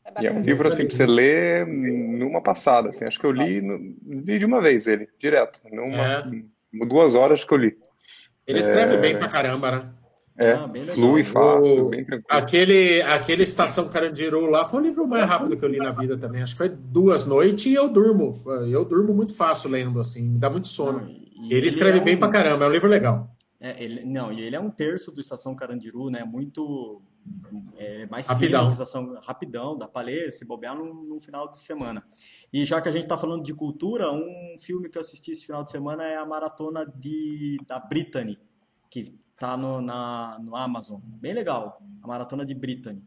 É 0.05 0.23
e 0.23 0.27
é 0.27 0.31
um 0.31 0.41
livro 0.41 0.67
assim 0.67 0.85
para 0.85 0.95
você 0.95 1.05
ler 1.05 1.65
numa 1.65 2.41
passada. 2.41 2.89
Assim. 2.89 3.05
Acho 3.05 3.19
que 3.19 3.25
eu 3.25 3.31
li, 3.31 3.61
li 4.01 4.39
de 4.39 4.45
uma 4.45 4.61
vez 4.61 4.85
ele, 4.85 5.07
direto. 5.17 5.59
Numa, 5.71 6.19
é. 6.19 6.85
Duas 6.85 7.15
horas 7.15 7.43
que 7.43 7.53
eu 7.53 7.57
li. 7.57 7.77
Ele 8.45 8.59
escreve 8.59 8.95
é... 8.95 8.97
bem 8.97 9.17
pra 9.17 9.29
caramba, 9.29 9.71
né? 9.71 9.93
É, 10.35 10.53
ah, 10.53 10.67
flui 10.93 11.23
fácil, 11.23 11.85
o... 11.85 11.89
bem 11.89 12.03
tranquilo. 12.03 12.25
Aquele, 12.27 13.01
aquele 13.03 13.43
Estação 13.43 13.87
Carandiru 13.87 14.47
lá 14.47 14.65
foi 14.65 14.79
o 14.79 14.83
livro 14.83 15.07
mais 15.07 15.25
rápido 15.25 15.55
que 15.55 15.63
eu 15.63 15.69
li 15.69 15.77
na 15.77 15.91
vida 15.91 16.17
também. 16.17 16.41
Acho 16.41 16.53
que 16.53 16.57
foi 16.57 16.69
duas 16.69 17.27
noites 17.27 17.67
e 17.67 17.75
eu 17.75 17.87
durmo. 17.87 18.41
Eu 18.67 18.83
durmo 18.83 19.13
muito 19.13 19.35
fácil 19.35 19.69
lendo, 19.69 19.99
assim, 19.99 20.23
me 20.23 20.39
dá 20.39 20.49
muito 20.49 20.67
sono. 20.67 21.07
ele, 21.07 21.53
ele 21.53 21.67
escreve 21.67 21.99
é 21.99 22.01
bem 22.01 22.15
um... 22.15 22.19
pra 22.19 22.29
caramba, 22.29 22.65
é 22.65 22.67
um 22.67 22.71
livro 22.71 22.89
legal. 22.89 23.29
É, 23.59 23.81
ele, 23.81 24.03
não, 24.03 24.33
e 24.33 24.41
ele 24.41 24.55
é 24.55 24.59
um 24.59 24.69
terço 24.69 25.11
do 25.11 25.21
Estação 25.21 25.55
Carandiru, 25.55 26.09
né? 26.09 26.23
Muito 26.23 27.01
é, 27.77 28.05
mais 28.07 28.27
rapidão. 28.27 28.69
Estação, 28.69 29.17
rapidão, 29.21 29.77
dá 29.77 29.87
para 29.87 30.07
ler, 30.07 30.31
se 30.31 30.43
bobear 30.45 30.75
num, 30.75 30.93
num, 30.93 31.19
final 31.19 31.49
de 31.49 31.59
semana. 31.59 32.03
E 32.51 32.65
já 32.65 32.81
que 32.81 32.89
a 32.89 32.91
gente 32.91 33.03
está 33.03 33.17
falando 33.17 33.43
de 33.43 33.53
cultura, 33.53 34.11
um 34.11 34.55
filme 34.59 34.89
que 34.89 34.97
eu 34.97 35.01
assisti 35.01 35.31
esse 35.31 35.45
final 35.45 35.63
de 35.63 35.71
semana 35.71 36.03
é 36.03 36.17
a 36.17 36.25
maratona 36.25 36.85
de, 36.85 37.57
da 37.67 37.79
Brittany, 37.79 38.37
que 38.89 39.17
tá 39.43 39.57
no, 39.57 39.81
na, 39.81 40.39
no 40.39 40.55
Amazon. 40.55 41.01
Bem 41.03 41.33
legal. 41.33 41.81
A 42.01 42.07
maratona 42.07 42.45
de 42.45 42.53
Brittany. 42.53 43.03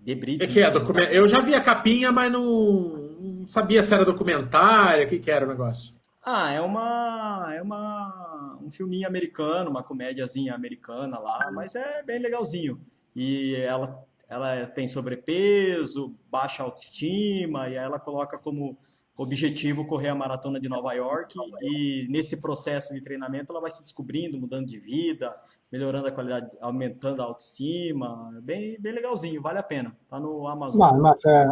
De 0.00 0.14
Brittany. 0.14 0.50
É 0.50 0.52
que 0.54 0.60
é 0.60 0.70
document... 0.70 1.08
Eu 1.10 1.28
já 1.28 1.42
vi 1.42 1.54
a 1.54 1.60
capinha, 1.60 2.10
mas 2.10 2.32
não, 2.32 3.18
não 3.20 3.46
sabia 3.46 3.82
se 3.82 3.92
era 3.92 4.02
documentário, 4.02 5.04
o 5.04 5.08
que, 5.08 5.18
que 5.18 5.30
era 5.30 5.44
o 5.44 5.48
negócio. 5.48 5.94
Ah, 6.24 6.50
é 6.50 6.60
uma 6.60 7.52
é 7.54 7.60
uma 7.60 8.58
um 8.62 8.70
filminho 8.70 9.06
americano, 9.06 9.70
uma 9.70 9.82
comédiazinha 9.82 10.54
americana 10.54 11.18
lá, 11.18 11.50
mas 11.52 11.74
é 11.74 12.02
bem 12.02 12.18
legalzinho. 12.18 12.80
E 13.14 13.54
ela 13.56 14.02
ela 14.26 14.66
tem 14.68 14.88
sobrepeso, 14.88 16.14
baixa 16.30 16.62
autoestima 16.62 17.68
e 17.68 17.74
ela 17.74 17.98
coloca 17.98 18.38
como 18.38 18.76
objetivo 19.18 19.84
correr 19.84 20.08
a 20.08 20.14
maratona 20.14 20.60
de 20.60 20.68
Nova 20.68 20.92
York 20.92 21.34
e 21.60 22.06
nesse 22.08 22.40
processo 22.40 22.94
de 22.94 23.00
treinamento 23.00 23.52
ela 23.52 23.60
vai 23.60 23.70
se 23.70 23.82
descobrindo, 23.82 24.38
mudando 24.38 24.66
de 24.66 24.78
vida, 24.78 25.34
melhorando 25.72 26.06
a 26.06 26.12
qualidade, 26.12 26.56
aumentando 26.60 27.20
a 27.20 27.24
autoestima, 27.24 28.30
bem, 28.42 28.76
bem 28.80 28.92
legalzinho, 28.92 29.42
vale 29.42 29.58
a 29.58 29.62
pena, 29.62 29.94
tá 30.08 30.20
no 30.20 30.46
Amazon. 30.46 30.78
Mas, 30.78 30.98
mas 31.00 31.24
é, 31.24 31.46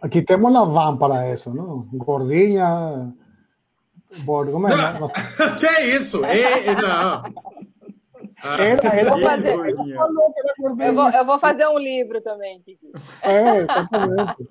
aqui 0.00 0.22
temos 0.22 0.48
uma 0.48 0.64
van 0.64 0.96
para 0.96 1.32
isso, 1.34 1.52
não? 1.52 1.88
Gordinha, 1.92 3.12
bordo, 4.18 4.52
como 4.52 4.68
é? 4.68 4.76
Não, 4.76 5.08
que 5.58 5.66
é 5.66 5.96
isso? 5.96 6.22
E, 6.24 6.74
não. 6.74 7.24
Era 8.58 9.10
vou 9.10 9.20
fazer, 9.22 9.54
eu, 9.54 10.94
vou, 10.94 11.10
eu 11.10 11.26
vou 11.26 11.40
fazer 11.40 11.66
um 11.66 11.78
livro 11.78 12.20
também, 12.20 12.60
Kiki. 12.60 12.92
É, 13.22 13.58
exatamente. 13.58 14.48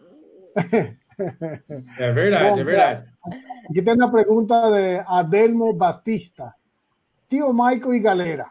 É 1.98 2.12
verdade, 2.12 2.56
Bom, 2.56 2.60
é 2.60 2.64
verdade. 2.64 3.10
Aqui 3.70 3.82
tem 3.82 3.94
uma 3.94 4.12
pergunta 4.12 4.72
de 4.72 5.04
Adelmo 5.08 5.74
Batista. 5.74 6.54
Tio 7.30 7.54
Michael 7.54 7.96
e 7.96 8.00
galera, 8.00 8.48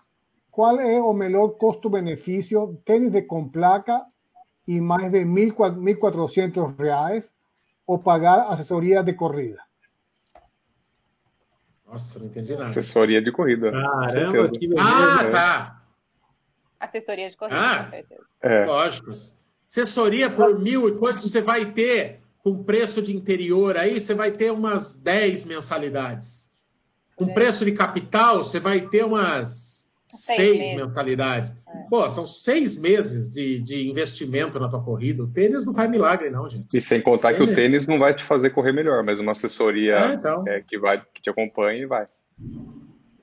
qual 0.50 0.80
é 0.80 1.00
o 1.00 1.12
melhor 1.12 1.48
custo-benefício 1.50 2.80
tênis 2.84 3.10
de 3.10 3.22
com 3.22 3.48
placa 3.48 4.04
e 4.66 4.80
mais 4.80 5.10
de 5.10 5.24
1.400 5.24 6.76
reais 6.78 7.32
ou 7.86 7.98
pagar 7.98 8.48
assessoria 8.48 9.02
de 9.02 9.12
corrida? 9.12 9.60
Nossa, 11.86 12.18
não 12.18 12.26
entendi 12.26 12.52
nada. 12.52 12.64
Assessoria 12.64 13.22
de 13.22 13.30
corrida. 13.30 13.70
Caramba, 13.70 14.50
que 14.50 14.66
beleza. 14.66 14.88
Ah, 14.88 15.28
tá. 15.30 15.82
Assessoria 16.80 17.30
de 17.30 17.36
corrida, 17.36 17.60
ah, 17.60 17.90
é. 18.42 18.64
Lógico. 18.66 19.10
Assessoria 19.68 20.28
por 20.28 20.58
mil 20.58 20.88
e 20.88 20.98
quantos 20.98 21.22
você 21.22 21.40
vai 21.40 21.66
ter 21.66 22.23
com 22.44 22.62
preço 22.62 23.00
de 23.00 23.16
interior 23.16 23.78
aí, 23.78 23.98
você 23.98 24.12
vai 24.12 24.30
ter 24.30 24.52
umas 24.52 24.94
10 24.96 25.46
mensalidades. 25.46 26.50
Com 27.16 27.24
é. 27.24 27.32
preço 27.32 27.64
de 27.64 27.72
capital, 27.72 28.44
você 28.44 28.60
vai 28.60 28.82
ter 28.82 29.02
umas 29.02 29.88
seis, 30.04 30.36
seis 30.36 30.76
mensalidades. 30.76 31.50
É. 31.50 31.88
Pô, 31.88 32.06
são 32.10 32.26
seis 32.26 32.78
meses 32.78 33.32
de, 33.32 33.60
de 33.62 33.88
investimento 33.88 34.60
na 34.60 34.68
tua 34.68 34.82
corrida. 34.82 35.22
O 35.22 35.26
tênis 35.26 35.64
não 35.64 35.72
faz 35.72 35.90
milagre, 35.90 36.28
não, 36.28 36.46
gente. 36.46 36.66
E 36.76 36.80
sem 36.82 37.00
contar 37.00 37.32
que 37.32 37.42
o 37.42 37.54
tênis 37.54 37.88
não 37.88 37.98
vai 37.98 38.12
te 38.12 38.22
fazer 38.22 38.50
correr 38.50 38.72
melhor, 38.72 39.02
mas 39.02 39.18
uma 39.18 39.32
assessoria 39.32 39.96
é, 39.96 40.14
então. 40.14 40.44
é, 40.46 40.60
que, 40.60 40.78
vai, 40.78 41.02
que 41.14 41.22
te 41.22 41.30
acompanha 41.30 41.82
e 41.82 41.86
vai. 41.86 42.04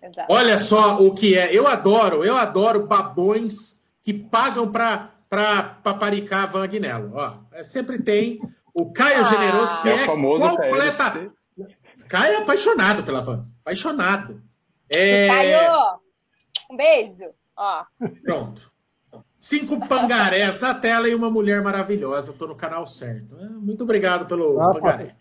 Exato. 0.02 0.34
Olha 0.34 0.58
só 0.58 1.00
o 1.00 1.14
que 1.14 1.38
é. 1.38 1.56
Eu 1.56 1.68
adoro, 1.68 2.26
eu 2.26 2.36
adoro 2.36 2.88
babões 2.88 3.80
que 4.02 4.14
pagam 4.14 4.72
para 4.72 5.80
paparicar 5.84 6.44
a 6.44 6.48
Van. 6.48 6.68
Ó, 7.14 7.34
é, 7.54 7.64
sempre 7.64 8.00
tem 8.00 8.40
o 8.74 8.92
Caio 8.92 9.22
ah, 9.22 9.24
Generoso, 9.24 9.82
que 9.82 9.90
é, 9.90 9.94
é 9.94 9.98
famoso 10.00 10.50
completa. 10.50 11.32
Caio 12.08 12.34
é 12.34 12.38
apaixonado 12.42 13.04
pela 13.04 13.22
Van. 13.22 13.48
Apaixonado. 13.62 14.42
É... 14.90 15.28
Caio, 15.28 16.00
um 16.70 16.76
beijo. 16.76 17.32
Ó. 17.56 17.84
Pronto. 18.24 18.72
Cinco 19.38 19.88
pangarés 19.88 20.60
na 20.60 20.74
tela 20.74 21.10
e 21.10 21.16
uma 21.16 21.30
mulher 21.30 21.62
maravilhosa. 21.62 22.32
Estou 22.32 22.48
no 22.48 22.56
canal 22.56 22.86
certo. 22.86 23.38
É, 23.40 23.50
muito 23.50 23.84
obrigado 23.84 24.26
pelo 24.26 24.60
ah, 24.60 24.74
pangaré. 24.74 25.16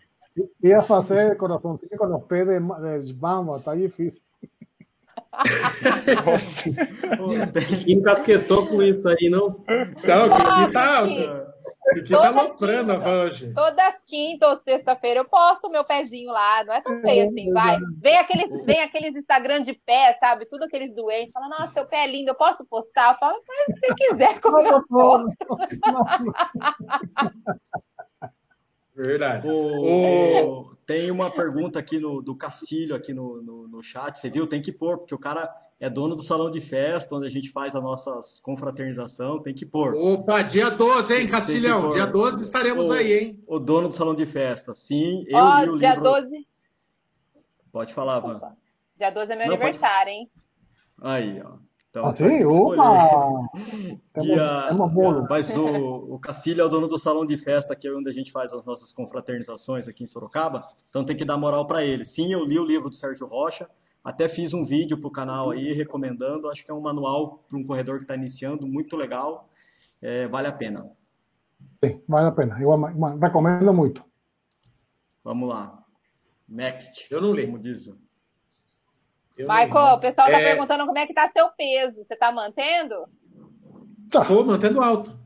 Ia 0.63 0.81
fazer 0.81 1.35
coraçãozinho 1.37 1.97
com 1.97 2.15
os 2.15 2.23
pés 2.25 2.47
de, 2.47 3.05
de 3.05 3.13
bamba, 3.13 3.59
tá 3.59 3.75
difícil. 3.75 4.21
Nossa. 6.25 6.69
Quem 7.83 7.97
encasquetou 7.97 8.67
com 8.67 8.81
isso 8.83 9.07
aí, 9.07 9.29
não? 9.29 9.63
Não, 10.03 10.29
que 10.29 10.73
tá. 10.73 11.03
Aqui 11.91 12.09
tá 12.09 12.27
aloprando 12.27 12.93
a 12.93 12.97
Vange. 12.97 13.53
Toda 13.53 13.91
quinta 14.07 14.47
ou 14.47 14.57
sexta-feira 14.57 15.19
eu 15.19 15.25
posto 15.25 15.67
o 15.67 15.69
meu 15.69 15.83
pezinho 15.83 16.31
lá. 16.31 16.63
Não 16.63 16.73
é 16.73 16.81
tão 16.81 17.01
feio 17.01 17.27
assim, 17.27 17.51
vai. 17.51 17.77
Vem 17.97 18.17
aqueles, 18.17 18.65
vem 18.65 18.79
aqueles 18.81 19.15
Instagram 19.15 19.61
de 19.61 19.73
pé, 19.73 20.17
sabe? 20.19 20.45
Tudo 20.45 20.63
aqueles 20.63 20.95
doentes. 20.95 21.33
Fala, 21.33 21.49
nossa, 21.49 21.73
seu 21.73 21.85
pé 21.85 22.05
é 22.05 22.07
lindo, 22.07 22.31
eu 22.31 22.35
posso 22.35 22.65
postar? 22.65 23.13
Eu 23.13 23.19
falo, 23.19 23.41
se 23.41 23.73
você 23.79 23.93
quiser, 23.95 24.39
como 24.39 24.59
eu 24.59 24.83
posto. 24.87 25.35
Verdade. 28.95 29.47
O, 29.47 30.69
o, 30.69 30.75
tem 30.85 31.09
uma 31.11 31.29
pergunta 31.31 31.79
aqui 31.79 31.99
no, 31.99 32.21
do 32.21 32.35
Cacilho 32.35 32.95
aqui 32.95 33.13
no, 33.13 33.41
no, 33.41 33.67
no 33.67 33.83
chat, 33.83 34.17
você 34.17 34.29
viu? 34.29 34.47
Tem 34.47 34.61
que 34.61 34.71
pôr, 34.71 34.97
porque 34.97 35.15
o 35.15 35.19
cara 35.19 35.49
é 35.81 35.89
dono 35.89 36.13
do 36.13 36.21
salão 36.21 36.51
de 36.51 36.61
festa, 36.61 37.15
onde 37.15 37.25
a 37.25 37.29
gente 37.29 37.49
faz 37.49 37.73
a 37.73 37.81
nossa 37.81 38.11
confraternização, 38.43 39.41
tem 39.41 39.51
que 39.51 39.65
pôr. 39.65 39.95
Opa, 39.95 40.43
dia 40.43 40.69
12, 40.69 41.15
hein, 41.15 41.27
Cacilhão? 41.27 41.89
Dia 41.89 42.05
12 42.05 42.43
estaremos 42.43 42.89
o, 42.89 42.93
aí, 42.93 43.13
hein? 43.13 43.43
O 43.47 43.57
dono 43.57 43.87
do 43.87 43.95
salão 43.95 44.13
de 44.13 44.27
festa, 44.27 44.75
sim. 44.75 45.25
Eu 45.27 45.39
oh, 45.39 45.57
li 45.63 45.69
o 45.69 45.77
dia 45.79 45.95
livro... 45.95 46.03
12. 46.03 46.47
Pode 47.71 47.95
falar, 47.95 48.19
Van. 48.19 48.39
Dia 48.95 49.09
12 49.09 49.31
é 49.31 49.35
meu 49.35 49.47
Não, 49.47 49.55
aniversário, 49.55 50.05
pode... 50.05 50.09
hein? 50.11 50.31
Aí, 51.01 51.41
ó. 51.43 51.53
Então, 51.89 52.05
assim, 52.05 52.45
opa! 52.45 53.49
Dia... 54.21 54.67
É 54.69 54.71
uma 54.73 54.87
boa. 54.87 55.25
Mas 55.27 55.49
o, 55.55 55.65
o 56.13 56.19
Cacilho 56.19 56.61
é 56.61 56.63
o 56.63 56.69
dono 56.69 56.87
do 56.87 56.99
salão 56.99 57.25
de 57.25 57.39
festa, 57.39 57.75
que 57.75 57.87
é 57.87 57.91
onde 57.91 58.07
a 58.07 58.13
gente 58.13 58.31
faz 58.31 58.53
as 58.53 58.67
nossas 58.67 58.91
confraternizações 58.91 59.87
aqui 59.87 60.03
em 60.03 60.07
Sorocaba. 60.07 60.69
Então 60.89 61.03
tem 61.03 61.17
que 61.17 61.25
dar 61.25 61.37
moral 61.37 61.65
para 61.65 61.83
ele. 61.83 62.05
Sim, 62.05 62.31
eu 62.31 62.45
li 62.45 62.59
o 62.59 62.65
livro 62.65 62.87
do 62.87 62.95
Sérgio 62.95 63.25
Rocha. 63.25 63.67
Até 64.03 64.27
fiz 64.27 64.53
um 64.53 64.65
vídeo 64.65 64.97
para 64.97 65.07
o 65.07 65.11
canal 65.11 65.51
aí 65.51 65.73
recomendando. 65.73 66.49
Acho 66.49 66.65
que 66.65 66.71
é 66.71 66.73
um 66.73 66.81
manual 66.81 67.45
para 67.47 67.57
um 67.57 67.63
corredor 67.63 67.97
que 67.97 68.03
está 68.03 68.15
iniciando, 68.15 68.67
muito 68.67 68.97
legal. 68.97 69.47
É, 70.01 70.27
vale 70.27 70.47
a 70.47 70.51
pena. 70.51 70.89
Sim, 71.83 72.01
vale 72.07 72.27
a 72.27 72.31
pena. 72.31 72.59
Eu 72.59 72.73
recomendo 73.19 73.71
muito. 73.73 74.03
Vamos 75.23 75.49
lá. 75.49 75.83
Next. 76.49 77.13
Eu 77.13 77.21
não 77.21 77.31
li. 77.33 77.45
Como 77.45 77.59
diz. 77.59 77.87
Eu 79.37 79.47
Michael, 79.47 79.95
o 79.95 79.99
pessoal 79.99 80.27
está 80.27 80.41
é... 80.41 80.49
perguntando 80.49 80.85
como 80.85 80.97
é 80.97 81.05
que 81.05 81.11
está 81.11 81.29
seu 81.31 81.49
peso. 81.51 82.03
Você 82.03 82.15
está 82.15 82.31
mantendo? 82.31 83.05
Estou 84.05 84.45
mantendo 84.45 84.81
alto. 84.81 85.21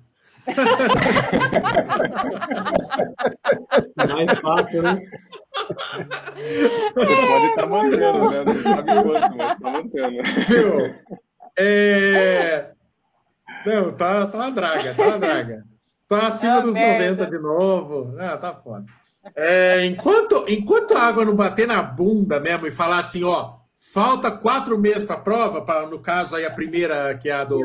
Mais 3.95 4.39
fácil, 4.39 4.83
né? 4.83 5.01
Pode 6.93 7.45
estar 7.45 7.61
tá 7.61 7.67
mantendo, 7.67 8.29
né? 8.29 8.43
Não 8.43 8.55
sabe 8.55 8.91
quanto, 9.03 9.37
mas 9.37 9.51
está 9.53 9.71
mantendo. 9.71 10.23
Viu? 10.47 10.95
É... 11.57 12.71
Não, 13.65 13.91
tá, 13.93 14.27
tá 14.27 14.37
uma 14.37 14.51
draga, 14.51 14.93
tá 14.93 15.03
uma 15.03 15.19
draga. 15.19 15.63
Tá 16.07 16.27
acima 16.27 16.61
dos 16.61 16.75
merda. 16.75 17.25
90 17.25 17.27
de 17.27 17.39
novo. 17.41 18.15
Ah, 18.19 18.37
tá 18.37 18.53
foda. 18.53 18.85
É, 19.35 19.83
enquanto, 19.85 20.45
enquanto 20.47 20.95
a 20.95 21.01
água 21.01 21.25
não 21.25 21.35
bater 21.35 21.67
na 21.67 21.81
bunda 21.81 22.39
mesmo 22.39 22.67
e 22.67 22.71
falar 22.71 22.99
assim, 22.99 23.23
ó, 23.23 23.55
falta 23.93 24.29
quatro 24.29 24.77
meses 24.77 25.03
para 25.03 25.15
a 25.15 25.19
prova, 25.19 25.61
pra, 25.61 25.87
no 25.87 25.99
caso 25.99 26.35
aí 26.35 26.45
a 26.45 26.51
primeira, 26.51 27.17
que 27.17 27.29
é 27.29 27.33
a 27.33 27.43
do, 27.43 27.59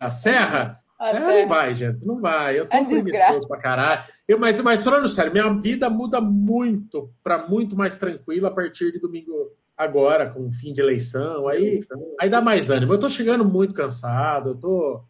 da 0.00 0.10
Serra, 0.10 0.80
é, 1.00 1.42
não 1.42 1.46
vai, 1.46 1.74
gente, 1.74 2.06
não 2.06 2.20
vai. 2.20 2.58
Eu 2.58 2.66
tô 2.66 2.76
é 2.76 2.84
preguiçoso 2.84 3.46
pra 3.46 3.58
caralho. 3.58 4.04
Eu, 4.26 4.38
mas, 4.38 4.60
mas 4.62 4.82
falando 4.82 5.08
sério, 5.08 5.32
minha 5.32 5.52
vida 5.54 5.90
muda 5.90 6.20
muito 6.20 7.10
para 7.22 7.46
muito 7.46 7.76
mais 7.76 7.98
tranquilo 7.98 8.46
a 8.46 8.50
partir 8.50 8.92
de 8.92 8.98
domingo 8.98 9.52
agora, 9.76 10.30
com 10.30 10.46
o 10.46 10.50
fim 10.50 10.72
de 10.72 10.80
eleição. 10.80 11.46
Aí, 11.48 11.84
aí 12.18 12.30
dá 12.30 12.40
mais 12.40 12.70
ânimo. 12.70 12.94
Eu 12.94 13.00
tô 13.00 13.10
chegando 13.10 13.44
muito 13.44 13.74
cansado, 13.74 14.50
eu 14.50 14.54
tô. 14.56 15.04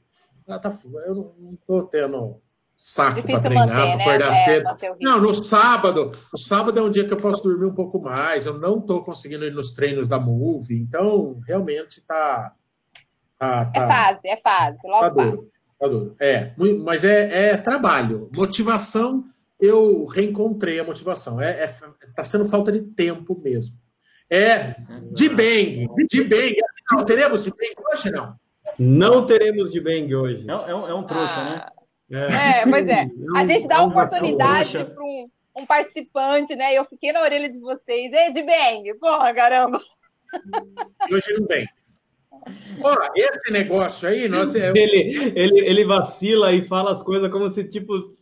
Ah, 0.49 0.59
tá, 0.59 0.73
eu 1.07 1.15
não 1.39 1.59
tô 1.67 1.83
tendo 1.85 2.41
saco 2.77 3.23
para 3.23 3.41
treinar, 3.41 3.69
para 3.69 3.95
acordar 3.95 4.31
né? 4.31 4.45
cedo. 4.45 4.69
É, 4.69 4.97
não, 5.01 5.21
no 5.21 5.33
sábado, 5.33 6.13
o 6.33 6.39
sábado 6.39 6.79
é 6.79 6.83
um 6.83 6.91
dia 6.91 7.07
que 7.07 7.13
eu 7.13 7.17
posso 7.17 7.43
dormir 7.43 7.65
um 7.65 7.75
pouco 7.75 8.01
mais. 8.01 8.45
Eu 8.45 8.59
não 8.59 8.81
tô 8.81 9.03
conseguindo 9.03 9.45
ir 9.45 9.53
nos 9.53 9.73
treinos 9.73 10.07
da 10.07 10.19
Move, 10.19 10.77
então 10.77 11.41
realmente 11.47 12.01
tá. 12.03 12.53
tá, 13.39 13.65
tá 13.67 13.83
é 13.83 13.87
fase, 13.87 14.21
é 14.25 14.37
fase. 14.37 14.79
Logo 14.85 15.15
tá 15.15 15.56
É, 16.19 16.53
mas 16.83 17.05
é, 17.05 17.51
é 17.51 17.57
trabalho. 17.57 18.31
Motivação, 18.35 19.25
eu 19.61 20.05
reencontrei 20.07 20.79
a 20.79 20.85
motivação. 20.85 21.41
É, 21.41 21.65
é, 21.65 21.67
tá 22.15 22.25
sendo 22.25 22.47
falta 22.47 22.73
de 22.73 22.81
tempo 22.81 23.39
mesmo. 23.43 23.77
É 24.29 24.75
de 25.13 25.29
bang, 25.29 25.87
de 26.11 26.25
bang. 26.25 26.57
Não, 26.91 27.05
teremos 27.05 27.43
de 27.43 27.51
bang 27.51 27.75
hoje, 27.93 28.11
não? 28.11 28.35
Não 28.79 29.27
teremos 29.27 29.71
de 29.71 29.81
bang 29.81 30.15
hoje. 30.15 30.47
É, 30.49 30.71
é, 30.71 30.75
um, 30.75 30.89
é 30.89 30.95
um 30.95 31.03
trouxa, 31.05 31.45
né? 31.45 31.63
ah, 31.65 31.73
né? 32.11 32.61
É. 32.61 32.67
pois 32.67 32.87
é. 32.87 33.09
A 33.37 33.47
gente 33.47 33.69
dá 33.69 33.77
é 33.77 33.81
oportunidade 33.81 34.85
para 34.85 35.03
um, 35.03 35.29
um, 35.59 35.67
participante, 35.67 36.57
né? 36.57 36.75
Eu 36.75 36.85
fiquei 36.87 37.13
na 37.13 37.23
orelha 37.23 37.49
de 37.49 37.59
vocês. 37.59 38.13
É 38.13 38.31
de 38.31 38.43
bang, 38.43 38.95
porra, 38.99 39.33
caramba. 39.33 39.81
Hoje 41.11 41.33
não 41.39 41.47
tem. 41.47 41.69
Ora, 42.83 43.11
esse 43.15 43.53
negócio 43.53 44.09
aí, 44.09 44.29
nós... 44.29 44.55
É 44.55 44.71
ele, 44.71 45.33
ele, 45.35 45.61
ele 45.61 45.85
vacila 45.85 46.53
e 46.53 46.63
fala 46.63 46.93
as 46.93 47.03
coisas 47.03 47.31
como 47.31 47.49
se, 47.51 47.65
tipo, 47.65 48.13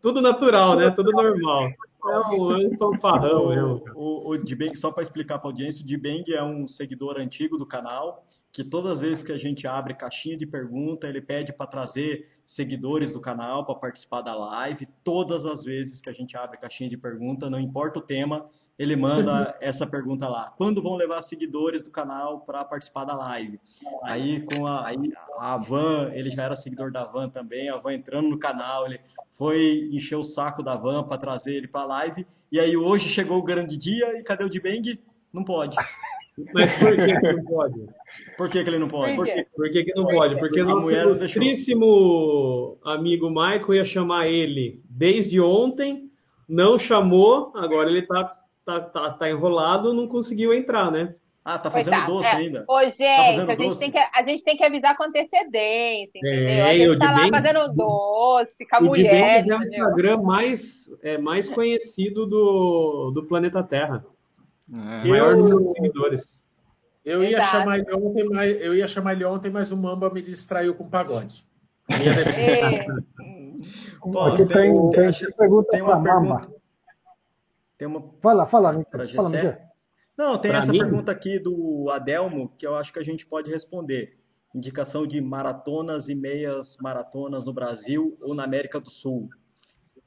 tudo 0.00 0.20
natural, 0.20 0.76
né? 0.76 0.90
Tudo 0.90 1.10
normal. 1.12 1.68
É 2.08 2.18
um 2.20 2.76
fanfarrão, 2.78 3.52
eu. 3.52 3.84
O, 3.94 4.30
o 4.30 4.38
Dibeng, 4.38 4.76
só 4.76 4.92
para 4.92 5.02
explicar 5.02 5.38
para 5.38 5.48
a 5.48 5.50
audiência, 5.50 5.82
o 5.82 5.86
Dibeng 5.86 6.24
é 6.28 6.42
um 6.42 6.68
seguidor 6.68 7.18
antigo 7.18 7.56
do 7.56 7.66
canal, 7.66 8.24
que 8.56 8.64
todas 8.64 8.92
as 8.92 9.00
vezes 9.00 9.22
que 9.22 9.32
a 9.32 9.36
gente 9.36 9.66
abre 9.66 9.92
caixinha 9.92 10.34
de 10.34 10.46
pergunta, 10.46 11.06
ele 11.06 11.20
pede 11.20 11.52
para 11.52 11.66
trazer 11.66 12.26
seguidores 12.42 13.12
do 13.12 13.20
canal 13.20 13.66
para 13.66 13.74
participar 13.74 14.22
da 14.22 14.34
live. 14.34 14.88
Todas 15.04 15.44
as 15.44 15.62
vezes 15.62 16.00
que 16.00 16.08
a 16.08 16.12
gente 16.14 16.38
abre 16.38 16.56
caixinha 16.56 16.88
de 16.88 16.96
pergunta, 16.96 17.50
não 17.50 17.60
importa 17.60 17.98
o 17.98 18.02
tema, 18.02 18.48
ele 18.78 18.96
manda 18.96 19.54
essa 19.60 19.86
pergunta 19.86 20.26
lá. 20.26 20.54
Quando 20.56 20.82
vão 20.82 20.96
levar 20.96 21.20
seguidores 21.20 21.82
do 21.82 21.90
canal 21.90 22.40
para 22.40 22.64
participar 22.64 23.04
da 23.04 23.14
live? 23.14 23.60
Aí 24.02 24.40
com 24.40 24.66
a, 24.66 24.86
aí, 24.86 24.96
a 25.38 25.58
Van, 25.58 26.10
ele 26.14 26.30
já 26.30 26.44
era 26.44 26.56
seguidor 26.56 26.90
da 26.90 27.04
Van 27.04 27.28
também, 27.28 27.68
a 27.68 27.76
Van 27.76 27.92
entrando 27.92 28.30
no 28.30 28.38
canal, 28.38 28.86
ele 28.86 28.98
foi 29.32 29.90
encher 29.92 30.16
o 30.16 30.24
saco 30.24 30.62
da 30.62 30.78
Van 30.78 31.04
para 31.04 31.18
trazer 31.18 31.56
ele 31.56 31.68
para 31.68 31.82
a 31.82 31.86
live. 31.86 32.26
E 32.50 32.58
aí 32.58 32.74
hoje 32.74 33.06
chegou 33.10 33.36
o 33.36 33.42
grande 33.42 33.76
dia 33.76 34.18
e 34.18 34.22
cadê 34.22 34.44
o 34.44 34.48
Dibeng? 34.48 34.98
Não 35.30 35.44
pode. 35.44 35.76
Mas 36.54 36.72
por 36.78 36.94
que 36.96 37.12
não 37.12 37.44
pode? 37.44 37.86
Por 38.36 38.50
que, 38.50 38.62
que 38.62 38.70
ele 38.70 38.78
não 38.78 38.88
pode? 38.88 39.16
Por, 39.16 39.24
que, 39.24 39.46
por 39.54 39.70
que, 39.70 39.84
que 39.84 39.94
não 39.94 40.06
pode? 40.06 40.38
Porque 40.38 40.60
o 40.60 40.64
nosso 40.64 40.90
ilustríssimo 40.90 42.78
amigo 42.84 43.28
Michael 43.28 43.74
ia 43.74 43.84
chamar 43.84 44.28
ele 44.28 44.82
desde 44.88 45.40
ontem, 45.40 46.10
não 46.48 46.78
chamou, 46.78 47.52
agora 47.54 47.88
ele 47.88 48.02
tá, 48.02 48.36
tá, 48.64 48.80
tá, 48.80 49.10
tá 49.12 49.30
enrolado, 49.30 49.94
não 49.94 50.06
conseguiu 50.06 50.52
entrar, 50.52 50.90
né? 50.90 51.14
Ah, 51.48 51.58
tá 51.58 51.70
fazendo 51.70 51.92
Coitado. 51.92 52.12
doce 52.12 52.28
é. 52.28 52.38
ainda. 52.38 52.64
Ô, 52.68 52.82
gente, 52.82 52.96
tá 52.98 53.52
a, 53.52 53.56
gente 53.56 53.78
tem 53.78 53.90
que, 53.92 53.98
a 53.98 54.24
gente 54.24 54.42
tem 54.42 54.56
que 54.56 54.64
avisar 54.64 54.96
com 54.96 55.04
antecedência, 55.04 56.18
entendeu? 56.18 56.48
É, 56.48 56.62
a 56.62 56.76
gente 56.76 56.98
tá 56.98 57.12
lá 57.12 57.28
fazendo 57.28 57.72
doce 57.72 58.66
com 58.68 58.76
a 58.76 58.78
o 58.80 58.84
mulher. 58.86 59.44
O 59.46 59.52
é 59.52 59.56
o 59.56 59.62
Instagram 59.62 60.22
mais, 60.22 60.90
é, 61.04 61.16
mais 61.16 61.48
conhecido 61.48 62.26
do, 62.26 63.12
do 63.14 63.24
planeta 63.26 63.62
Terra. 63.62 64.04
É. 64.76 65.08
Maior 65.08 65.36
número 65.36 65.62
de 65.62 65.70
seguidores. 65.70 66.45
Eu 67.06 67.22
ia, 67.22 67.40
chamar 67.40 67.78
ele 67.78 67.94
ontem, 67.94 68.24
mas, 68.24 68.60
eu 68.60 68.74
ia 68.74 68.88
chamar 68.88 69.12
ele 69.12 69.24
ontem, 69.24 69.48
mas 69.48 69.70
o 69.70 69.76
Mamba 69.76 70.10
me 70.10 70.20
distraiu 70.20 70.74
com 70.74 70.84
o 70.84 70.90
pagode. 70.90 71.44
É. 71.88 72.84
Tem, 74.18 74.44
tem, 74.44 74.46
tem, 74.48 75.12
tem, 75.12 75.32
pergunta 75.36 75.70
tem 75.70 75.82
uma 75.82 76.02
pergunta. 76.02 76.50
Tem 77.78 77.86
uma... 77.86 78.02
Fala, 78.20 78.44
fala, 78.44 78.72
fala, 78.72 79.60
Não, 80.18 80.36
tem 80.36 80.50
pra 80.50 80.58
essa 80.58 80.72
mim? 80.72 80.80
pergunta 80.80 81.12
aqui 81.12 81.38
do 81.38 81.88
Adelmo 81.92 82.52
que 82.58 82.66
eu 82.66 82.74
acho 82.74 82.92
que 82.92 82.98
a 82.98 83.04
gente 83.04 83.24
pode 83.24 83.52
responder. 83.52 84.18
Indicação 84.52 85.06
de 85.06 85.20
maratonas 85.20 86.08
e 86.08 86.16
meias 86.16 86.76
maratonas 86.82 87.46
no 87.46 87.52
Brasil 87.52 88.18
ou 88.20 88.34
na 88.34 88.42
América 88.42 88.80
do 88.80 88.90
Sul. 88.90 89.28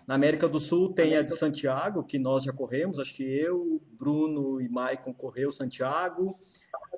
Na 0.05 0.15
América 0.15 0.49
do 0.49 0.59
Sul 0.59 0.91
tem 0.91 1.15
a 1.15 1.21
de 1.21 1.33
Santiago, 1.33 2.03
que 2.03 2.19
nós 2.19 2.43
já 2.43 2.51
corremos, 2.51 2.99
acho 2.99 3.15
que 3.15 3.23
eu, 3.23 3.81
Bruno 3.91 4.59
e 4.59 4.67
Maicon 4.67 5.13
correu 5.13 5.51
Santiago. 5.51 6.37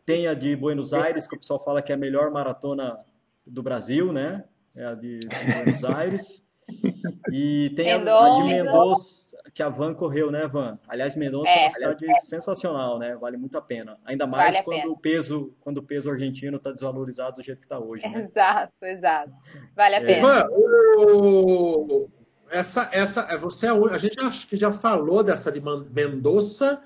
Tem 0.06 0.28
a 0.28 0.34
de 0.34 0.56
Buenos 0.56 0.94
Aires, 0.94 1.28
que 1.28 1.36
o 1.36 1.40
pessoal 1.40 1.60
fala 1.60 1.82
que 1.82 1.92
é 1.92 1.96
a 1.96 1.98
melhor 1.98 2.32
maratona 2.32 3.00
do 3.46 3.62
Brasil, 3.62 4.12
né? 4.12 4.44
É 4.76 4.86
a 4.86 4.96
de 4.96 5.20
Buenos 5.28 5.84
Aires. 5.84 6.52
E 7.32 7.72
tem 7.76 7.92
a, 7.92 7.96
a, 7.96 8.30
de 8.36 8.44
Mendoza, 8.44 9.38
que 9.54 9.62
a 9.62 9.70
Van 9.70 9.94
correu, 9.94 10.32
né, 10.32 10.48
Van? 10.48 10.80
Aliás, 10.88 11.16
Mendoza 11.16 11.50
é, 11.50 11.60
é 11.60 11.62
uma 11.64 11.70
cidade 11.70 12.10
é. 12.10 12.16
sensacional, 12.16 13.00
né? 13.00 13.16
Vale 13.16 13.38
muito 13.38 13.58
a 13.58 13.62
pena. 13.62 13.98
Ainda 14.06 14.26
mais 14.28 14.56
vale 14.56 14.66
quando, 14.66 14.92
o 14.92 14.98
peso, 14.98 15.56
quando 15.60 15.78
o 15.78 15.84
peso 15.84 16.10
argentino 16.10 16.58
está 16.58 16.72
desvalorizado 16.72 17.38
do 17.38 17.44
jeito 17.44 17.60
que 17.60 17.66
está 17.66 17.80
hoje, 17.80 18.08
né? 18.08 18.30
Exato, 18.30 18.74
exato. 18.84 19.32
Vale 19.76 19.96
a 19.96 20.02
é. 20.02 20.06
pena. 20.06 20.22
Van, 20.22 20.48
o... 20.52 22.10
essa, 22.50 22.90
essa, 22.92 23.38
você 23.38 23.66
é 23.66 23.70
a, 23.70 23.74
a 23.74 23.98
gente 23.98 24.20
acho 24.20 24.48
que 24.48 24.56
já 24.56 24.72
falou 24.72 25.24
dessa 25.24 25.52
de 25.52 25.62
Mendoza 25.62 26.82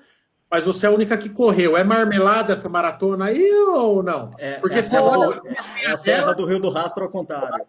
mas 0.50 0.64
você 0.64 0.86
é 0.86 0.88
a 0.88 0.92
única 0.92 1.18
que 1.18 1.28
correu. 1.28 1.76
É 1.76 1.82
marmelada 1.82 2.52
essa 2.52 2.68
maratona 2.68 3.26
aí 3.26 3.52
ou 3.68 4.02
não? 4.02 4.34
É, 4.38 4.58
Porque 4.60 4.78
é, 4.78 4.82
você 4.82 4.96
olha. 4.96 5.42
É 5.82 5.90
a 5.90 5.96
Serra 5.96 6.32
do 6.34 6.44
Rio 6.44 6.60
do 6.60 6.70
Rastro 6.70 7.04
ao 7.04 7.10
contrário. 7.10 7.66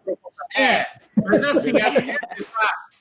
É, 0.56 0.86
mas 1.24 1.42
assim, 1.44 1.72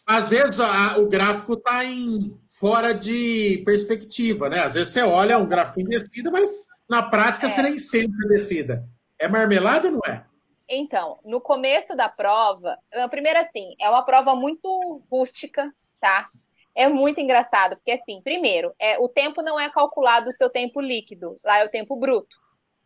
às 0.05 0.29
vezes 0.29 0.59
a, 0.59 0.97
o 0.97 1.07
gráfico 1.07 1.53
está 1.53 1.85
em 1.85 2.35
fora 2.47 2.93
de 2.93 3.61
perspectiva, 3.65 4.49
né? 4.49 4.61
Às 4.61 4.73
vezes 4.73 4.89
você 4.89 5.03
olha 5.03 5.37
um 5.37 5.45
gráfico 5.45 5.79
em 5.79 5.85
descida, 5.85 6.31
mas 6.31 6.67
na 6.89 7.03
prática 7.03 7.45
é. 7.45 7.49
você 7.49 7.61
nem 7.61 7.77
sempre 7.77 8.25
é 8.25 8.29
descida. 8.29 8.83
É 9.19 9.27
marmelada 9.27 9.87
ou 9.87 9.93
não 9.93 10.01
é? 10.07 10.25
Então, 10.69 11.19
no 11.23 11.39
começo 11.39 11.95
da 11.95 12.09
prova, 12.09 12.77
primeiro 13.09 13.39
assim, 13.39 13.71
é 13.79 13.89
uma 13.89 14.03
prova 14.03 14.35
muito 14.35 15.01
rústica, 15.09 15.71
tá? 16.01 16.27
É 16.77 16.87
muito 16.87 17.19
engraçado, 17.19 17.75
porque 17.75 17.91
assim, 17.91 18.21
primeiro, 18.21 18.71
é, 18.79 18.99
o 18.99 19.09
tempo 19.09 19.41
não 19.41 19.59
é 19.59 19.67
calculado 19.67 20.29
o 20.29 20.33
seu 20.33 20.47
tempo 20.47 20.79
líquido, 20.79 21.35
lá 21.43 21.57
é 21.57 21.65
o 21.65 21.69
tempo 21.69 21.95
bruto. 21.95 22.37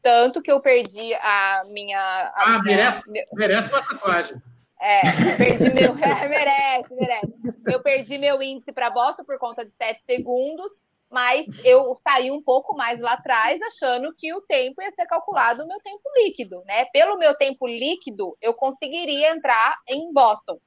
Tanto 0.01 0.41
que 0.41 0.49
eu 0.49 0.61
perdi 0.61 1.13
a 1.15 1.63
minha. 1.67 1.99
A 1.99 2.33
ah, 2.35 2.49
minha, 2.63 2.77
merece, 2.77 3.11
meu, 3.11 3.23
merece 3.33 3.69
uma 3.71 3.85
tatuagem. 3.85 4.37
É, 4.79 5.01
perdi 5.37 5.73
meu. 5.73 5.93
Merece, 6.27 6.95
merece. 6.95 7.33
Eu 7.67 7.83
perdi 7.83 8.17
meu 8.17 8.41
índice 8.41 8.71
para 8.71 8.89
Boston 8.89 9.23
por 9.25 9.37
conta 9.37 9.63
de 9.63 9.71
7 9.77 10.01
segundos, 10.05 10.71
mas 11.07 11.63
eu 11.63 11.93
saí 12.01 12.31
um 12.31 12.41
pouco 12.41 12.75
mais 12.75 12.99
lá 12.99 13.13
atrás, 13.13 13.61
achando 13.61 14.11
que 14.17 14.33
o 14.33 14.41
tempo 14.41 14.81
ia 14.81 14.91
ser 14.91 15.05
calculado 15.05 15.63
o 15.63 15.67
meu 15.67 15.79
tempo 15.81 16.01
líquido, 16.15 16.63
né? 16.65 16.85
Pelo 16.85 17.17
meu 17.17 17.35
tempo 17.35 17.67
líquido, 17.67 18.35
eu 18.41 18.55
conseguiria 18.55 19.35
entrar 19.35 19.77
em 19.87 20.11
Boston 20.11 20.57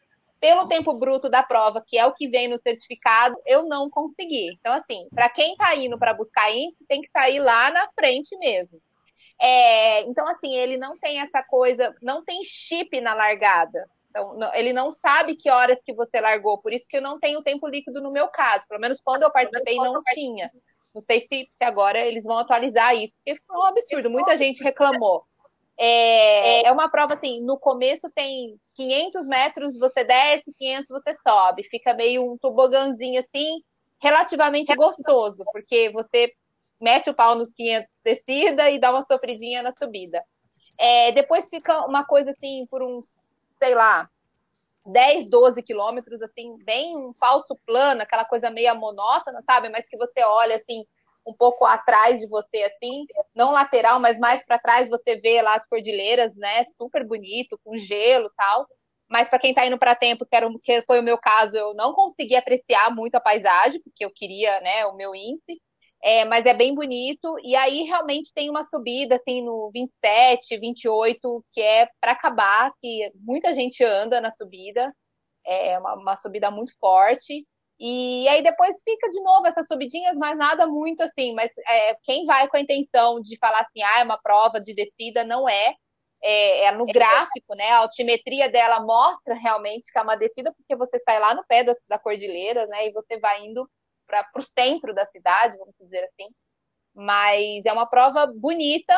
pelo 0.40 0.68
tempo 0.68 0.92
bruto 0.92 1.28
da 1.28 1.42
prova, 1.42 1.82
que 1.86 1.98
é 1.98 2.06
o 2.06 2.12
que 2.12 2.28
vem 2.28 2.48
no 2.48 2.60
certificado, 2.60 3.36
eu 3.46 3.64
não 3.64 3.88
consegui. 3.88 4.52
Então, 4.60 4.72
assim, 4.72 5.08
para 5.14 5.28
quem 5.28 5.52
está 5.52 5.74
indo 5.74 5.98
para 5.98 6.14
buscar 6.14 6.52
índice, 6.52 6.84
tem 6.86 7.00
que 7.00 7.10
sair 7.10 7.40
lá 7.40 7.70
na 7.70 7.88
frente 7.94 8.36
mesmo. 8.38 8.78
É, 9.40 10.02
então, 10.02 10.26
assim, 10.28 10.54
ele 10.54 10.76
não 10.76 10.96
tem 10.98 11.20
essa 11.20 11.42
coisa, 11.42 11.94
não 12.00 12.24
tem 12.24 12.42
chip 12.44 13.00
na 13.00 13.14
largada. 13.14 13.88
Então, 14.10 14.34
não, 14.34 14.54
ele 14.54 14.72
não 14.72 14.92
sabe 14.92 15.34
que 15.34 15.50
horas 15.50 15.78
que 15.84 15.92
você 15.92 16.20
largou, 16.20 16.58
por 16.58 16.72
isso 16.72 16.86
que 16.88 16.96
eu 16.96 17.02
não 17.02 17.18
tenho 17.18 17.42
tempo 17.42 17.66
líquido 17.66 18.00
no 18.00 18.12
meu 18.12 18.28
caso. 18.28 18.64
Pelo 18.68 18.80
menos 18.80 19.00
quando 19.02 19.22
eu 19.24 19.32
participei, 19.32 19.76
não 19.76 20.02
tinha. 20.12 20.50
Não 20.94 21.02
sei 21.02 21.22
se, 21.22 21.50
se 21.58 21.64
agora 21.64 21.98
eles 21.98 22.22
vão 22.22 22.38
atualizar 22.38 22.94
isso, 22.94 23.12
porque 23.16 23.40
foi 23.44 23.56
um 23.58 23.64
absurdo. 23.64 24.08
Muita 24.08 24.36
gente 24.36 24.62
reclamou. 24.62 25.24
É, 25.76 26.66
é 26.66 26.72
uma 26.72 26.88
prova 26.88 27.14
assim, 27.14 27.40
no 27.40 27.58
começo 27.58 28.08
tem 28.14 28.56
500 28.74 29.26
metros 29.26 29.78
você 29.78 30.04
desce, 30.04 30.54
500 30.56 30.88
você 30.88 31.16
sobe, 31.26 31.64
fica 31.64 31.92
meio 31.94 32.32
um 32.32 32.38
tobogãzinho 32.38 33.20
assim, 33.20 33.60
relativamente 34.00 34.74
gostoso, 34.76 35.44
porque 35.52 35.90
você 35.90 36.32
mete 36.80 37.10
o 37.10 37.14
pau 37.14 37.34
nos 37.34 37.50
500 37.50 37.88
descida 38.04 38.70
e 38.70 38.78
dá 38.78 38.90
uma 38.90 39.04
sofridinha 39.04 39.62
na 39.62 39.72
subida. 39.76 40.22
É, 40.78 41.12
depois 41.12 41.48
fica 41.48 41.86
uma 41.86 42.04
coisa 42.04 42.30
assim, 42.30 42.66
por 42.70 42.82
uns, 42.82 43.06
sei 43.58 43.74
lá, 43.74 44.08
10, 44.86 45.28
12 45.28 45.62
quilômetros, 45.62 46.20
assim, 46.20 46.56
bem 46.64 46.96
um 46.96 47.14
falso 47.14 47.56
plano, 47.64 48.02
aquela 48.02 48.24
coisa 48.24 48.50
meio 48.50 48.74
monótona, 48.76 49.42
sabe? 49.46 49.68
Mas 49.70 49.88
que 49.88 49.96
você 49.96 50.22
olha 50.22 50.56
assim, 50.56 50.84
um 51.26 51.32
pouco 51.34 51.64
atrás 51.64 52.20
de 52.20 52.26
você, 52.26 52.62
assim, 52.64 53.06
não 53.34 53.52
lateral, 53.52 53.98
mas 54.00 54.18
mais 54.18 54.44
para 54.44 54.58
trás 54.58 54.88
você 54.88 55.16
vê 55.16 55.40
lá 55.42 55.54
as 55.54 55.66
cordilheiras, 55.66 56.34
né? 56.36 56.64
Super 56.76 57.06
bonito, 57.06 57.58
com 57.64 57.76
gelo 57.78 58.30
tal. 58.36 58.66
Mas 59.08 59.28
para 59.28 59.38
quem 59.38 59.50
está 59.50 59.66
indo 59.66 59.78
para 59.78 59.94
tempo, 59.94 60.26
que, 60.26 60.34
era, 60.34 60.48
que 60.62 60.82
foi 60.82 61.00
o 61.00 61.02
meu 61.02 61.18
caso, 61.18 61.56
eu 61.56 61.74
não 61.74 61.92
consegui 61.92 62.36
apreciar 62.36 62.94
muito 62.94 63.14
a 63.14 63.20
paisagem, 63.20 63.80
porque 63.82 64.04
eu 64.04 64.10
queria, 64.10 64.60
né, 64.60 64.86
o 64.86 64.94
meu 64.96 65.14
índice. 65.14 65.60
É, 66.02 66.24
mas 66.26 66.44
é 66.44 66.52
bem 66.52 66.74
bonito. 66.74 67.34
E 67.42 67.56
aí 67.56 67.82
realmente 67.84 68.32
tem 68.34 68.50
uma 68.50 68.64
subida 68.66 69.16
assim 69.16 69.42
no 69.42 69.70
27, 69.72 70.58
28, 70.58 71.44
que 71.52 71.60
é 71.62 71.88
para 72.00 72.12
acabar, 72.12 72.72
que 72.80 73.10
muita 73.16 73.54
gente 73.54 73.82
anda 73.82 74.20
na 74.20 74.30
subida. 74.32 74.92
É 75.46 75.78
uma, 75.78 75.94
uma 75.94 76.16
subida 76.18 76.50
muito 76.50 76.72
forte. 76.78 77.46
E 77.78 78.28
aí 78.28 78.42
depois 78.42 78.74
fica 78.84 79.10
de 79.10 79.20
novo 79.22 79.46
essas 79.46 79.66
subidinhas, 79.66 80.16
mas 80.16 80.36
nada 80.38 80.66
muito 80.66 81.02
assim. 81.02 81.34
Mas 81.34 81.50
é, 81.66 81.96
quem 82.04 82.24
vai 82.26 82.48
com 82.48 82.56
a 82.56 82.60
intenção 82.60 83.20
de 83.20 83.36
falar 83.38 83.60
assim, 83.60 83.82
ah, 83.82 84.00
é 84.00 84.04
uma 84.04 84.18
prova 84.18 84.60
de 84.60 84.74
descida, 84.74 85.24
não 85.24 85.48
é. 85.48 85.74
É, 86.22 86.64
é 86.66 86.72
no 86.72 86.86
gráfico, 86.86 87.54
né? 87.54 87.70
A 87.70 87.78
altimetria 87.78 88.48
dela 88.50 88.80
mostra 88.80 89.34
realmente 89.34 89.92
que 89.92 89.98
é 89.98 90.02
uma 90.02 90.16
descida, 90.16 90.52
porque 90.56 90.74
você 90.76 90.98
sai 91.04 91.18
lá 91.20 91.34
no 91.34 91.44
pé 91.46 91.64
da, 91.64 91.74
da 91.88 91.98
cordilheira, 91.98 92.66
né? 92.66 92.88
E 92.88 92.92
você 92.92 93.18
vai 93.18 93.44
indo 93.44 93.68
para 94.06 94.26
o 94.36 94.42
centro 94.58 94.94
da 94.94 95.06
cidade, 95.06 95.58
vamos 95.58 95.74
dizer 95.78 96.04
assim. 96.04 96.28
Mas 96.94 97.64
é 97.66 97.72
uma 97.72 97.86
prova 97.86 98.26
bonita, 98.26 98.94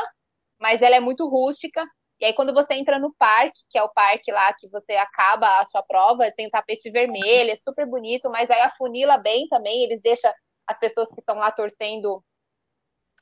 mas 0.60 0.82
ela 0.82 0.96
é 0.96 1.00
muito 1.00 1.28
rústica. 1.28 1.84
E 2.18 2.24
aí, 2.24 2.32
quando 2.32 2.54
você 2.54 2.74
entra 2.74 2.98
no 2.98 3.14
parque, 3.18 3.58
que 3.70 3.78
é 3.78 3.82
o 3.82 3.90
parque 3.90 4.32
lá 4.32 4.52
que 4.54 4.66
você 4.68 4.92
acaba 4.92 5.60
a 5.60 5.66
sua 5.66 5.82
prova, 5.82 6.32
tem 6.34 6.46
um 6.46 6.50
tapete 6.50 6.90
vermelho, 6.90 7.50
é 7.50 7.56
super 7.56 7.86
bonito, 7.86 8.30
mas 8.30 8.50
aí 8.50 8.60
afunila 8.62 9.18
bem 9.18 9.46
também, 9.48 9.84
eles 9.84 10.00
deixam 10.02 10.32
as 10.66 10.78
pessoas 10.78 11.08
que 11.08 11.20
estão 11.20 11.36
lá 11.36 11.50
torcendo. 11.50 12.22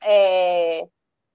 É... 0.03 0.87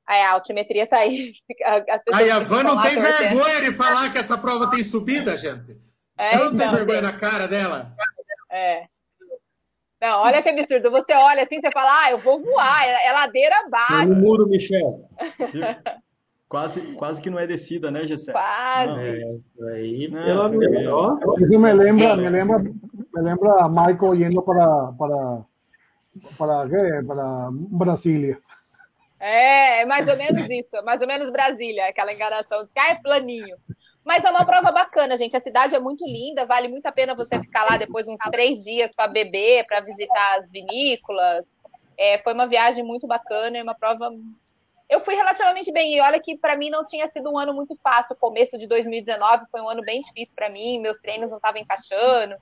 Aí 0.08 0.22
a 0.22 0.32
altimetria 0.32 0.88
tá 0.88 0.98
aí. 0.98 1.34
Aí 2.14 2.32
a 2.32 2.40
Van 2.40 2.64
não 2.64 2.82
tem 2.82 2.96
torcendo. 2.96 3.20
vergonha 3.20 3.62
de 3.62 3.74
falar 3.74 4.10
que 4.10 4.18
essa 4.18 4.38
prova 4.38 4.70
tem 4.70 4.84
subida, 4.84 5.38
gente. 5.38 5.78
É, 6.18 6.36
não 6.38 6.54
então, 6.54 6.58
tem 6.58 6.70
vergonha 6.78 7.02
tem... 7.02 7.12
na 7.12 7.18
cara 7.18 7.48
dela. 7.48 7.94
É. 8.50 8.88
Não, 10.02 10.22
olha 10.22 10.42
que 10.42 10.50
absurdo. 10.50 10.90
Você 10.92 11.14
olha 11.14 11.44
assim, 11.44 11.60
você 11.60 11.72
fala, 11.72 12.06
ah, 12.06 12.12
eu 12.12 12.18
vou 12.18 12.42
voar, 12.42 12.88
é, 12.88 13.06
é 13.06 13.12
ladeira 13.12 13.56
abaixo. 13.60 14.08
No 14.08 14.16
muro, 14.16 14.48
Michel. 14.48 15.08
Quase, 16.50 16.82
quase 16.94 17.22
que 17.22 17.30
não 17.30 17.38
é 17.38 17.46
descida, 17.46 17.92
né, 17.92 18.08
Gessé? 18.08 18.32
Quase. 18.32 18.92
Não, 18.92 19.70
é, 19.70 19.74
aí, 19.74 20.08
não, 20.08 20.50
pelo 20.50 20.72
menos. 20.72 21.42
Isso 21.42 21.60
me 21.60 21.74
lembra, 21.74 22.16
me 22.16 22.28
lembra, 22.28 22.58
me 22.58 23.22
lembra 23.22 23.70
Michael 23.70 24.16
yendo 24.16 24.42
para, 24.42 24.92
para, 24.98 25.46
para, 26.40 26.70
¿qué? 26.70 27.04
para 27.06 27.50
Brasília. 27.52 28.40
É, 29.20 29.82
é 29.82 29.86
mais 29.86 30.08
ou 30.08 30.18
menos 30.18 30.42
isso, 30.50 30.84
mais 30.84 31.00
ou 31.00 31.08
menos 31.08 31.32
Brasília, 31.32 31.88
aquela 31.88 32.12
enganação 32.12 32.66
de 32.66 32.74
que 32.74 32.80
ah, 32.80 32.94
é 32.94 32.96
planinho. 32.96 33.56
Mas 34.04 34.24
é 34.24 34.32
uma 34.32 34.44
prova 34.44 34.72
bacana, 34.72 35.18
gente. 35.18 35.38
A 35.38 35.42
cidade 35.42 35.76
é 35.76 35.80
muito 35.80 36.04
linda, 36.04 36.48
vale 36.48 36.68
muito 36.68 36.88
a 36.88 36.92
pena 36.92 37.14
você 37.14 37.38
ficar 37.40 37.64
lá 37.64 37.78
depois 37.78 38.08
uns 38.08 38.18
três 38.32 38.64
dias 38.64 38.90
para 38.96 39.08
beber, 39.08 39.68
para 39.68 39.82
visitar 39.82 40.40
as 40.40 40.50
vinícolas. 40.50 41.46
É, 41.96 42.18
foi 42.24 42.34
uma 42.34 42.48
viagem 42.48 42.84
muito 42.84 43.06
bacana 43.06 43.56
e 43.56 43.62
uma 43.62 43.76
prova 43.76 44.10
eu 44.90 45.02
fui 45.02 45.14
relativamente 45.14 45.72
bem. 45.72 45.96
E 45.96 46.02
olha 46.02 46.20
que 46.20 46.36
para 46.36 46.58
mim 46.58 46.70
não 46.70 46.86
tinha 46.86 47.08
sido 47.10 47.32
um 47.32 47.38
ano 47.38 47.54
muito 47.54 47.78
fácil. 47.84 48.16
O 48.16 48.20
começo 48.20 48.58
de 48.58 48.66
2019 48.68 49.46
foi 49.52 49.62
um 49.62 49.70
ano 49.70 49.84
bem 49.84 50.02
difícil 50.02 50.34
para 50.36 50.50
mim. 50.50 50.80
Meus 50.80 50.98
treinos 51.00 51.30
não 51.30 51.38
estavam 51.38 51.62
encaixando. 51.62 52.36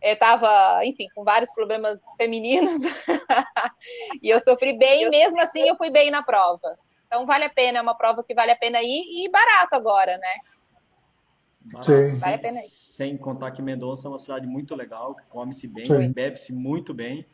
Eu 0.00 0.14
estava, 0.14 0.84
enfim, 0.84 1.08
com 1.14 1.24
vários 1.24 1.52
problemas 1.52 1.98
femininos. 2.16 2.80
e 4.22 4.28
eu 4.28 4.40
sofri 4.42 4.78
bem. 4.78 5.10
Mesmo 5.10 5.40
assim, 5.40 5.68
eu 5.68 5.76
fui 5.76 5.90
bem 5.90 6.10
na 6.10 6.22
prova. 6.22 6.78
Então 7.06 7.26
vale 7.26 7.44
a 7.44 7.50
pena. 7.50 7.78
É 7.78 7.82
uma 7.82 7.96
prova 7.96 8.22
que 8.22 8.32
vale 8.32 8.52
a 8.52 8.56
pena 8.56 8.80
ir 8.80 9.24
e 9.24 9.28
barato 9.28 9.74
agora, 9.74 10.16
né? 10.16 10.34
Barato, 11.64 11.86
Sim. 11.86 12.20
Vale 12.20 12.34
a 12.34 12.38
pena 12.38 12.60
ir. 12.60 12.68
Sem 12.68 13.16
contar 13.16 13.50
que 13.50 13.60
Mendonça 13.60 14.06
é 14.06 14.10
uma 14.10 14.18
cidade 14.18 14.46
muito 14.46 14.76
legal. 14.76 15.16
Come-se 15.28 15.66
bem, 15.66 16.12
bebe-se 16.12 16.52
muito 16.52 16.94
bem. 16.94 17.26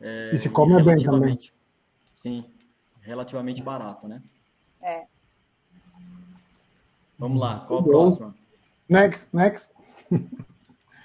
É, 0.00 0.30
e 0.32 0.38
se 0.38 0.48
come 0.48 0.80
bem 0.82 0.96
também. 0.96 1.38
Sim, 2.14 2.44
relativamente 3.02 3.62
barato, 3.62 4.06
né? 4.08 4.22
É. 4.82 5.04
Vamos 7.18 7.40
lá, 7.40 7.60
qual 7.66 7.80
a 7.80 7.82
próxima? 7.82 8.34
Next, 8.88 9.28
next. 9.32 9.70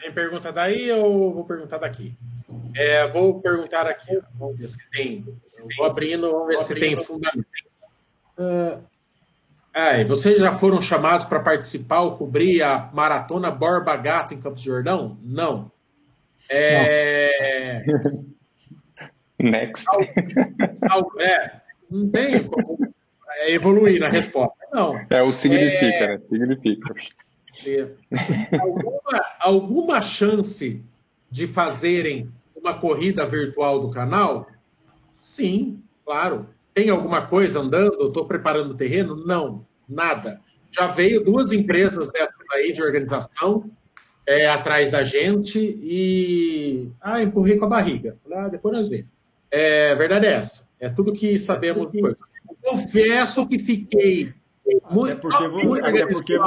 Tem 0.01 0.11
pergunta 0.13 0.51
daí 0.51 0.91
ou 0.91 1.33
vou 1.33 1.45
perguntar 1.45 1.77
daqui? 1.77 2.17
É, 2.75 3.07
vou 3.07 3.41
perguntar 3.41 3.87
aqui, 3.87 4.21
vamos 4.35 4.57
ver 4.57 4.67
se 4.67 4.77
tem. 4.91 5.25
Vou 5.77 5.85
abrindo, 5.85 6.31
vamos 6.31 6.47
ver 6.47 6.57
se 6.57 6.75
tem 6.75 6.95
fundamento. 6.95 7.45
Uh, 8.37 8.83
ah, 9.73 10.01
vocês 10.07 10.39
já 10.39 10.53
foram 10.53 10.81
chamados 10.81 11.25
para 11.25 11.41
participar 11.41 11.99
ou 12.01 12.17
cobrir 12.17 12.63
a 12.63 12.89
maratona 12.93 13.51
Borba 13.51 13.97
Gato 13.97 14.33
em 14.33 14.39
Campos 14.39 14.61
do 14.61 14.65
Jordão? 14.65 15.17
Não. 15.21 15.69
É... 16.49 17.83
Next. 19.37 19.85
é, 21.19 21.61
não 21.89 22.09
tem 22.09 22.43
como 22.43 22.93
evoluir 23.47 23.99
na 23.99 24.07
resposta. 24.07 24.55
Não. 24.71 24.99
É 25.09 25.21
o 25.21 25.31
significa, 25.31 25.85
é... 25.85 26.17
né? 26.17 26.21
Significa. 26.29 26.95
Alguma, 28.59 29.25
alguma 29.39 30.01
chance 30.01 30.83
de 31.31 31.47
fazerem 31.47 32.29
uma 32.55 32.73
corrida 32.73 33.25
virtual 33.25 33.79
do 33.79 33.89
canal? 33.89 34.47
Sim, 35.19 35.81
claro. 36.03 36.47
Tem 36.73 36.89
alguma 36.89 37.21
coisa 37.21 37.59
andando? 37.59 38.07
Estou 38.07 38.25
preparando 38.25 38.71
o 38.71 38.75
terreno? 38.75 39.15
Não, 39.15 39.65
nada. 39.87 40.41
Já 40.71 40.87
veio 40.87 41.23
duas 41.23 41.51
empresas 41.53 42.09
dessas 42.09 42.49
aí 42.51 42.73
de 42.73 42.83
organização 42.83 43.71
é, 44.27 44.47
atrás 44.47 44.91
da 44.91 45.03
gente 45.03 45.59
e. 45.59 46.89
Ah, 46.99 47.23
empurrei 47.23 47.57
com 47.57 47.65
a 47.65 47.69
barriga. 47.69 48.17
Falei, 48.21 48.39
ah, 48.39 48.47
depois 48.49 48.75
nós 48.75 48.89
vemos. 48.89 49.14
É, 49.55 49.91
a 49.93 49.95
verdade 49.95 50.27
é 50.27 50.33
essa. 50.33 50.67
É 50.77 50.89
tudo 50.89 51.13
que 51.13 51.39
sabemos. 51.39 51.87
Confesso 52.61 53.47
que 53.47 53.57
fiquei. 53.57 54.33
Muito, 54.91 55.13
até 55.13 55.47
porque, 55.47 55.47
muito 55.47 55.85
até, 55.85 56.05
porque, 56.05 56.39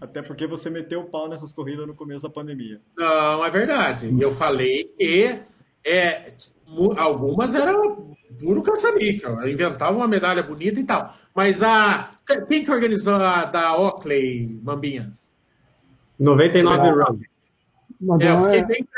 até 0.00 0.22
porque 0.22 0.46
você 0.48 0.68
meteu 0.68 1.02
o 1.02 1.04
pau 1.04 1.28
nessas 1.28 1.52
corridas 1.52 1.86
no 1.86 1.94
começo 1.94 2.24
da 2.24 2.30
pandemia. 2.30 2.80
Não, 2.96 3.44
é 3.44 3.50
verdade. 3.50 4.12
Eu 4.18 4.32
falei 4.32 4.84
que 4.98 5.38
é, 5.84 6.32
algumas 6.96 7.54
eram 7.54 8.16
duro 8.30 8.62
caça-níquel. 8.62 9.46
Inventavam 9.46 9.98
uma 9.98 10.08
medalha 10.08 10.42
bonita 10.42 10.80
e 10.80 10.84
tal. 10.84 11.14
Mas 11.32 11.62
a. 11.62 12.10
Quem 12.48 12.64
que 12.64 12.70
organizou 12.70 13.14
a 13.14 13.44
da 13.44 13.78
Oakley, 13.78 14.58
Mambinha? 14.62 15.16
99 16.18 16.90
Run. 16.90 17.20
É, 18.20 18.30
eu 18.30 18.42
fiquei 18.44 18.64
bem 18.64 18.88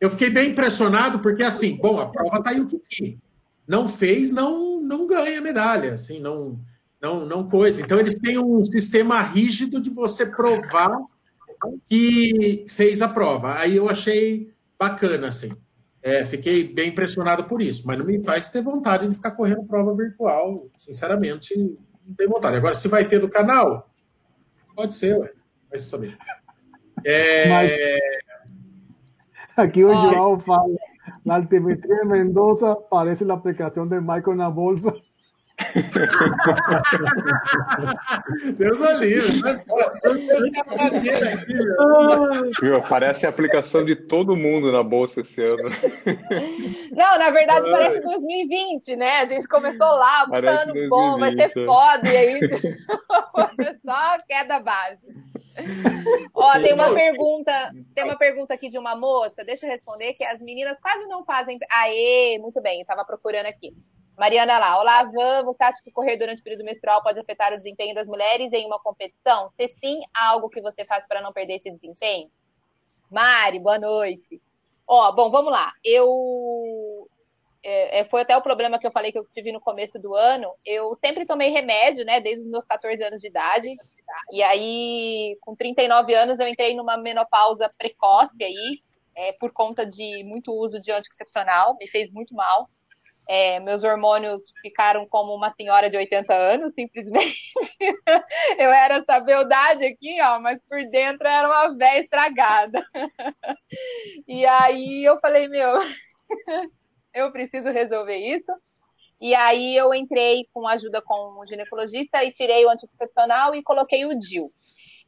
eu 0.00 0.10
fiquei 0.10 0.30
bem 0.30 0.50
impressionado 0.50 1.18
porque, 1.18 1.42
assim, 1.42 1.76
bom, 1.76 1.98
a 1.98 2.06
prova 2.06 2.42
tá 2.42 2.50
aí 2.50 2.60
o 2.60 2.66
que 2.66 3.18
não 3.66 3.86
fez, 3.86 4.30
não, 4.30 4.80
não 4.80 5.06
ganha 5.06 5.40
medalha, 5.40 5.94
assim, 5.94 6.20
não, 6.20 6.58
não, 7.00 7.26
não 7.26 7.48
coisa. 7.48 7.82
Então, 7.82 7.98
eles 7.98 8.18
têm 8.18 8.38
um 8.38 8.64
sistema 8.64 9.20
rígido 9.20 9.80
de 9.80 9.90
você 9.90 10.24
provar 10.24 10.98
que 11.88 12.64
fez 12.68 13.02
a 13.02 13.08
prova. 13.08 13.58
Aí 13.58 13.76
eu 13.76 13.88
achei 13.88 14.52
bacana, 14.78 15.28
assim. 15.28 15.50
É, 16.00 16.24
fiquei 16.24 16.64
bem 16.64 16.90
impressionado 16.90 17.44
por 17.44 17.60
isso, 17.60 17.86
mas 17.86 17.98
não 17.98 18.06
me 18.06 18.22
faz 18.22 18.50
ter 18.50 18.62
vontade 18.62 19.06
de 19.06 19.14
ficar 19.14 19.32
correndo 19.32 19.64
prova 19.64 19.94
virtual. 19.94 20.70
Sinceramente, 20.76 21.54
não 22.06 22.14
tenho 22.16 22.30
vontade. 22.30 22.56
Agora, 22.56 22.74
se 22.74 22.88
vai 22.88 23.06
ter 23.06 23.18
do 23.18 23.28
canal, 23.28 23.90
pode 24.74 24.94
ser, 24.94 25.18
ué. 25.18 25.32
vai 25.68 25.78
saber. 25.78 26.16
É... 27.04 27.48
Mas 27.48 27.70
Aquí 29.58 29.82
un 29.82 29.92
Joao 29.96 30.38
fala, 30.38 30.78
la 31.24 31.34
altimetría 31.34 31.96
de 32.02 32.08
Mendoza 32.08 32.76
parece 32.88 33.24
la 33.24 33.34
aplicación 33.34 33.88
de 33.88 34.00
Michael 34.00 34.34
en 34.34 34.38
la 34.38 34.48
bolsa. 34.48 34.94
Deus 38.56 38.80
o 38.80 38.92
livre. 38.98 39.42
Viu, 42.60 42.80
parece 42.88 43.26
a 43.26 43.30
aplicação 43.30 43.84
de 43.84 43.96
todo 43.96 44.36
mundo 44.36 44.70
na 44.70 44.82
bolsa 44.82 45.20
esse 45.20 45.42
ano. 45.42 45.68
Não, 46.92 47.18
na 47.18 47.30
verdade 47.30 47.70
parece 47.70 48.00
2020, 48.00 48.96
né? 48.96 49.18
A 49.18 49.26
gente 49.26 49.48
começou 49.48 49.86
lá, 49.86 50.22
ano 50.22 50.88
bom, 50.88 51.18
vai 51.18 51.34
ter 51.34 51.52
foda, 51.64 52.08
e 52.08 52.16
aí 52.16 52.40
só 53.84 54.18
queda 54.26 54.60
base. 54.60 55.00
Ó, 56.34 56.52
tem 56.60 56.72
uma 56.72 56.94
pergunta, 56.94 57.52
tem 57.94 58.04
uma 58.04 58.16
pergunta 58.16 58.54
aqui 58.54 58.68
de 58.68 58.78
uma 58.78 58.94
moça, 58.94 59.44
deixa 59.44 59.66
eu 59.66 59.70
responder, 59.70 60.14
que 60.14 60.24
as 60.24 60.40
meninas 60.40 60.78
quase 60.80 61.06
não 61.08 61.24
fazem. 61.24 61.58
Aê, 61.70 62.38
muito 62.38 62.60
bem, 62.60 62.80
estava 62.80 63.04
procurando 63.04 63.46
aqui. 63.46 63.74
Mariana 64.18 64.58
lá, 64.58 64.80
olá, 64.80 65.04
Van, 65.04 65.44
você 65.44 65.62
acha 65.62 65.82
que 65.82 65.92
correr 65.92 66.16
durante 66.16 66.40
o 66.40 66.44
período 66.44 66.64
menstrual 66.64 67.00
pode 67.04 67.20
afetar 67.20 67.52
o 67.52 67.56
desempenho 67.56 67.94
das 67.94 68.06
mulheres 68.08 68.52
em 68.52 68.66
uma 68.66 68.80
competição? 68.80 69.48
Se 69.56 69.68
sim, 69.80 70.00
há 70.12 70.30
algo 70.30 70.50
que 70.50 70.60
você 70.60 70.84
faz 70.84 71.06
para 71.06 71.22
não 71.22 71.32
perder 71.32 71.58
esse 71.58 71.70
desempenho? 71.70 72.28
Mari, 73.08 73.60
boa 73.60 73.78
noite. 73.78 74.42
Ó, 74.88 75.12
bom, 75.12 75.30
vamos 75.30 75.52
lá. 75.52 75.72
Eu 75.84 77.08
é, 77.62 78.00
é, 78.00 78.04
foi 78.06 78.22
até 78.22 78.36
o 78.36 78.42
problema 78.42 78.76
que 78.78 78.86
eu 78.86 78.90
falei 78.90 79.12
que 79.12 79.18
eu 79.18 79.26
tive 79.32 79.52
no 79.52 79.60
começo 79.60 80.00
do 80.00 80.16
ano. 80.16 80.52
Eu 80.66 80.96
sempre 80.96 81.24
tomei 81.24 81.50
remédio, 81.50 82.04
né, 82.04 82.20
desde 82.20 82.44
os 82.44 82.50
meus 82.50 82.64
14 82.64 83.00
anos 83.04 83.20
de 83.20 83.28
idade. 83.28 83.72
E 84.32 84.42
aí, 84.42 85.36
com 85.42 85.54
39 85.54 86.12
anos, 86.14 86.40
eu 86.40 86.48
entrei 86.48 86.74
numa 86.74 86.96
menopausa 86.96 87.70
precoce 87.78 88.42
aí, 88.42 88.78
é, 89.16 89.32
por 89.32 89.52
conta 89.52 89.86
de 89.86 90.24
muito 90.24 90.52
uso 90.52 90.80
de 90.80 90.90
anticoncepcional, 90.90 91.76
me 91.78 91.86
fez 91.88 92.10
muito 92.10 92.34
mal. 92.34 92.68
É, 93.30 93.60
meus 93.60 93.84
hormônios 93.84 94.50
ficaram 94.62 95.06
como 95.06 95.34
uma 95.34 95.52
senhora 95.52 95.90
de 95.90 95.98
80 95.98 96.32
anos, 96.32 96.72
simplesmente. 96.74 97.52
eu 98.58 98.70
era 98.70 98.96
essa 98.96 99.20
beldade 99.20 99.84
aqui, 99.84 100.18
ó, 100.22 100.40
mas 100.40 100.58
por 100.66 100.82
dentro 100.88 101.28
era 101.28 101.46
uma 101.46 101.76
véia 101.76 102.00
estragada. 102.00 102.82
e 104.26 104.46
aí 104.46 105.04
eu 105.04 105.20
falei, 105.20 105.46
meu, 105.46 105.74
eu 107.12 107.30
preciso 107.30 107.68
resolver 107.68 108.16
isso. 108.16 108.50
E 109.20 109.34
aí 109.34 109.76
eu 109.76 109.92
entrei 109.92 110.46
com 110.54 110.66
ajuda 110.66 111.02
com 111.02 111.38
o 111.38 111.46
ginecologista 111.46 112.24
e 112.24 112.32
tirei 112.32 112.64
o 112.64 112.70
anticoncepcional 112.70 113.54
e 113.54 113.62
coloquei 113.62 114.06
o 114.06 114.18
DIL. 114.18 114.50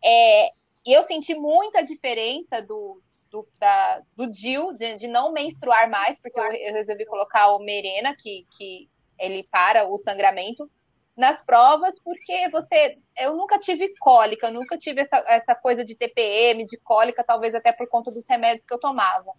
É, 0.05 0.49
e 0.85 0.93
eu 0.93 1.03
senti 1.05 1.35
muita 1.35 1.83
diferença 1.83 2.61
do, 2.61 3.01
do, 3.31 3.47
da, 3.59 4.03
do 4.17 4.27
DIL, 4.27 4.73
de, 4.75 4.97
de, 4.97 5.09
não 5.09 5.33
menstruar 5.33 5.89
mais, 5.89 6.19
porque 6.21 6.39
eu, 6.39 6.45
eu, 6.45 6.75
resolvi 6.75 7.07
colocar 7.07 7.55
o 7.55 7.59
Merena, 7.59 8.15
que, 8.17 8.47
que 8.57 8.89
ele 9.19 9.45
para 9.51 9.89
o 9.89 9.99
sangramento, 9.99 10.71
nas 11.17 11.43
provas, 11.43 11.99
porque 12.01 12.49
você. 12.51 12.99
Eu 13.19 13.37
nunca 13.37 13.59
tive 13.59 13.95
cólica, 13.99 14.47
eu 14.47 14.53
nunca 14.53 14.79
tive 14.79 15.03
essa, 15.03 15.23
essa 15.27 15.55
coisa 15.55 15.85
de 15.85 15.95
TPM, 15.95 16.65
de 16.65 16.79
cólica, 16.79 17.25
talvez 17.25 17.55
até 17.55 17.73
por 17.73 17.87
conta 17.89 18.11
dos 18.11 18.25
remédios 18.29 18.65
que 18.67 18.73
eu 18.73 18.79
tomava. 18.81 19.33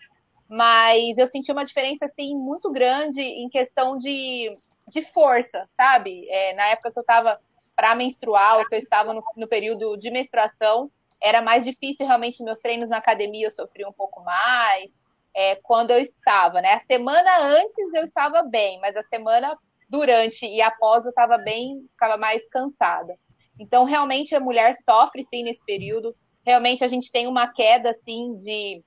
Mas 0.48 1.18
eu 1.18 1.28
senti 1.28 1.52
uma 1.52 1.66
diferença, 1.66 2.06
assim, 2.06 2.36
muito 2.36 2.72
grande 2.72 3.22
em 3.22 3.50
questão 3.50 3.98
de, 3.98 4.52
de 4.92 5.02
força, 5.12 5.68
sabe? 5.76 6.28
É, 6.30 6.54
na 6.54 6.68
época 6.68 6.92
que 6.92 7.00
eu 7.00 7.02
estava 7.02 7.40
para 7.76 7.96
menstruar, 7.96 8.60
ou 8.60 8.68
que 8.68 8.76
eu 8.76 8.80
estava 8.80 9.14
no, 9.14 9.24
no 9.38 9.48
período 9.48 9.98
de 9.98 10.12
menstruação, 10.12 10.92
era 11.22 11.42
mais 11.42 11.64
difícil 11.64 12.06
realmente 12.06 12.44
meus 12.44 12.60
treinos 12.60 12.90
na 12.90 12.98
academia 12.98 13.48
eu 13.48 13.52
sofri 13.52 13.86
um 13.86 13.94
pouco 13.94 14.24
mais 14.24 14.90
é, 15.34 15.56
quando 15.56 15.92
eu 15.92 16.00
estava, 16.00 16.62
né? 16.62 16.74
A 16.74 16.86
semana 16.86 17.40
antes 17.40 17.94
eu 17.94 18.04
estava 18.04 18.42
bem, 18.44 18.80
mas 18.80 18.96
a 18.96 19.04
semana 19.04 19.58
durante 19.88 20.46
e 20.46 20.62
após 20.62 21.06
eu 21.06 21.10
estava 21.10 21.38
bem, 21.38 21.86
ficava 21.92 22.18
mais 22.18 22.42
cansada. 22.50 23.16
Então 23.60 23.84
realmente 23.84 24.36
a 24.36 24.40
mulher 24.40 24.76
sofre 24.90 25.26
sim 25.30 25.44
nesse 25.44 25.64
período. 25.66 26.16
Realmente 26.46 26.84
a 26.84 26.88
gente 26.88 27.12
tem 27.12 27.28
uma 27.28 27.48
queda 27.48 27.92
assim 27.92 28.36
de 28.38 28.84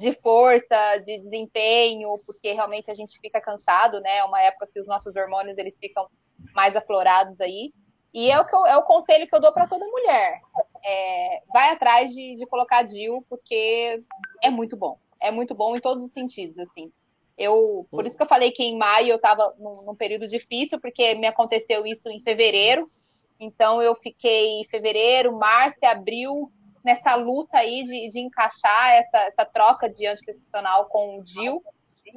de 0.00 0.14
força, 0.22 0.96
de 1.04 1.18
desempenho, 1.18 2.18
porque 2.24 2.52
realmente 2.52 2.90
a 2.90 2.94
gente 2.94 3.20
fica 3.20 3.38
cansado, 3.38 4.00
né? 4.00 4.16
É 4.16 4.24
uma 4.24 4.40
época 4.40 4.66
que 4.72 4.80
os 4.80 4.86
nossos 4.86 5.14
hormônios 5.14 5.58
eles 5.58 5.76
ficam 5.78 6.08
mais 6.54 6.74
aflorados 6.74 7.38
aí. 7.38 7.70
E 8.12 8.30
é 8.30 8.40
o, 8.40 8.44
que 8.46 8.54
eu, 8.54 8.64
é 8.66 8.76
o 8.78 8.82
conselho 8.82 9.28
que 9.28 9.34
eu 9.34 9.40
dou 9.40 9.52
para 9.52 9.66
toda 9.66 9.86
mulher. 9.86 10.40
É, 10.84 11.42
vai 11.52 11.70
atrás 11.70 12.12
de, 12.12 12.36
de 12.36 12.46
colocar 12.46 12.82
DIL, 12.82 13.24
porque 13.28 14.02
é 14.42 14.50
muito 14.50 14.76
bom. 14.76 14.98
É 15.20 15.30
muito 15.30 15.54
bom 15.54 15.74
em 15.76 15.80
todos 15.80 16.04
os 16.04 16.12
sentidos, 16.12 16.58
assim. 16.58 16.90
Eu, 17.36 17.86
por 17.90 18.06
isso 18.06 18.16
que 18.16 18.22
eu 18.22 18.28
falei 18.28 18.50
que 18.52 18.62
em 18.62 18.76
maio 18.76 19.08
eu 19.08 19.16
estava 19.16 19.54
num, 19.58 19.82
num, 19.82 19.94
período 19.94 20.28
difícil, 20.28 20.78
porque 20.78 21.14
me 21.14 21.26
aconteceu 21.26 21.86
isso 21.86 22.08
em 22.08 22.20
fevereiro. 22.20 22.90
Então 23.38 23.80
eu 23.80 23.94
fiquei 23.94 24.66
fevereiro, 24.70 25.36
março 25.36 25.78
e 25.82 25.86
abril 25.86 26.52
nessa 26.84 27.14
luta 27.14 27.58
aí 27.58 27.82
de, 27.84 28.08
de 28.10 28.20
encaixar 28.20 28.90
essa, 28.90 29.18
essa 29.20 29.44
troca 29.46 29.88
de 29.88 30.06
anticoncepcional 30.06 30.86
com 30.86 31.18
o 31.18 31.24
DIL. 31.24 31.62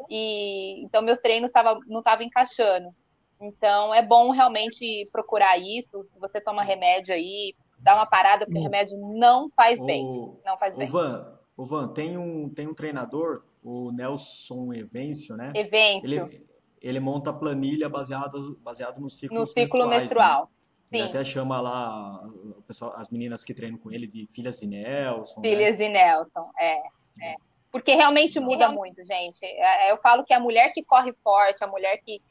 E 0.10 0.84
então 0.84 1.02
meus 1.02 1.20
treinos 1.20 1.52
tava, 1.52 1.80
não 1.88 2.00
estavam 2.00 2.26
encaixando. 2.26 2.94
Então 3.40 3.94
é 3.94 4.02
bom 4.02 4.30
realmente 4.32 5.08
procurar 5.12 5.58
isso. 5.58 6.04
Se 6.12 6.20
você 6.20 6.42
toma 6.42 6.64
remédio 6.64 7.14
aí, 7.14 7.56
dá 7.84 7.96
uma 7.96 8.06
parada, 8.06 8.46
porque 8.46 8.60
o 8.60 8.64
remédio 8.64 8.98
não 8.98 9.50
faz 9.56 9.80
bem. 9.80 10.06
O, 10.06 10.40
não 10.46 10.58
faz 10.58 10.76
bem. 10.76 10.88
O 10.88 10.92
Van, 10.92 11.40
o 11.58 11.66
Van 11.66 11.88
tem, 11.90 12.18
um, 12.18 12.50
tem 12.50 12.68
um 12.68 12.74
treinador, 12.74 13.44
o 13.62 13.92
Nelson 13.92 14.74
Evencio, 14.74 15.36
né? 15.36 15.52
Evencio. 15.54 16.10
Ele, 16.10 16.48
ele 16.82 17.00
monta 17.00 17.34
planilha 17.34 17.90
baseado, 17.90 18.58
baseado 18.64 19.00
no 19.00 19.10
ciclo 19.10 19.40
No 19.40 19.46
ciclo 19.46 19.86
né? 19.88 20.00
menstrual. 20.00 20.50
Né? 20.92 21.00
Ele 21.00 21.10
até 21.10 21.26
chama 21.26 21.60
lá 21.60 22.24
o 22.26 22.62
pessoal, 22.64 22.94
as 22.96 23.10
meninas 23.10 23.44
que 23.44 23.54
treinam 23.54 23.78
com 23.80 23.92
ele 23.92 24.08
de 24.08 24.28
filhas 24.32 24.60
de 24.60 24.68
Nelson. 24.68 25.42
Né? 25.42 25.50
Filhas 25.50 25.80
né? 25.80 25.88
de 25.88 25.94
Nelson, 25.94 26.52
é, 26.60 26.78
é. 27.22 27.36
Porque 27.72 27.96
realmente 27.96 28.40
muda 28.40 28.70
muito, 28.72 29.04
gente. 29.04 29.44
É, 29.44 29.92
eu 29.92 29.98
falo 29.98 30.24
que 30.24 30.34
a 30.34 30.40
mulher 30.40 30.72
que 30.74 30.84
corre 30.84 31.12
forte, 31.24 31.64
a 31.64 31.68
mulher 31.68 31.98
que, 31.98 32.22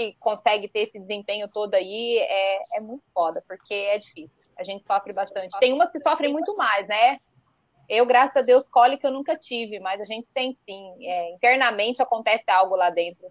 que 0.00 0.16
consegue 0.18 0.68
ter 0.68 0.80
esse 0.80 0.98
desempenho 0.98 1.48
todo 1.48 1.74
aí, 1.74 2.18
é, 2.18 2.78
é 2.78 2.80
muito 2.80 3.04
foda, 3.12 3.44
porque 3.46 3.74
é 3.74 3.98
difícil. 3.98 4.30
A 4.56 4.64
gente 4.64 4.84
sofre 4.86 5.12
bastante. 5.12 5.58
Tem 5.58 5.72
umas 5.72 5.90
que 5.90 6.00
sofrem 6.00 6.32
muito 6.32 6.56
mais, 6.56 6.88
né? 6.88 7.18
Eu, 7.88 8.06
graças 8.06 8.36
a 8.36 8.42
Deus, 8.42 8.66
cólica 8.68 9.08
eu 9.08 9.12
nunca 9.12 9.36
tive, 9.36 9.80
mas 9.80 10.00
a 10.00 10.04
gente 10.04 10.26
tem 10.32 10.56
sim. 10.64 11.06
É, 11.06 11.32
internamente 11.34 12.00
acontece 12.00 12.44
algo 12.50 12.76
lá 12.76 12.88
dentro 12.88 13.28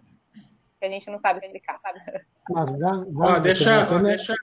que 0.78 0.86
a 0.86 0.88
gente 0.88 1.10
não 1.10 1.20
sabe 1.20 1.44
explicar, 1.44 1.78
sabe? 1.80 2.00
Mas 2.48 2.70
já, 2.70 2.78
já 2.78 3.36
ah, 3.36 3.38
deixa, 3.38 3.84
você, 3.84 4.02
deixa. 4.02 4.34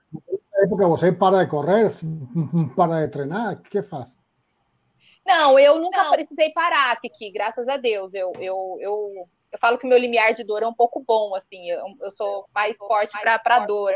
época 0.62 0.88
você 0.88 1.12
para 1.12 1.44
de 1.44 1.50
correr, 1.50 1.92
para 2.76 3.06
de 3.06 3.12
treinar, 3.12 3.54
o 3.54 3.62
que 3.64 3.82
faz? 3.82 4.20
Não, 5.26 5.60
eu 5.60 5.80
nunca 5.80 6.04
não. 6.04 6.12
precisei 6.12 6.52
parar, 6.52 6.96
Kiki, 7.02 7.32
graças 7.32 7.68
a 7.68 7.78
Deus. 7.78 8.14
Eu, 8.14 8.32
eu, 8.40 8.78
eu, 8.80 9.28
eu 9.58 9.60
falo 9.60 9.78
que 9.78 9.88
meu 9.88 9.98
limiar 9.98 10.34
de 10.34 10.44
dor 10.44 10.62
é 10.62 10.68
um 10.68 10.74
pouco 10.74 11.04
bom, 11.06 11.36
assim, 11.36 11.70
eu, 11.70 11.84
eu 12.02 12.12
sou 12.12 12.46
mais 12.54 12.78
forte 12.78 13.12
para 13.44 13.66
dor. 13.66 13.94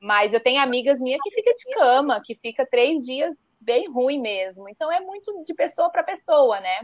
Mas 0.00 0.32
eu 0.32 0.42
tenho 0.42 0.60
amigas 0.60 0.98
minhas 0.98 1.20
que 1.22 1.30
fica 1.30 1.54
de 1.54 1.74
cama, 1.74 2.22
que 2.24 2.34
fica 2.36 2.66
três 2.66 3.04
dias 3.04 3.34
bem 3.60 3.90
ruim 3.90 4.20
mesmo. 4.20 4.68
Então 4.68 4.90
é 4.90 5.00
muito 5.00 5.44
de 5.44 5.54
pessoa 5.54 5.90
para 5.90 6.02
pessoa, 6.02 6.60
né? 6.60 6.80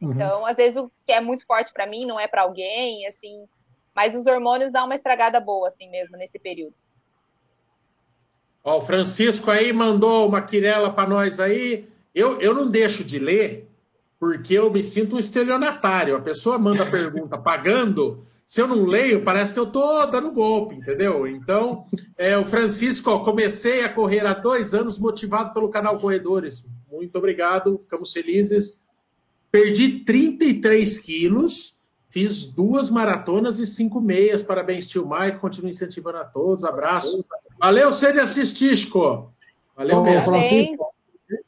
Uhum. 0.00 0.12
Então, 0.12 0.46
às 0.46 0.56
vezes 0.56 0.76
o 0.76 0.90
que 1.06 1.12
é 1.12 1.20
muito 1.20 1.44
forte 1.46 1.72
para 1.72 1.86
mim 1.86 2.06
não 2.06 2.18
é 2.18 2.26
para 2.26 2.42
alguém, 2.42 3.06
assim. 3.06 3.44
Mas 3.94 4.14
os 4.14 4.26
hormônios 4.26 4.72
dão 4.72 4.86
uma 4.86 4.96
estragada 4.96 5.38
boa, 5.40 5.68
assim 5.68 5.88
mesmo, 5.90 6.16
nesse 6.16 6.38
período. 6.38 6.74
Ó, 8.62 8.78
o 8.78 8.82
Francisco 8.82 9.50
aí 9.50 9.72
mandou 9.72 10.28
uma 10.28 10.42
quirela 10.42 10.92
para 10.92 11.08
nós 11.08 11.38
aí. 11.38 11.88
Eu, 12.14 12.40
eu 12.40 12.54
não 12.54 12.68
deixo 12.68 13.04
de 13.04 13.18
ler 13.18 13.69
porque 14.20 14.54
eu 14.54 14.70
me 14.70 14.82
sinto 14.82 15.16
um 15.16 15.18
estelionatário. 15.18 16.14
A 16.14 16.20
pessoa 16.20 16.58
manda 16.58 16.84
a 16.84 16.90
pergunta 16.90 17.36
pagando. 17.38 18.22
Se 18.46 18.60
eu 18.60 18.68
não 18.68 18.84
leio, 18.84 19.24
parece 19.24 19.54
que 19.54 19.58
eu 19.58 19.66
tô 19.66 20.06
dando 20.06 20.30
golpe, 20.30 20.74
entendeu? 20.74 21.26
Então, 21.26 21.84
é, 22.18 22.36
o 22.36 22.44
Francisco, 22.44 23.10
ó, 23.10 23.20
comecei 23.20 23.84
a 23.84 23.88
correr 23.88 24.26
há 24.26 24.34
dois 24.34 24.74
anos 24.74 24.98
motivado 24.98 25.54
pelo 25.54 25.70
canal 25.70 25.98
Corredores. 25.98 26.68
Muito 26.90 27.16
obrigado, 27.16 27.78
ficamos 27.78 28.12
felizes. 28.12 28.84
Perdi 29.50 30.04
33 30.04 30.98
quilos 30.98 31.80
Fiz 32.10 32.46
duas 32.46 32.90
maratonas 32.90 33.60
e 33.60 33.66
cinco 33.66 34.00
meias. 34.00 34.42
Parabéns, 34.42 34.88
tio 34.88 35.08
Mike. 35.08 35.38
Continue 35.38 35.70
incentivando 35.70 36.18
a 36.18 36.24
todos. 36.24 36.64
Abraço. 36.64 37.24
Valeu, 37.56 37.92
você 37.92 38.12
de 38.12 38.18
assistir, 38.18 38.76
Chico. 38.76 39.32
Valeu 39.76 40.02
mesmo. 40.02 40.24
Francisco, 40.24 40.89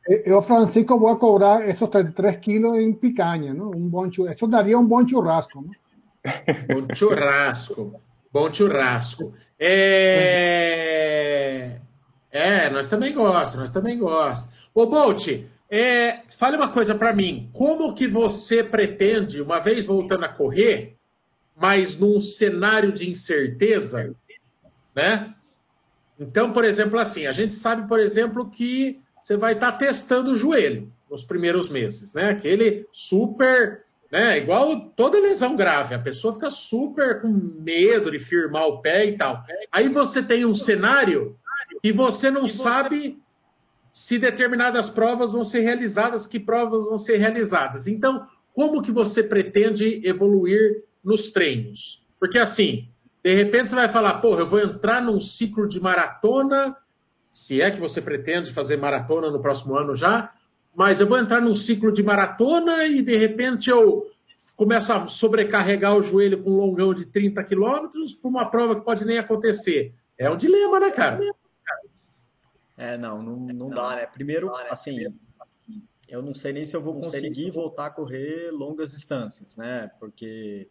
eu, 0.09 0.43
Francisco, 0.43 0.99
vou 0.99 1.17
cobrar 1.17 1.69
esses 1.69 1.89
33 1.89 2.37
quilos 2.39 2.79
em 2.79 2.93
picanha, 2.93 3.55
não? 3.55 3.71
Um 3.75 3.89
bom 3.89 4.11
churrasco. 4.11 4.37
Isso 4.37 4.49
daria 4.49 4.79
um 4.79 4.87
bom 4.87 5.07
churrasco, 5.07 5.63
não? 5.63 5.71
Bom 6.69 6.87
churrasco. 6.95 8.01
Bom 8.33 8.53
churrasco. 8.53 9.33
É... 9.59 10.59
é, 12.31 12.71
nós 12.71 12.89
também 12.89 13.13
gostamos, 13.13 13.55
nós 13.55 13.71
também 13.71 13.97
gostamos. 13.99 14.69
Ô, 14.75 14.87
Bolt, 14.87 15.29
é, 15.71 16.23
fale 16.37 16.57
uma 16.57 16.69
coisa 16.69 16.95
para 16.95 17.13
mim. 17.13 17.49
Como 17.53 17.95
que 17.95 18.09
você 18.09 18.65
pretende, 18.65 19.41
uma 19.41 19.61
vez 19.61 19.87
voltando 19.87 20.25
a 20.25 20.29
correr, 20.29 20.97
mas 21.57 21.97
num 21.97 22.21
cenário 22.21 22.91
de 22.91 23.09
incerteza, 23.09 24.15
né? 24.95 25.33
Então, 26.19 26.53
por 26.53 26.65
exemplo, 26.65 26.99
assim, 26.99 27.27
a 27.27 27.33
gente 27.33 27.55
sabe, 27.55 27.87
por 27.89 28.01
exemplo, 28.01 28.51
que 28.51 29.01
você 29.23 29.37
vai 29.37 29.53
estar 29.53 29.73
tá 29.73 29.79
testando 29.79 30.33
o 30.33 30.37
joelho 30.37 30.93
nos 31.09 31.25
primeiros 31.25 31.69
meses, 31.69 32.13
né? 32.13 32.31
Aquele 32.31 32.87
super, 32.91 33.85
né? 34.11 34.39
Igual 34.39 34.91
toda 34.97 35.21
lesão 35.21 35.55
grave, 35.55 35.95
a 35.95 35.99
pessoa 35.99 36.35
fica 36.35 36.51
super 36.51 37.21
com 37.21 37.29
medo 37.29 38.11
de 38.11 38.19
firmar 38.19 38.67
o 38.67 38.83
pé 38.83 39.07
e 39.07 39.17
tal. 39.17 39.43
Aí 39.71 39.89
você 39.89 40.23
tem 40.23 40.45
um 40.45 40.55
cenário 40.55 41.39
e 41.85 41.93
você 41.93 42.31
não 42.31 42.49
sabe 42.49 43.23
se 43.93 44.19
determinadas 44.19 44.89
provas 44.89 45.33
vão 45.33 45.45
ser 45.45 45.61
realizadas, 45.61 46.27
que 46.27 46.41
provas 46.41 46.87
vão 46.87 46.99
ser 46.99 47.19
realizadas. 47.19 47.87
Então, 47.87 48.27
como 48.55 48.83
que 48.83 48.91
você 48.91 49.23
pretende 49.23 50.01
evoluir 50.05 50.83
nos 51.05 51.31
treinos? 51.31 52.05
Porque 52.19 52.39
assim, 52.39 52.89
de 53.23 53.35
repente 53.35 53.71
você 53.71 53.77
vai 53.77 53.89
falar, 53.89 54.15
porra, 54.15 54.41
eu 54.41 54.47
vou 54.47 54.61
entrar 54.61 55.03
num 55.03 55.21
ciclo 55.21 55.69
de 55.69 55.81
maratona, 55.81 56.77
se 57.33 57.63
é 57.63 57.71
que 57.71 57.81
você 57.81 58.03
pretende 58.03 58.53
fazer 58.53 58.77
maratona 58.77 59.31
no 59.31 59.41
próximo 59.41 59.75
ano 59.75 59.97
já, 59.97 60.35
mas 60.75 61.01
eu 61.01 61.07
vou 61.07 61.19
entrar 61.19 61.41
num 61.41 61.57
ciclo 61.57 61.91
de 61.91 62.03
maratona 62.03 62.85
e 62.85 63.01
de 63.01 63.17
repente 63.17 63.71
eu 63.71 64.07
começo 64.55 64.93
a 64.93 65.07
sobrecarregar 65.07 65.97
o 65.97 66.03
joelho 66.03 66.43
com 66.43 66.51
um 66.51 66.57
longão 66.57 66.93
de 66.93 67.07
30 67.07 67.43
quilômetros 67.45 68.15
para 68.15 68.29
uma 68.29 68.45
prova 68.45 68.77
que 68.77 68.85
pode 68.85 69.07
nem 69.07 69.19
acontecer. 69.19 69.95
É 70.19 70.31
um 70.31 70.37
dilema, 70.37 70.79
né, 70.79 70.91
cara? 70.91 71.21
É, 72.77 72.99
não, 72.99 73.23
não, 73.23 73.37
não 73.37 73.71
dá, 73.71 73.97
né? 73.97 74.07
Primeiro, 74.07 74.55
assim, 74.69 75.07
eu 76.09 76.21
não 76.21 76.35
sei 76.35 76.53
nem 76.53 76.67
se 76.67 76.77
eu 76.77 76.83
vou 76.83 76.95
conseguir 77.01 77.51
voltar 77.51 77.87
a 77.87 77.91
correr 77.91 78.51
longas 78.51 78.91
distâncias, 78.91 79.57
né? 79.57 79.91
Porque 79.99 80.69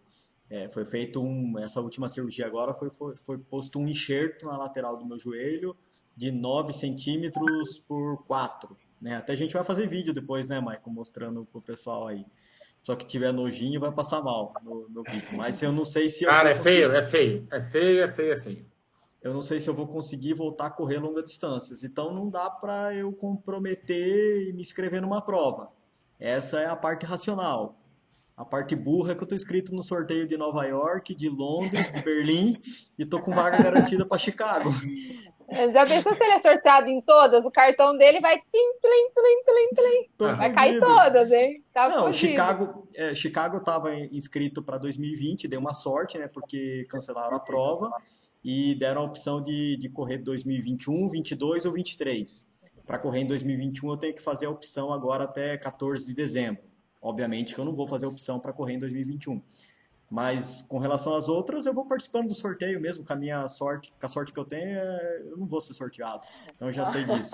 é, 0.47 0.69
foi 0.69 0.85
feito 0.85 1.23
um, 1.23 1.57
essa 1.57 1.81
última 1.81 2.07
cirurgia 2.07 2.45
agora 2.45 2.75
foi, 2.75 2.91
foi, 2.91 3.15
foi 3.15 3.37
posto 3.39 3.79
um 3.79 3.87
enxerto 3.87 4.45
na 4.45 4.57
lateral 4.57 4.95
do 4.95 5.05
meu 5.05 5.17
joelho 5.17 5.75
de 6.15 6.31
9 6.31 6.73
centímetros 6.73 7.79
por 7.79 8.23
4, 8.25 8.77
né? 9.01 9.15
Até 9.15 9.33
a 9.33 9.35
gente 9.35 9.53
vai 9.53 9.63
fazer 9.63 9.87
vídeo 9.87 10.13
depois, 10.13 10.47
né, 10.47 10.59
Michael, 10.59 10.81
mostrando 10.87 11.45
pro 11.45 11.61
pessoal 11.61 12.07
aí. 12.07 12.25
Só 12.81 12.95
que 12.95 13.05
tiver 13.05 13.31
nojinho 13.31 13.79
vai 13.79 13.91
passar 13.91 14.21
mal 14.23 14.53
no, 14.63 14.89
no 14.89 15.03
vídeo. 15.03 15.37
Mas 15.37 15.61
eu 15.61 15.71
não 15.71 15.85
sei 15.85 16.09
se. 16.09 16.25
Cara, 16.25 16.49
é 16.49 16.55
feio, 16.55 16.91
é 16.91 17.01
feio. 17.01 17.47
É 17.51 17.61
feio, 17.61 18.03
é 18.03 18.07
feio, 18.07 18.33
é 18.33 18.37
feio 18.37 18.71
eu 19.21 19.33
não 19.33 19.41
sei 19.43 19.59
se 19.59 19.69
eu 19.69 19.73
vou 19.73 19.87
conseguir 19.87 20.33
voltar 20.33 20.65
a 20.65 20.71
correr 20.71 20.97
longas 20.97 21.25
distâncias. 21.25 21.83
Então 21.83 22.13
não 22.13 22.27
dá 22.27 22.49
para 22.49 22.93
eu 22.95 23.13
comprometer 23.13 24.49
e 24.49 24.53
me 24.53 24.61
inscrever 24.61 25.01
numa 25.01 25.21
prova. 25.21 25.67
Essa 26.19 26.59
é 26.59 26.65
a 26.65 26.75
parte 26.75 27.05
racional. 27.05 27.77
A 28.35 28.43
parte 28.43 28.75
burra 28.75 29.11
é 29.11 29.15
que 29.15 29.21
eu 29.21 29.25
estou 29.25 29.35
inscrito 29.35 29.75
no 29.75 29.83
sorteio 29.83 30.27
de 30.27 30.35
Nova 30.35 30.65
York, 30.65 31.13
de 31.13 31.29
Londres, 31.29 31.91
de 31.91 32.01
Berlim 32.01 32.59
e 32.97 33.05
tô 33.05 33.21
com 33.21 33.31
vaga 33.31 33.61
garantida 33.61 34.05
para 34.05 34.17
Chicago. 34.17 34.71
Já 35.73 35.85
pensou 35.85 36.15
se 36.15 36.23
ele 36.23 36.33
é 36.33 36.41
sorteado 36.41 36.89
em 36.89 37.01
todas? 37.01 37.43
O 37.43 37.51
cartão 37.51 37.97
dele 37.97 38.19
vai 38.21 38.37
tlim, 38.39 38.73
tlim, 38.81 39.09
tlim, 39.13 39.43
tlim, 39.45 40.07
tlim. 40.17 40.37
Vai 40.37 40.53
cair 40.53 40.79
todas, 40.79 41.31
hein? 41.31 41.63
Tá 41.73 41.89
Não, 41.89 42.11
Chicago, 42.11 42.87
é, 42.93 43.13
Chicago 43.13 43.57
estava 43.57 43.93
inscrito 43.95 44.63
para 44.63 44.77
2020, 44.77 45.47
deu 45.47 45.59
uma 45.59 45.73
sorte, 45.73 46.17
né? 46.17 46.27
Porque 46.27 46.85
cancelaram 46.89 47.35
a 47.35 47.39
prova 47.39 47.91
e 48.43 48.75
deram 48.75 49.01
a 49.01 49.05
opção 49.05 49.41
de, 49.41 49.77
de 49.77 49.89
correr 49.89 50.19
2021, 50.19 51.09
22 51.09 51.65
ou 51.65 51.73
23. 51.73 52.47
Para 52.85 52.97
correr 52.97 53.21
em 53.21 53.27
2021, 53.27 53.89
eu 53.89 53.97
tenho 53.97 54.13
que 54.13 54.21
fazer 54.21 54.45
a 54.45 54.49
opção 54.49 54.91
agora 54.91 55.25
até 55.25 55.57
14 55.57 56.07
de 56.07 56.13
dezembro. 56.13 56.63
Obviamente 57.01 57.53
que 57.53 57.59
eu 57.59 57.65
não 57.65 57.73
vou 57.73 57.87
fazer 57.87 58.05
a 58.05 58.09
opção 58.09 58.39
para 58.39 58.53
correr 58.53 58.73
em 58.73 58.79
2021. 58.79 59.41
Mas 60.11 60.61
com 60.63 60.77
relação 60.77 61.15
às 61.15 61.29
outras, 61.29 61.65
eu 61.65 61.73
vou 61.73 61.85
participando 61.85 62.27
do 62.27 62.33
sorteio 62.33 62.81
mesmo, 62.81 63.05
com 63.05 63.13
a 63.13 63.15
minha 63.15 63.47
sorte, 63.47 63.93
com 63.97 64.05
a 64.05 64.09
sorte 64.09 64.33
que 64.33 64.39
eu 64.39 64.43
tenho, 64.43 64.77
é, 64.77 65.21
eu 65.29 65.37
não 65.37 65.47
vou 65.47 65.61
ser 65.61 65.73
sorteado. 65.73 66.27
Então 66.53 66.67
eu 66.67 66.71
já 66.73 66.85
sei 66.85 67.05
disso. 67.05 67.33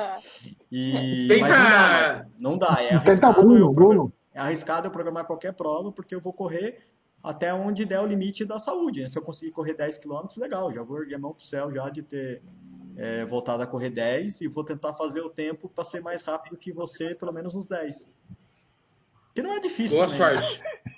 E, 0.71 1.27
mas 1.41 1.49
não 1.49 1.49
dá, 1.49 2.25
não 2.37 2.57
dá, 2.57 2.77
é 2.79 2.93
arriscado, 2.93 3.57
eu, 3.57 4.13
é 4.31 4.39
arriscado 4.39 4.87
eu 4.87 4.91
programar 4.91 5.25
qualquer 5.25 5.53
prova, 5.53 5.91
porque 5.91 6.13
eu 6.13 6.21
vou 6.21 6.31
correr 6.31 6.77
até 7.23 7.51
onde 7.51 7.83
der 7.83 7.99
o 7.99 8.05
limite 8.05 8.45
da 8.45 8.59
saúde. 8.59 9.01
Né? 9.01 9.07
Se 9.07 9.17
eu 9.17 9.23
conseguir 9.23 9.51
correr 9.51 9.73
10 9.73 9.97
km, 9.97 10.27
legal, 10.37 10.71
já 10.71 10.83
vou 10.83 10.99
erguer 10.99 11.15
a 11.15 11.19
mão 11.19 11.33
pro 11.33 11.43
céu 11.43 11.73
já 11.73 11.89
de 11.89 12.03
ter 12.03 12.43
é, 12.95 13.25
voltado 13.25 13.63
a 13.63 13.65
correr 13.65 13.89
10 13.89 14.41
e 14.41 14.47
vou 14.47 14.63
tentar 14.63 14.93
fazer 14.93 15.21
o 15.21 15.31
tempo 15.31 15.67
para 15.67 15.83
ser 15.83 16.01
mais 16.01 16.21
rápido 16.21 16.55
que 16.55 16.71
você, 16.71 17.15
pelo 17.15 17.33
menos 17.33 17.55
uns 17.55 17.65
10. 17.65 18.07
Que 19.33 19.41
não 19.41 19.51
é 19.51 19.59
difícil. 19.59 19.97
Boa 19.97 20.07
né? 20.07 20.13
sorte. 20.13 20.61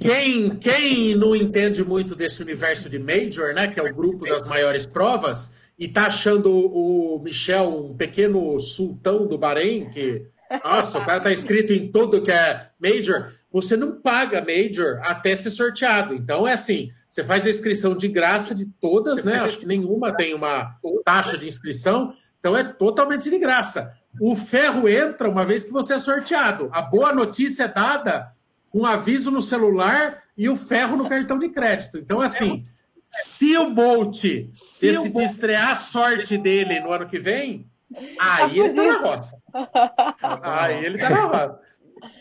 Quem, 0.00 0.56
quem 0.56 1.14
não 1.14 1.36
entende 1.36 1.84
muito 1.84 2.14
desse 2.14 2.42
universo 2.42 2.88
de 2.88 2.98
Major, 2.98 3.52
né, 3.54 3.68
que 3.68 3.78
é 3.78 3.82
o 3.82 3.94
grupo 3.94 4.26
das 4.26 4.46
maiores 4.46 4.86
provas, 4.86 5.54
e 5.78 5.86
tá 5.86 6.06
achando 6.06 6.50
o 6.50 7.20
Michel 7.22 7.68
um 7.68 7.96
pequeno 7.96 8.58
sultão 8.58 9.26
do 9.26 9.38
Bahrein, 9.38 9.88
que, 9.90 10.22
nossa, 10.64 10.98
o 10.98 11.04
cara 11.04 11.20
tá 11.20 11.32
inscrito 11.32 11.72
em 11.72 11.90
tudo 11.92 12.22
que 12.22 12.32
é 12.32 12.70
Major, 12.80 13.32
você 13.50 13.76
não 13.76 14.00
paga 14.00 14.44
Major 14.44 15.00
até 15.02 15.34
ser 15.36 15.50
sorteado. 15.50 16.14
Então 16.14 16.46
é 16.46 16.52
assim, 16.52 16.90
você 17.08 17.22
faz 17.22 17.46
a 17.46 17.50
inscrição 17.50 17.96
de 17.96 18.08
graça 18.08 18.54
de 18.54 18.66
todas, 18.80 19.24
né? 19.24 19.40
Acho 19.40 19.58
que 19.58 19.66
nenhuma 19.66 20.14
tem 20.14 20.34
uma 20.34 20.74
taxa 21.04 21.38
de 21.38 21.48
inscrição, 21.48 22.12
então 22.38 22.56
é 22.56 22.64
totalmente 22.64 23.28
de 23.30 23.38
graça. 23.38 23.92
O 24.20 24.34
ferro 24.36 24.88
entra 24.88 25.28
uma 25.28 25.44
vez 25.44 25.64
que 25.64 25.72
você 25.72 25.94
é 25.94 25.98
sorteado. 25.98 26.68
A 26.72 26.82
boa 26.82 27.12
notícia 27.12 27.64
é 27.64 27.68
dada 27.68 28.32
um 28.78 28.86
aviso 28.86 29.30
no 29.30 29.42
celular 29.42 30.22
e 30.36 30.48
o 30.48 30.54
ferro 30.54 30.96
no 30.96 31.08
cartão 31.08 31.38
de 31.38 31.48
crédito. 31.48 31.98
Então, 31.98 32.20
assim, 32.20 32.62
se 33.04 33.56
o 33.56 33.70
Bolt 33.70 34.22
decidir 34.22 35.24
estrear 35.24 35.70
a 35.70 35.76
sorte 35.76 36.38
dele 36.38 36.78
no 36.78 36.92
ano 36.92 37.06
que 37.06 37.18
vem, 37.18 37.66
aí 38.20 38.60
ele 38.60 38.70
tá 38.74 38.84
na 38.84 38.98
roça. 38.98 39.36
Aí 40.42 40.84
ele 40.84 40.98
tá 40.98 41.10
na 41.10 41.24
roça. 41.24 41.60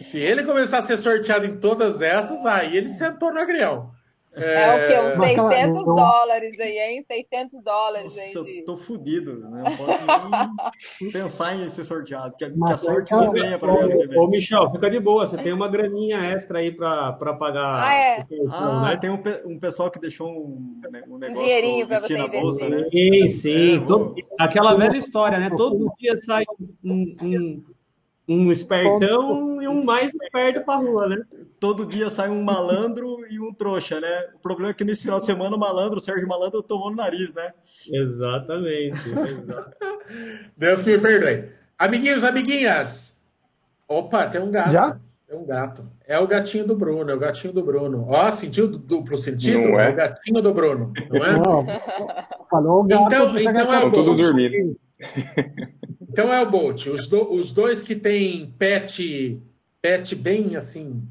Se 0.01 0.18
ele 0.18 0.43
começar 0.43 0.80
a 0.80 0.82
ser 0.82 0.97
sorteado 0.97 1.45
em 1.45 1.58
todas 1.58 2.01
essas, 2.01 2.45
aí 2.45 2.76
ele 2.76 2.89
sentou 2.89 3.32
no 3.32 3.39
agrião. 3.39 3.91
É, 4.38 4.63
é 4.63 4.75
o 4.75 4.88
quê? 4.88 5.19
Uns 5.19 5.49
600 5.49 5.85
dólares 5.85 6.59
aí, 6.59 6.77
hein? 6.77 7.05
600 7.07 7.63
dólares 7.63 8.15
Nossa, 8.15 8.39
aí. 8.39 8.45
De... 8.45 8.59
Eu 8.59 8.65
tô 8.65 8.77
fudido, 8.77 9.39
né? 9.49 9.63
Eu 9.71 9.77
posso 9.77 11.11
pensar 11.11 11.55
em 11.55 11.67
ser 11.69 11.83
sorteado, 11.83 12.35
que 12.38 12.45
a, 12.45 12.51
que 12.51 12.71
a 12.71 12.77
sorte 12.77 13.11
não 13.13 13.31
venha 13.31 13.57
pra 13.57 13.73
mim. 13.73 14.17
Ô, 14.17 14.27
Michel, 14.27 14.71
fica 14.71 14.89
de 14.89 14.99
boa, 14.99 15.25
você 15.25 15.38
tem 15.38 15.53
uma 15.53 15.67
graninha 15.67 16.19
extra 16.25 16.59
aí 16.59 16.71
pra, 16.71 17.13
pra 17.13 17.33
pagar. 17.33 17.83
Ah, 17.83 17.93
é? 17.93 18.25
Ah, 18.51 18.89
né? 18.89 18.97
tem 18.97 19.09
um, 19.09 19.21
um 19.45 19.59
pessoal 19.59 19.89
que 19.89 19.99
deixou 19.99 20.29
um, 20.29 20.81
né, 20.91 21.03
um 21.07 21.17
negócio 21.17 21.41
um 21.41 21.45
dinheirinho 21.45 21.88
pra 21.88 21.97
você 21.97 22.17
na 22.17 22.27
bolsa, 22.27 22.69
né? 22.69 22.88
Sim, 22.91 23.27
sim. 23.27 23.77
É, 23.77 23.85
Todo, 23.85 24.15
aquela 24.39 24.75
velha 24.75 24.97
história, 24.97 25.39
né? 25.39 25.49
Todo 25.55 25.91
dia 25.99 26.15
sai 26.17 26.43
um, 26.83 27.15
um 27.21 27.63
um 28.28 28.51
espertão 28.51 29.61
e 29.61 29.67
um 29.67 29.84
mais 29.84 30.13
esperto 30.13 30.61
pra 30.65 30.75
rua, 30.75 31.07
né? 31.07 31.23
Todo 31.59 31.86
dia 31.86 32.09
sai 32.09 32.30
um 32.30 32.43
malandro 32.43 33.25
e 33.30 33.39
um 33.39 33.53
trouxa, 33.53 34.01
né? 34.01 34.28
O 34.36 34.39
problema 34.39 34.71
é 34.71 34.73
que 34.73 34.84
nesse 34.84 35.03
final 35.03 35.19
de 35.19 35.25
semana 35.25 35.55
o 35.55 35.59
malandro, 35.59 35.97
o 35.97 36.01
Sérgio 36.01 36.28
Malandro, 36.28 36.61
tomou 36.61 36.89
no 36.89 36.97
nariz, 36.97 37.34
né? 37.34 37.53
Exatamente. 37.89 38.97
Deus 40.57 40.82
que 40.82 40.91
me 40.91 40.97
perdoe. 40.97 41.49
Amiguinhos, 41.80 42.23
amiguinhas. 42.23 43.25
Opa, 43.88 44.28
tem 44.28 44.41
um 44.41 44.51
gato. 44.51 44.71
Já? 44.71 44.99
Tem 45.25 45.38
um 45.38 45.45
gato. 45.45 45.86
É 46.05 46.19
o 46.19 46.28
gatinho 46.28 46.67
do 46.67 46.75
Bruno, 46.75 47.09
é 47.09 47.13
o 47.13 47.19
gatinho 47.19 47.53
do 47.53 47.63
Bruno. 47.63 48.05
Ó, 48.09 48.30
sentiu 48.30 48.67
duplo 48.67 49.17
sentido? 49.17 49.59
Não 49.59 49.80
é? 49.80 49.88
é 49.88 49.89
o 49.91 49.95
gatinho 49.95 50.41
do 50.41 50.53
Bruno, 50.53 50.91
não 51.09 51.25
é? 51.25 51.32
Não. 51.34 51.65
Falou 52.49 52.82
o 52.82 52.84
gato. 52.84 53.03
Então, 53.05 53.39
então 53.39 53.73
é 53.73 53.86
o 53.86 53.91
Tudo 53.91 54.15
dormindo. 54.15 54.78
Então 56.18 56.34
é 56.34 56.41
o 56.41 56.49
Bolt. 56.49 56.88
Os, 56.88 57.07
do, 57.07 57.32
os 57.32 57.51
dois 57.51 57.84
que 57.84 57.95
tem 57.95 58.51
pet, 58.57 59.39
pet 59.80 60.15
bem 60.15 60.55
assim, 60.55 61.07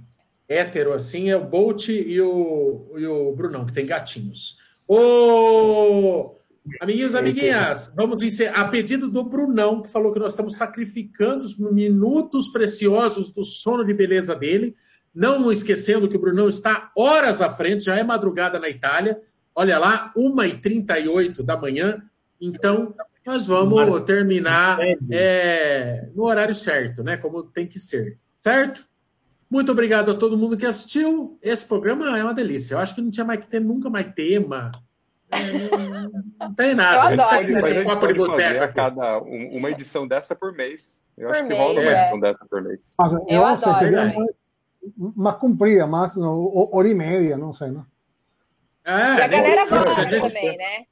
hétero 0.49 0.93
assim, 0.93 1.31
é 1.31 1.37
o 1.37 1.45
Bolt 1.45 1.91
e 1.91 2.21
o, 2.21 2.93
e 2.99 3.07
o 3.07 3.31
Brunão, 3.31 3.65
que 3.65 3.73
tem 3.73 3.87
gatinhos. 3.87 4.57
Ô, 4.85 6.35
amiguinhos, 6.81 7.15
amiguinhas, 7.15 7.89
vamos 7.95 8.21
encerrar. 8.21 8.63
A 8.63 8.65
pedido 8.69 9.09
do 9.09 9.23
Brunão, 9.23 9.81
que 9.81 9.93
falou 9.93 10.13
que 10.13 10.19
nós 10.19 10.33
estamos 10.33 10.57
sacrificando 10.57 11.45
os 11.45 11.57
minutos 11.57 12.49
preciosos 12.49 13.31
do 13.31 13.45
sono 13.45 13.85
de 13.85 13.95
beleza 13.95 14.35
dele. 14.35 14.75
Não 15.15 15.53
esquecendo 15.53 16.09
que 16.09 16.17
o 16.17 16.21
Brunão 16.21 16.49
está 16.49 16.91
horas 16.99 17.41
à 17.41 17.49
frente, 17.49 17.85
já 17.85 17.97
é 17.97 18.03
madrugada 18.03 18.59
na 18.59 18.69
Itália. 18.69 19.23
Olha 19.55 19.79
lá, 19.79 20.13
1h38 20.17 21.45
da 21.45 21.57
manhã. 21.57 22.03
Então, 22.41 22.93
nós 23.27 23.47
vamos 23.47 24.01
terminar 24.03 24.79
é, 25.11 26.09
no 26.15 26.25
horário 26.25 26.55
certo, 26.55 27.03
né? 27.03 27.17
Como 27.17 27.43
tem 27.43 27.67
que 27.67 27.79
ser, 27.79 28.19
certo? 28.37 28.87
Muito 29.51 29.73
obrigado 29.73 30.11
a 30.11 30.15
todo 30.15 30.37
mundo 30.37 30.57
que 30.57 30.67
assistiu. 30.67 31.39
Esse 31.43 31.67
programa 31.67 32.17
é 32.19 32.23
uma 32.23 32.35
delícia. 32.35 32.75
Eu 32.75 32.79
acho 32.79 32.95
que 32.95 33.01
não 33.01 33.11
tinha 33.11 33.25
mais 33.25 33.41
que 33.41 33.49
ter 33.49 33.61
nunca 33.61 33.91
mais 33.91 34.13
tema. 34.15 34.73
Não, 36.39 36.55
tem 36.55 36.75
nada. 36.75 36.97
Eu 36.97 37.25
adoro. 37.25 37.53
Mas 37.53 37.65
a 37.65 37.75
gente 37.75 37.85
pode, 37.85 38.15
pode 38.15 38.27
fazer 38.27 38.63
a 38.63 38.69
cada 38.69 39.19
uma 39.19 39.71
edição 39.71 40.07
dessa 40.07 40.37
por 40.37 40.53
mês. 40.53 41.03
Eu 41.19 41.29
por 41.29 41.37
acho 41.37 41.47
mês, 41.47 41.59
que 41.59 41.67
rola 41.67 41.81
uma 41.81 41.91
é. 41.91 42.01
edição 42.01 42.21
dessa 42.21 42.47
por 42.49 42.63
mês. 42.63 42.81
Mas, 42.97 43.13
eu, 43.13 43.27
eu 43.29 43.45
adoro. 43.45 43.79
Seria 43.79 44.15
uma 44.97 45.33
comprida, 45.33 45.85
mais 45.87 46.17
hora 46.17 46.89
e 46.89 46.95
meia, 46.95 47.37
não 47.37 47.53
sei, 47.53 47.71
não. 47.71 47.85
É, 48.85 49.17
e 49.17 49.21
a 49.21 49.27
galera 49.27 49.69
gosta 49.69 50.21
também, 50.21 50.57
né? 50.57 50.87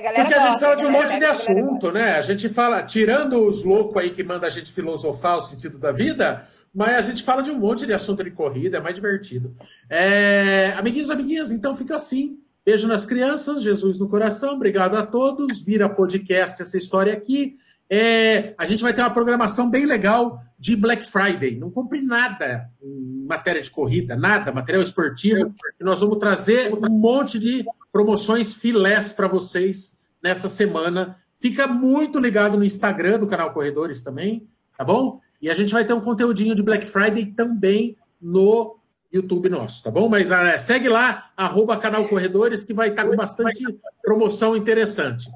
Porque 0.00 0.34
a 0.34 0.46
gente 0.46 0.60
fala 0.60 0.74
de 0.76 0.86
um 0.86 0.90
monte 0.90 1.18
de 1.18 1.24
assunto, 1.24 1.92
né? 1.92 2.12
A 2.16 2.22
gente 2.22 2.48
fala, 2.48 2.82
tirando 2.82 3.46
os 3.46 3.64
loucos 3.64 4.02
aí 4.02 4.10
que 4.10 4.22
manda 4.22 4.46
a 4.46 4.50
gente 4.50 4.72
filosofar 4.72 5.36
o 5.36 5.40
sentido 5.40 5.78
da 5.78 5.92
vida, 5.92 6.46
mas 6.74 6.96
a 6.96 7.02
gente 7.02 7.22
fala 7.22 7.42
de 7.42 7.50
um 7.50 7.58
monte 7.58 7.86
de 7.86 7.92
assunto 7.92 8.24
de 8.24 8.30
corrida, 8.30 8.78
é 8.78 8.80
mais 8.80 8.96
divertido. 8.96 9.54
É... 9.88 10.74
Amiguinhos, 10.76 11.10
amiguinhas, 11.10 11.50
então 11.50 11.74
fica 11.74 11.94
assim. 11.94 12.38
Beijo 12.64 12.88
nas 12.88 13.04
crianças, 13.04 13.62
Jesus 13.62 13.98
no 13.98 14.08
coração, 14.08 14.54
obrigado 14.54 14.96
a 14.96 15.04
todos. 15.04 15.62
Vira 15.62 15.88
podcast 15.88 16.62
essa 16.62 16.78
história 16.78 17.12
aqui. 17.12 17.58
É... 17.90 18.54
A 18.56 18.66
gente 18.66 18.82
vai 18.82 18.92
ter 18.92 19.02
uma 19.02 19.10
programação 19.10 19.70
bem 19.70 19.86
legal 19.86 20.38
de 20.58 20.76
Black 20.76 21.10
Friday. 21.10 21.56
Não 21.56 21.70
compre 21.70 22.00
nada 22.00 22.70
em 22.82 23.26
matéria 23.26 23.60
de 23.60 23.70
corrida, 23.70 24.16
nada, 24.16 24.52
material 24.52 24.82
esportivo. 24.82 25.54
Nós 25.80 26.00
vamos 26.00 26.18
trazer 26.18 26.72
um 26.72 26.90
monte 26.90 27.38
de 27.38 27.64
promoções 27.92 28.54
filés 28.54 29.12
para 29.12 29.28
vocês 29.28 29.98
nessa 30.22 30.48
semana. 30.48 31.16
Fica 31.36 31.66
muito 31.66 32.18
ligado 32.18 32.56
no 32.56 32.64
Instagram 32.64 33.18
do 33.18 33.26
canal 33.26 33.52
Corredores 33.52 34.02
também, 34.02 34.48
tá 34.76 34.84
bom? 34.84 35.20
E 35.40 35.50
a 35.50 35.54
gente 35.54 35.72
vai 35.72 35.84
ter 35.84 35.92
um 35.92 36.00
conteúdinho 36.00 36.54
de 36.54 36.62
Black 36.62 36.86
Friday 36.86 37.26
também 37.26 37.96
no 38.20 38.78
YouTube 39.12 39.48
nosso, 39.48 39.82
tá 39.82 39.90
bom? 39.90 40.08
Mas 40.08 40.32
ah, 40.32 40.56
segue 40.56 40.88
lá, 40.88 41.30
arroba 41.36 41.76
canal 41.76 42.08
Corredores, 42.08 42.64
que 42.64 42.72
vai 42.72 42.88
estar 42.88 43.04
tá 43.04 43.10
com 43.10 43.16
bastante 43.16 43.62
promoção 44.02 44.56
interessante. 44.56 45.30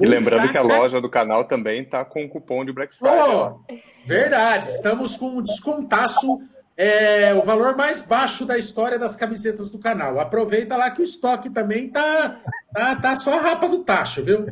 E 0.00 0.06
lembrando 0.06 0.50
que 0.50 0.58
a 0.58 0.62
loja 0.62 1.00
do 1.00 1.08
canal 1.08 1.44
também 1.44 1.82
está 1.82 2.04
com 2.04 2.28
cupom 2.28 2.64
de 2.64 2.72
Black 2.72 2.96
Friday. 2.96 3.18
Oh, 3.18 3.60
verdade, 4.04 4.68
estamos 4.68 5.16
com 5.16 5.26
um 5.26 5.42
descontaço, 5.42 6.42
é, 6.76 7.32
o 7.34 7.42
valor 7.42 7.76
mais 7.76 8.02
baixo 8.02 8.44
da 8.44 8.58
história 8.58 8.98
das 8.98 9.14
camisetas 9.16 9.70
do 9.70 9.78
canal. 9.78 10.20
Aproveita 10.20 10.76
lá 10.76 10.90
que 10.90 11.00
o 11.00 11.04
estoque 11.04 11.48
também 11.50 11.88
tá, 11.88 12.40
tá, 12.74 12.96
tá 12.96 13.20
só 13.20 13.38
a 13.38 13.42
rapa 13.42 13.68
do 13.68 13.84
tacho, 13.84 14.24
viu? 14.24 14.46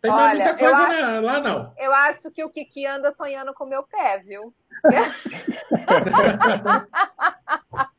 Tem 0.00 0.12
Olha, 0.12 0.34
muita 0.34 0.54
coisa 0.54 0.76
acho, 0.76 1.22
lá, 1.22 1.40
não. 1.40 1.72
Eu 1.78 1.92
acho 1.92 2.30
que 2.30 2.44
o 2.44 2.50
Kiki 2.50 2.86
anda 2.86 3.14
sonhando 3.16 3.54
com 3.54 3.64
o 3.64 3.68
meu 3.68 3.82
pé, 3.84 4.18
viu? 4.18 4.54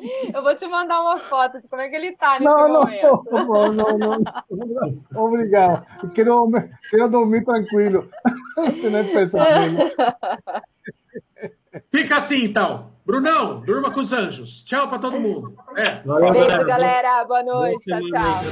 Eu 0.34 0.42
vou 0.42 0.56
te 0.56 0.66
mandar 0.66 1.02
uma 1.02 1.20
foto 1.20 1.60
de 1.60 1.68
como 1.68 1.82
é 1.82 1.88
que 1.88 1.94
ele 1.96 2.16
tá 2.16 2.38
nesse 2.38 2.44
não, 2.44 2.68
momento. 2.68 3.24
Não, 3.30 3.72
não, 3.72 3.98
não, 3.98 4.18
não. 4.18 4.94
Obrigado. 5.14 5.86
Quero, 6.12 6.50
quero 6.90 7.08
dormir 7.08 7.44
tranquilo. 7.44 8.08
Fica 11.90 12.16
assim, 12.16 12.44
então. 12.44 12.90
Brunão, 13.04 13.60
durma 13.60 13.90
com 13.90 14.00
os 14.00 14.12
anjos. 14.12 14.62
Tchau 14.62 14.88
para 14.88 14.98
todo 14.98 15.20
mundo. 15.20 15.54
É. 15.76 16.02
Beijo, 16.02 16.66
galera. 16.66 17.24
Boa 17.24 17.42
noite. 17.42 17.84
Tchau, 17.84 18.00
tchau. 18.00 18.42